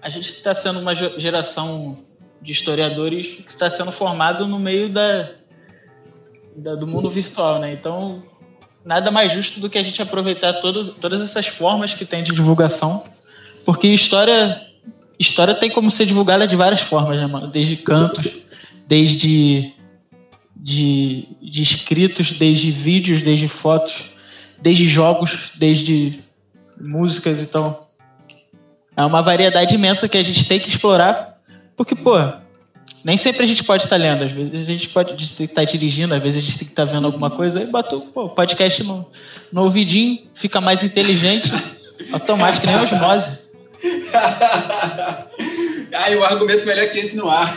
a 0.02 0.10
gente 0.10 0.26
está 0.26 0.54
sendo 0.54 0.78
uma 0.78 0.94
geração 0.94 2.00
de 2.42 2.52
historiadores 2.52 3.28
que 3.28 3.48
está 3.48 3.70
sendo 3.70 3.90
formado 3.90 4.46
no 4.46 4.58
meio 4.58 4.90
da, 4.90 5.26
da, 6.54 6.74
do 6.74 6.86
mundo 6.86 7.08
virtual, 7.08 7.58
né? 7.58 7.72
Então 7.72 8.22
nada 8.84 9.10
mais 9.10 9.32
justo 9.32 9.58
do 9.58 9.70
que 9.70 9.78
a 9.78 9.82
gente 9.82 10.02
aproveitar 10.02 10.52
todas, 10.60 10.90
todas 10.98 11.22
essas 11.22 11.46
formas 11.46 11.94
que 11.94 12.04
tem 12.04 12.22
de 12.22 12.32
divulgação, 12.32 13.04
porque 13.64 13.88
história 13.88 14.66
história 15.18 15.54
tem 15.54 15.70
como 15.70 15.90
ser 15.90 16.04
divulgada 16.04 16.46
de 16.46 16.56
várias 16.56 16.82
formas, 16.82 17.18
né, 17.18 17.26
mano? 17.26 17.46
Desde 17.46 17.74
cantos, 17.74 18.28
desde 18.86 19.72
de, 20.62 21.28
de 21.42 21.60
escritos, 21.60 22.30
desde 22.30 22.70
vídeos, 22.70 23.20
desde 23.20 23.48
fotos, 23.48 24.12
desde 24.60 24.88
jogos, 24.88 25.50
desde 25.56 26.22
músicas. 26.80 27.40
Então, 27.40 27.80
é 28.96 29.04
uma 29.04 29.22
variedade 29.22 29.74
imensa 29.74 30.08
que 30.08 30.16
a 30.16 30.22
gente 30.22 30.46
tem 30.46 30.60
que 30.60 30.68
explorar, 30.68 31.36
porque, 31.76 31.96
pô, 31.96 32.16
nem 33.02 33.16
sempre 33.16 33.42
a 33.42 33.46
gente 33.46 33.64
pode 33.64 33.82
estar 33.82 33.96
lendo, 33.96 34.22
às 34.22 34.30
vezes 34.30 34.68
a 34.68 34.72
gente 34.72 34.88
pode 34.90 35.24
estar 35.24 35.64
dirigindo, 35.64 36.14
às 36.14 36.22
vezes 36.22 36.36
a 36.36 36.46
gente 36.46 36.58
tem 36.58 36.66
que 36.66 36.72
estar 36.72 36.84
vendo 36.84 37.06
alguma 37.06 37.30
coisa 37.30 37.60
e 37.60 37.66
bota 37.66 37.96
o 37.96 38.28
podcast 38.28 38.84
no, 38.84 39.10
no 39.52 39.64
ouvidinho, 39.64 40.20
fica 40.32 40.60
mais 40.60 40.84
inteligente, 40.84 41.52
automático, 42.12 42.68
nem 42.68 42.76
osmose. 42.76 43.50
Ai, 45.92 46.16
o 46.16 46.24
argumento 46.24 46.64
melhor 46.64 46.88
que 46.88 47.00
esse 47.00 47.16
no 47.16 47.28
ar. 47.28 47.52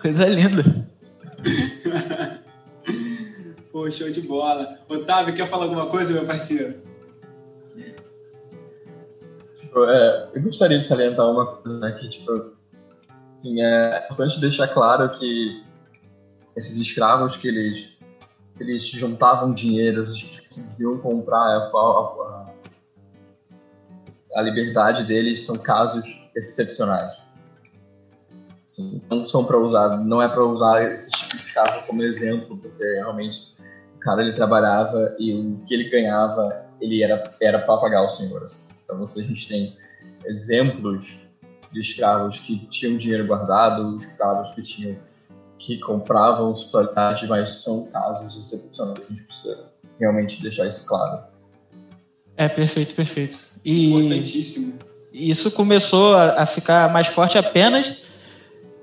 Coisa 0.00 0.24
linda. 0.24 0.87
Pô, 3.78 3.88
show 3.92 4.10
de 4.10 4.22
bola. 4.22 4.76
Otávio, 4.88 5.32
quer 5.32 5.46
falar 5.46 5.66
alguma 5.66 5.86
coisa, 5.86 6.12
meu 6.12 6.26
parceiro? 6.26 6.82
tipo, 9.60 9.84
é, 9.84 10.30
eu 10.34 10.42
gostaria 10.42 10.80
de 10.80 10.84
salientar 10.84 11.30
uma 11.30 11.46
coisa 11.46 11.78
né, 11.78 11.92
que, 11.92 12.08
tipo, 12.08 12.56
assim, 13.36 13.62
é 13.62 14.04
importante 14.04 14.40
deixar 14.40 14.66
claro 14.66 15.08
que 15.12 15.64
esses 16.56 16.76
escravos 16.76 17.36
que 17.36 17.46
eles, 17.46 17.96
eles 18.58 18.84
juntavam 18.84 19.54
dinheiro, 19.54 20.00
eles 20.00 20.24
conseguiam 20.24 20.98
comprar 20.98 21.38
a, 21.38 21.70
a, 21.72 22.46
a 24.34 24.42
liberdade 24.42 25.04
deles 25.04 25.46
são 25.46 25.56
casos 25.56 26.04
excepcionais. 26.34 27.16
Assim, 28.66 29.00
não 29.08 29.24
são 29.24 29.44
para 29.44 29.56
usar, 29.56 29.98
não 29.98 30.20
é 30.20 30.28
para 30.28 30.44
usar 30.44 30.90
esse 30.90 31.12
tipo 31.12 31.36
de 31.36 31.44
escravo 31.44 31.86
como 31.86 32.02
exemplo, 32.02 32.58
porque 32.58 32.84
realmente 32.84 33.56
o 33.98 34.00
cara 34.00 34.22
ele 34.22 34.32
trabalhava 34.32 35.14
e 35.18 35.34
o 35.34 35.60
que 35.66 35.74
ele 35.74 35.90
ganhava 35.90 36.64
ele 36.80 37.02
era 37.02 37.22
era 37.42 37.58
para 37.58 37.76
pagar 37.78 38.06
os 38.06 38.16
senhores. 38.16 38.64
Então 38.84 39.04
a 39.04 39.20
gente 39.20 39.48
tem 39.48 39.76
exemplos 40.24 41.18
de 41.72 41.80
escravos 41.80 42.38
que 42.38 42.66
tinham 42.68 42.96
dinheiro 42.96 43.26
guardado, 43.26 43.96
escravos 43.96 44.52
que 44.52 44.62
tinham 44.62 44.96
que 45.58 45.76
compravam 45.80 46.50
hospitalidade, 46.50 47.26
mas 47.26 47.62
são 47.62 47.86
casos 47.86 48.36
excepcionais. 48.36 49.00
A 49.04 49.12
gente 49.12 49.24
precisa 49.24 49.64
realmente 49.98 50.40
deixar 50.40 50.68
isso 50.68 50.86
claro. 50.86 51.24
É, 52.36 52.48
perfeito, 52.48 52.94
perfeito. 52.94 53.40
E 53.64 53.92
Importantíssimo. 53.92 54.78
Isso 55.12 55.50
começou 55.50 56.14
a, 56.14 56.42
a 56.42 56.46
ficar 56.46 56.92
mais 56.92 57.08
forte 57.08 57.36
apenas 57.36 58.04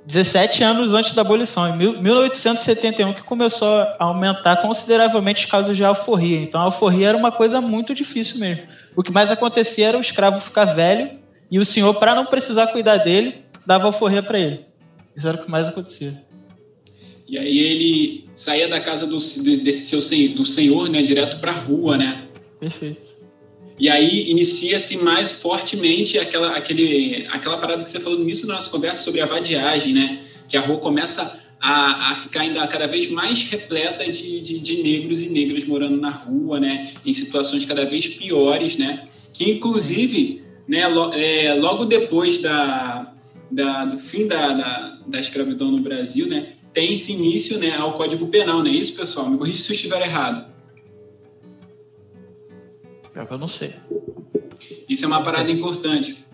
17 0.05 0.63
anos 0.63 0.93
antes 0.93 1.13
da 1.13 1.21
abolição, 1.21 1.67
em 1.67 2.01
1871, 2.01 3.13
que 3.13 3.23
começou 3.23 3.67
a 3.67 3.95
aumentar 3.99 4.57
consideravelmente 4.61 5.45
os 5.45 5.51
casos 5.51 5.75
de 5.75 5.83
alforria. 5.83 6.39
Então, 6.39 6.61
a 6.61 6.65
alforria 6.65 7.09
era 7.09 7.17
uma 7.17 7.31
coisa 7.31 7.59
muito 7.59 7.93
difícil 7.93 8.39
mesmo. 8.39 8.63
O 8.95 9.01
que 9.01 9.11
mais 9.11 9.31
acontecia 9.31 9.87
era 9.87 9.97
o 9.97 10.01
escravo 10.01 10.39
ficar 10.39 10.65
velho 10.65 11.11
e 11.49 11.57
o 11.57 11.65
senhor, 11.65 11.95
para 11.95 12.13
não 12.13 12.25
precisar 12.25 12.67
cuidar 12.67 12.97
dele, 12.97 13.35
dava 13.65 13.85
alforria 13.85 14.21
para 14.21 14.39
ele. 14.39 14.59
Isso 15.15 15.27
era 15.27 15.37
o 15.37 15.43
que 15.43 15.49
mais 15.49 15.67
acontecia. 15.67 16.21
E 17.27 17.37
aí 17.37 17.57
ele 17.57 18.29
saía 18.35 18.67
da 18.67 18.79
casa 18.79 19.07
do, 19.07 19.17
desse 19.17 19.87
seu 19.87 19.99
do 20.35 20.45
senhor, 20.45 20.89
né, 20.89 21.01
direto 21.01 21.39
para 21.39 21.51
a 21.51 21.55
rua, 21.55 21.97
né? 21.97 22.25
Perfeito. 22.59 23.14
E 23.77 23.89
aí 23.89 24.29
inicia-se 24.29 25.03
mais 25.03 25.41
fortemente 25.41 26.17
aquela, 26.17 26.55
aquele, 26.55 27.27
aquela 27.29 27.57
parada 27.57 27.83
que 27.83 27.89
você 27.89 27.99
falou 27.99 28.17
no 28.17 28.23
início 28.23 28.47
da 28.47 28.53
nossa 28.53 28.69
conversa 28.69 29.03
sobre 29.03 29.19
a 29.21 29.25
vadiagem, 29.25 29.93
né? 29.93 30.19
Que 30.47 30.55
a 30.55 30.61
rua 30.61 30.77
começa 30.77 31.41
a, 31.59 32.11
a 32.11 32.15
ficar 32.15 32.41
ainda 32.41 32.65
cada 32.67 32.87
vez 32.87 33.11
mais 33.11 33.43
repleta 33.49 34.09
de, 34.09 34.39
de, 34.39 34.59
de, 34.59 34.83
negros 34.83 35.21
e 35.21 35.29
negras 35.29 35.65
morando 35.65 35.97
na 35.97 36.09
rua, 36.09 36.59
né? 36.59 36.89
Em 37.05 37.13
situações 37.13 37.65
cada 37.65 37.85
vez 37.85 38.07
piores, 38.07 38.77
né? 38.77 39.03
Que 39.33 39.51
inclusive, 39.51 40.41
né, 40.67 40.87
lo, 40.87 41.13
é, 41.13 41.53
logo 41.55 41.83
depois 41.83 42.37
da, 42.37 43.13
da, 43.51 43.85
do 43.85 43.97
fim 43.97 44.25
da, 44.25 44.53
da, 44.53 44.99
da 45.05 45.19
escravidão 45.19 45.69
no 45.69 45.79
Brasil, 45.79 46.27
né? 46.27 46.53
Tem 46.71 46.93
esse 46.93 47.11
início 47.11 47.57
né, 47.57 47.75
ao 47.77 47.93
Código 47.93 48.27
Penal, 48.27 48.59
não 48.59 48.69
é 48.69 48.73
isso, 48.73 48.95
pessoal? 48.95 49.29
Me 49.29 49.37
corrija 49.37 49.61
se 49.61 49.71
eu 49.71 49.75
estiver 49.75 50.01
errado. 50.01 50.54
Pior 53.15 53.25
que 53.25 53.33
eu 53.33 53.37
não 53.37 53.47
sei. 53.47 53.73
Isso 54.89 55.05
é 55.05 55.07
uma 55.07 55.23
parada 55.23 55.49
importante. 55.49 56.25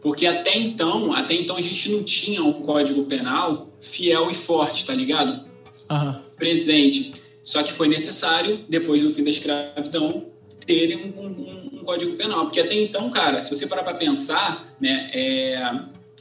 Porque 0.00 0.24
até 0.28 0.56
então, 0.56 1.12
até 1.12 1.34
então 1.34 1.56
a 1.56 1.60
gente 1.60 1.90
não 1.90 2.04
tinha 2.04 2.40
um 2.44 2.62
código 2.62 3.04
penal 3.06 3.68
fiel 3.80 4.30
e 4.30 4.34
forte, 4.34 4.86
tá 4.86 4.94
ligado? 4.94 5.44
Uhum. 5.90 6.20
Presente. 6.36 7.14
Só 7.42 7.64
que 7.64 7.72
foi 7.72 7.88
necessário, 7.88 8.64
depois 8.68 9.02
do 9.02 9.10
fim 9.12 9.24
da 9.24 9.30
escravidão, 9.30 10.26
ter 10.64 10.96
um, 10.96 11.20
um, 11.20 11.70
um 11.72 11.84
código 11.84 12.14
penal. 12.14 12.44
Porque 12.44 12.60
até 12.60 12.80
então, 12.80 13.10
cara, 13.10 13.40
se 13.40 13.52
você 13.52 13.66
parar 13.66 13.82
para 13.82 13.94
pensar, 13.94 14.72
né, 14.80 15.10
é, 15.12 15.56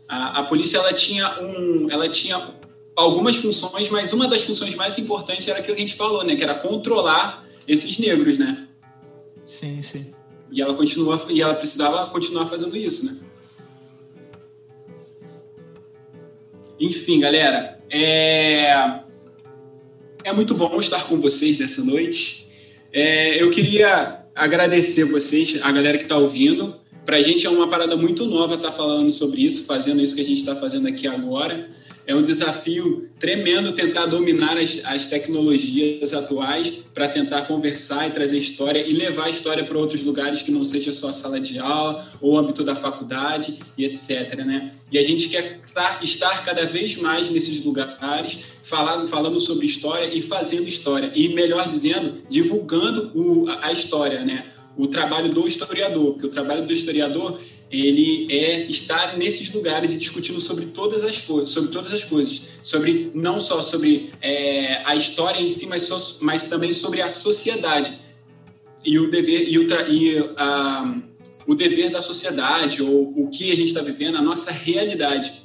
a, 0.09 0.39
a 0.39 0.43
polícia 0.45 0.79
ela 0.79 0.91
tinha, 0.91 1.39
um, 1.39 1.87
ela 1.91 2.09
tinha 2.09 2.55
algumas 2.95 3.35
funções, 3.35 3.89
mas 3.89 4.11
uma 4.11 4.27
das 4.27 4.41
funções 4.41 4.73
mais 4.73 4.97
importantes 4.97 5.47
era 5.47 5.59
aquilo 5.59 5.75
que 5.75 5.83
a 5.83 5.85
gente 5.85 5.95
falou, 5.95 6.23
né, 6.23 6.35
que 6.35 6.43
era 6.43 6.55
controlar 6.55 7.44
esses 7.67 7.97
negros, 7.99 8.37
né? 8.37 8.67
Sim, 9.43 9.81
sim. 9.81 10.13
E 10.51 10.61
ela 10.61 10.73
continua 10.73 11.23
e 11.29 11.41
ela 11.41 11.53
precisava 11.53 12.09
continuar 12.09 12.47
fazendo 12.47 12.75
isso, 12.75 13.05
né? 13.05 13.19
Enfim, 16.79 17.19
galera, 17.19 17.79
é 17.89 18.99
é 20.23 20.33
muito 20.33 20.55
bom 20.55 20.79
estar 20.79 21.05
com 21.07 21.19
vocês 21.19 21.57
nessa 21.57 21.83
noite. 21.83 22.47
É, 22.91 23.41
eu 23.41 23.51
queria 23.51 24.25
agradecer 24.33 25.05
vocês, 25.05 25.59
a 25.61 25.71
galera 25.71 25.97
que 25.97 26.03
está 26.03 26.17
ouvindo. 26.17 26.75
Para 27.05 27.17
a 27.17 27.21
gente 27.21 27.45
é 27.45 27.49
uma 27.49 27.67
parada 27.67 27.95
muito 27.95 28.25
nova 28.25 28.55
estar 28.55 28.69
tá 28.69 28.73
falando 28.73 29.11
sobre 29.11 29.43
isso, 29.43 29.65
fazendo 29.65 30.01
isso 30.01 30.15
que 30.15 30.21
a 30.21 30.25
gente 30.25 30.39
está 30.39 30.55
fazendo 30.55 30.87
aqui 30.87 31.07
agora 31.07 31.69
é 32.07 32.15
um 32.15 32.21
desafio 32.21 33.09
tremendo 33.19 33.71
tentar 33.71 34.05
dominar 34.05 34.57
as, 34.57 34.83
as 34.85 35.05
tecnologias 35.07 36.13
atuais 36.13 36.83
para 36.93 37.07
tentar 37.07 37.43
conversar 37.43 38.07
e 38.07 38.11
trazer 38.11 38.37
história 38.37 38.79
e 38.85 38.93
levar 38.93 39.25
a 39.25 39.29
história 39.29 39.63
para 39.63 39.77
outros 39.77 40.03
lugares 40.03 40.41
que 40.41 40.51
não 40.51 40.63
seja 40.63 40.91
só 40.91 41.09
a 41.09 41.13
sala 41.13 41.39
de 41.39 41.57
aula 41.57 42.05
ou 42.21 42.37
âmbito 42.37 42.63
da 42.63 42.75
faculdade 42.75 43.57
e 43.77 43.85
etc. 43.85 44.35
Né? 44.45 44.71
E 44.91 44.97
a 44.97 45.03
gente 45.03 45.29
quer 45.29 45.59
estar 46.01 46.43
cada 46.43 46.65
vez 46.65 46.95
mais 46.97 47.29
nesses 47.29 47.63
lugares, 47.63 48.59
falando, 48.63 49.07
falando 49.07 49.39
sobre 49.39 49.65
história 49.65 50.13
e 50.13 50.21
fazendo 50.21 50.67
história. 50.67 51.11
E, 51.15 51.29
melhor 51.29 51.67
dizendo, 51.67 52.21
divulgando 52.29 53.11
o, 53.15 53.47
a 53.61 53.71
história, 53.71 54.23
né? 54.23 54.45
o 54.77 54.87
trabalho 54.87 55.29
do 55.29 55.47
historiador, 55.47 56.13
porque 56.13 56.27
o 56.27 56.29
trabalho 56.29 56.65
do 56.65 56.73
historiador 56.73 57.39
ele 57.71 58.27
é 58.31 58.65
estar 58.67 59.17
nesses 59.17 59.51
lugares 59.51 59.93
e 59.93 59.97
discutindo 59.97 60.39
sobre 60.39 60.67
todas 60.67 61.03
as 61.03 61.21
coisas, 61.21 61.49
sobre 61.49 61.71
todas 61.71 61.91
as 61.91 62.03
coisas, 62.03 62.49
sobre 62.61 63.11
não 63.13 63.39
só 63.39 63.61
sobre 63.61 64.11
é, 64.21 64.83
a 64.85 64.95
história 64.95 65.39
em 65.39 65.49
si, 65.49 65.67
mas, 65.67 65.83
so, 65.83 66.19
mas 66.21 66.47
também 66.47 66.73
sobre 66.73 67.01
a 67.01 67.09
sociedade 67.09 67.91
e 68.83 68.99
o 68.99 69.09
dever 69.09 69.49
e 69.49 69.57
o, 69.57 69.67
e, 69.89 70.31
a, 70.37 70.97
o 71.47 71.55
dever 71.55 71.89
da 71.89 72.01
sociedade 72.01 72.83
ou 72.83 73.13
o 73.17 73.29
que 73.29 73.51
a 73.51 73.55
gente 73.55 73.67
está 73.67 73.81
vivendo, 73.81 74.17
a 74.17 74.21
nossa 74.21 74.51
realidade. 74.51 75.43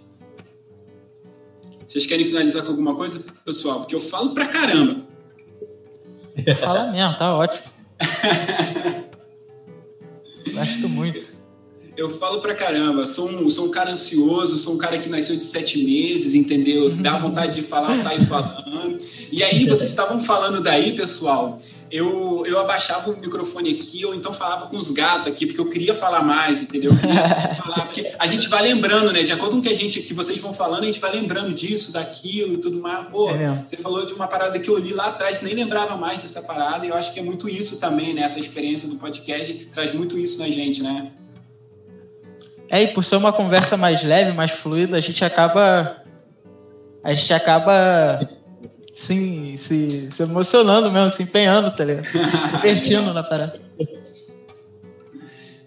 Vocês 1.89 2.07
querem 2.07 2.25
finalizar 2.25 2.63
com 2.63 2.69
alguma 2.69 2.95
coisa, 2.95 3.25
pessoal? 3.45 3.81
Porque 3.81 3.95
eu 3.95 4.01
falo 4.01 4.31
pra 4.35 4.47
caramba. 4.47 5.09
Fala 6.61 6.93
mesmo, 6.93 7.19
tá 7.19 7.35
ótimo. 7.35 7.65
Gosto 10.55 10.89
muito 10.89 11.30
eu 12.01 12.09
falo 12.09 12.41
pra 12.41 12.55
caramba, 12.55 13.07
sou 13.07 13.29
um, 13.29 13.51
sou 13.51 13.67
um 13.67 13.71
cara 13.71 13.91
ansioso, 13.91 14.57
sou 14.57 14.75
um 14.75 14.79
cara 14.79 14.99
que 14.99 15.07
nasceu 15.07 15.37
de 15.37 15.45
sete 15.45 15.85
meses, 15.85 16.35
entendeu? 16.35 16.97
Dá 16.97 17.19
vontade 17.19 17.57
de 17.57 17.63
falar, 17.63 17.95
saio 17.95 18.25
falando. 18.25 18.97
E 19.31 19.43
aí, 19.43 19.67
vocês 19.69 19.91
estavam 19.91 20.19
falando 20.19 20.63
daí, 20.63 20.97
pessoal, 20.97 21.61
eu, 21.91 22.43
eu 22.47 22.59
abaixava 22.59 23.11
o 23.11 23.21
microfone 23.21 23.73
aqui, 23.73 24.03
ou 24.07 24.15
então 24.15 24.33
falava 24.33 24.67
com 24.69 24.79
os 24.79 24.91
gatos 24.91 25.27
aqui, 25.27 25.45
porque 25.45 25.61
eu 25.61 25.69
queria 25.69 25.95
falar 25.95 26.23
mais, 26.23 26.63
entendeu? 26.63 26.91
Falar, 27.61 27.85
porque 27.85 28.11
a 28.19 28.27
gente 28.27 28.49
vai 28.49 28.63
lembrando, 28.63 29.13
né? 29.13 29.23
De 29.23 29.33
acordo 29.33 29.57
com 29.57 29.63
que 29.63 29.69
a 29.69 29.75
gente, 29.75 30.01
que 30.01 30.15
vocês 30.15 30.39
vão 30.39 30.55
falando, 30.55 30.85
a 30.85 30.87
gente 30.87 30.99
vai 30.99 31.13
lembrando 31.13 31.53
disso, 31.53 31.93
daquilo 31.93 32.55
e 32.55 32.57
tudo 32.57 32.81
mais. 32.81 33.09
Pô, 33.09 33.31
é 33.31 33.63
você 33.67 33.77
falou 33.77 34.07
de 34.07 34.15
uma 34.15 34.27
parada 34.27 34.59
que 34.59 34.71
eu 34.71 34.79
li 34.79 34.95
lá 34.95 35.09
atrás, 35.09 35.43
nem 35.43 35.55
lembrava 35.55 35.97
mais 35.97 36.21
dessa 36.21 36.43
parada, 36.43 36.87
e 36.87 36.89
eu 36.89 36.95
acho 36.95 37.13
que 37.13 37.21
é 37.21 37.23
muito 37.23 37.47
isso 37.47 37.79
também, 37.79 38.15
né? 38.15 38.23
Essa 38.23 38.39
experiência 38.39 38.89
do 38.89 38.97
podcast 38.97 39.53
traz 39.67 39.93
muito 39.93 40.19
isso 40.19 40.39
na 40.39 40.49
gente, 40.49 40.83
né? 40.83 41.13
É, 42.71 42.83
e 42.85 42.89
por 42.89 43.03
ser 43.03 43.17
uma 43.17 43.33
conversa 43.33 43.77
mais 43.77 44.05
leve, 44.05 44.31
mais 44.31 44.53
fluida, 44.53 44.97
a 44.97 45.01
gente 45.01 45.25
acaba. 45.25 45.97
A 47.03 47.13
gente 47.13 47.35
acaba 47.35 48.21
sim, 48.95 49.57
se, 49.57 50.09
se 50.13 50.23
emocionando 50.23 50.91
mesmo, 50.93 51.11
se 51.11 51.25
empenhando, 51.25 51.75
tá 51.75 51.85
ligado? 51.85 52.05
Se 52.05 52.57
divertindo 52.57 53.13
na 53.13 53.25
parada. 53.25 53.61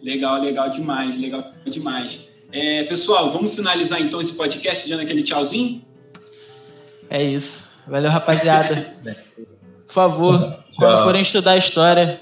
Legal, 0.01 0.41
legal 0.41 0.70
demais, 0.70 1.20
legal 1.20 1.43
demais. 1.66 2.30
É, 2.51 2.84
pessoal, 2.84 3.32
vamos 3.32 3.54
finalizar 3.54 3.99
então 3.99 4.22
esse 4.22 4.38
podcast 4.38 4.88
dando 4.88 5.01
aquele 5.01 5.24
tchauzinho? 5.24 5.84
É 7.10 7.22
isso. 7.22 7.72
Valeu, 7.88 8.12
rapaziada. 8.12 8.95
Por 9.88 9.93
favor, 9.93 10.39
Tchau. 10.39 10.64
quando 10.78 11.04
forem 11.04 11.22
estudar 11.22 11.51
a 11.51 11.58
história, 11.58 12.22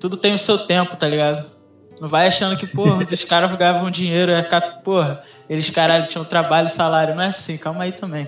tudo 0.00 0.16
tem 0.16 0.34
o 0.34 0.38
seu 0.38 0.58
tempo, 0.58 0.96
tá 0.96 1.08
ligado? 1.08 1.55
Não 2.00 2.08
vai 2.08 2.26
achando 2.26 2.56
que, 2.56 2.66
porra, 2.66 3.02
os 3.02 3.24
caras 3.24 3.54
ganhavam 3.56 3.90
dinheiro, 3.90 4.30
é, 4.32 4.42
porra, 4.84 5.24
eles, 5.48 5.70
caralho, 5.70 6.06
tinham 6.08 6.24
trabalho 6.24 6.66
e 6.66 6.70
salário. 6.70 7.14
Não 7.14 7.22
é 7.22 7.28
assim, 7.28 7.56
calma 7.56 7.84
aí 7.84 7.92
também. 7.92 8.26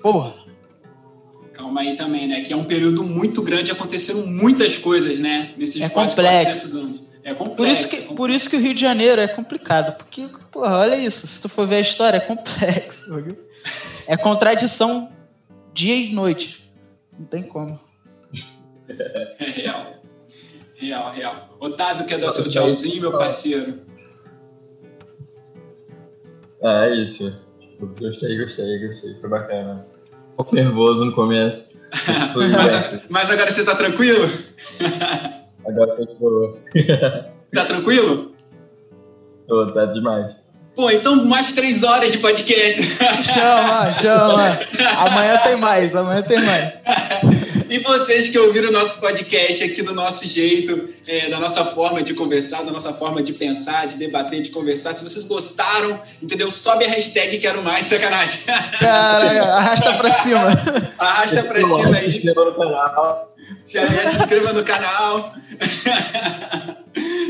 Porra. 0.00 0.34
Calma 1.52 1.82
aí 1.82 1.96
também, 1.96 2.26
né? 2.26 2.40
Que 2.40 2.52
é 2.52 2.56
um 2.56 2.64
período 2.64 3.04
muito 3.04 3.42
grande, 3.42 3.70
aconteceram 3.70 4.26
muitas 4.26 4.76
coisas, 4.76 5.18
né? 5.18 5.50
Nesses 5.56 5.82
é 5.82 5.88
quase 5.88 6.14
complexo. 6.16 6.44
400 6.44 6.74
anos. 6.74 7.02
É 7.24 7.34
complexo. 7.34 7.56
Por 7.56 7.66
isso, 7.66 7.88
que, 7.88 7.96
é 7.96 7.98
complexo. 7.98 8.16
por 8.16 8.30
isso 8.30 8.50
que 8.50 8.56
o 8.56 8.60
Rio 8.60 8.74
de 8.74 8.80
Janeiro 8.80 9.20
é 9.20 9.28
complicado. 9.28 9.96
Porque, 9.96 10.28
porra, 10.50 10.78
olha 10.78 10.96
isso. 10.96 11.26
Se 11.26 11.40
tu 11.40 11.48
for 11.48 11.66
ver 11.66 11.76
a 11.76 11.80
história, 11.80 12.16
é 12.16 12.20
complexo. 12.20 13.12
É 14.08 14.16
contradição 14.16 15.12
dia 15.72 15.94
e 15.94 16.12
noite. 16.12 16.68
Não 17.16 17.24
tem 17.24 17.42
como. 17.42 17.78
É 19.38 19.44
real. 19.48 20.01
Real, 20.82 21.12
real. 21.12 21.56
Otávio, 21.60 22.04
quer 22.06 22.18
dar 22.18 22.32
seu 22.32 22.48
tchauzinho, 22.48 23.02
meu 23.02 23.12
parceiro? 23.12 23.82
É, 26.60 26.88
é 26.88 26.94
isso. 26.96 27.40
Gostei, 28.00 28.36
gostei, 28.36 28.88
gostei. 28.88 29.14
Foi 29.20 29.30
bacana. 29.30 29.86
Um 30.32 30.36
pouco 30.38 30.56
nervoso 30.56 31.04
no 31.04 31.12
começo. 31.12 31.80
mas, 32.34 33.04
mas, 33.08 33.30
agora 33.30 33.48
você 33.48 33.64
tá 33.64 33.76
tranquilo? 33.76 34.28
agora 35.64 35.94
tô 35.94 36.04
de 36.04 36.14
boa. 36.18 36.58
tá 37.52 37.64
tranquilo? 37.64 38.34
Tô, 39.46 39.68
tá 39.68 39.84
demais. 39.84 40.34
Pô, 40.74 40.90
então 40.90 41.26
mais 41.26 41.52
três 41.52 41.84
horas 41.84 42.10
de 42.10 42.18
podcast. 42.18 42.82
Chama, 43.22 43.92
chama. 43.92 44.58
Amanhã 45.06 45.38
tem 45.44 45.56
mais, 45.56 45.94
amanhã 45.94 46.22
tem 46.22 46.40
mais. 46.40 46.72
E 47.68 47.78
vocês 47.78 48.28
que 48.28 48.38
ouviram 48.38 48.68
o 48.68 48.72
nosso 48.72 49.00
podcast 49.00 49.64
aqui 49.64 49.82
do 49.82 49.94
nosso 49.94 50.26
jeito, 50.28 50.88
é, 51.06 51.28
da 51.28 51.38
nossa 51.38 51.64
forma 51.64 52.02
de 52.02 52.14
conversar, 52.14 52.62
da 52.62 52.70
nossa 52.70 52.92
forma 52.92 53.22
de 53.22 53.32
pensar, 53.32 53.86
de 53.86 53.96
debater, 53.96 54.40
de 54.40 54.50
conversar. 54.50 54.94
Se 54.94 55.02
vocês 55.02 55.24
gostaram, 55.24 55.98
entendeu? 56.22 56.50
Sobe 56.50 56.84
a 56.84 56.88
hashtag 56.88 57.38
quero 57.38 57.62
mais, 57.62 57.86
sacanagem. 57.86 58.40
Cara, 58.78 59.56
arrasta 59.56 59.92
pra 59.94 60.22
cima. 60.22 60.92
Arrasta 60.98 61.42
pra 61.44 61.60
cima 61.60 61.96
aí. 61.96 62.12
Se 62.12 62.18
inscreva 62.18 62.44
no 62.44 62.54
canal. 62.54 63.34
Se, 63.64 63.78
se 63.80 64.16
inscreva 64.16 64.52
no 64.52 64.64
canal. 64.64 65.34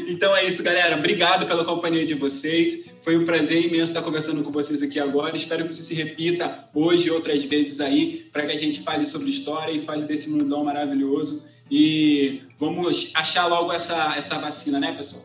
Então 0.09 0.35
é 0.37 0.45
isso, 0.45 0.63
galera. 0.63 0.97
Obrigado 0.97 1.47
pela 1.47 1.65
companhia 1.65 2.05
de 2.05 2.15
vocês. 2.15 2.91
Foi 3.03 3.17
um 3.17 3.25
prazer 3.25 3.65
imenso 3.67 3.93
estar 3.93 4.03
conversando 4.03 4.43
com 4.43 4.51
vocês 4.51 4.83
aqui 4.83 4.99
agora. 5.01 5.37
Espero 5.37 5.65
que 5.65 5.73
isso 5.73 5.83
se 5.83 5.95
repita 5.95 6.69
hoje 6.75 7.09
e 7.09 7.11
outras 7.11 7.43
vezes 7.45 7.81
aí, 7.81 8.29
para 8.33 8.47
que 8.47 8.53
a 8.53 8.57
gente 8.59 8.81
fale 8.83 9.05
sobre 9.07 9.31
história 9.31 9.73
e 9.73 9.81
fale 9.81 10.05
desse 10.05 10.31
mundão 10.31 10.65
maravilhoso. 10.65 11.47
E 11.71 12.43
vamos 12.59 13.13
achar 13.15 13.47
logo 13.47 13.73
essa, 13.73 14.15
essa 14.17 14.39
vacina, 14.39 14.79
né, 14.79 14.93
pessoal? 14.93 15.25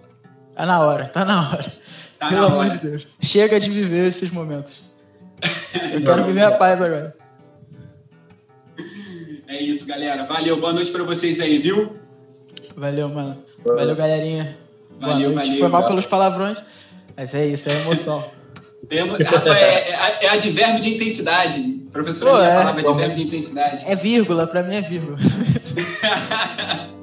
Tá 0.56 0.66
na 0.66 0.80
hora, 0.82 1.08
tá 1.08 1.26
na 1.26 1.50
hora. 1.52 1.72
Tá 2.18 2.30
Pelo 2.30 2.42
na 2.42 2.48
amor 2.48 2.66
hora. 2.66 2.78
de 2.78 2.88
Deus. 2.88 3.08
Chega 3.22 3.60
de 3.60 3.70
viver 3.70 4.08
esses 4.08 4.32
momentos. 4.32 4.82
Eu 5.94 6.02
quero 6.02 6.24
viver 6.26 6.44
a 6.44 6.52
paz 6.52 6.82
agora. 6.82 7.16
É 9.48 9.62
isso, 9.62 9.86
galera. 9.86 10.24
Valeu. 10.26 10.58
Boa 10.60 10.74
noite 10.74 10.92
para 10.92 11.04
vocês 11.04 11.40
aí, 11.40 11.58
viu? 11.60 11.98
Valeu, 12.76 13.10
mano. 13.10 13.44
Valeu, 13.66 13.96
galerinha. 13.96 14.58
Valeu, 15.00 15.34
valeu. 15.34 15.60
Foi 15.60 15.68
mal 15.68 15.86
pelos 15.88 16.06
palavrões, 16.06 16.58
mas 17.16 17.34
é 17.34 17.46
isso, 17.46 17.70
é 17.70 17.74
emoção. 17.82 18.24
É, 18.90 19.00
é, 19.00 20.18
é, 20.22 20.30
advérbio 20.30 20.80
de 20.80 20.96
intensidade. 20.96 21.60
Professor, 21.92 22.30
Pô, 22.30 22.42
é, 22.42 22.56
falava 22.56 22.80
advérbio 22.80 23.16
de 23.16 23.24
intensidade. 23.24 23.84
É 23.86 23.96
vírgula, 23.96 24.46
pra 24.48 24.64
mim 24.64 24.76
é 24.76 24.82
vírgula. 24.82 25.18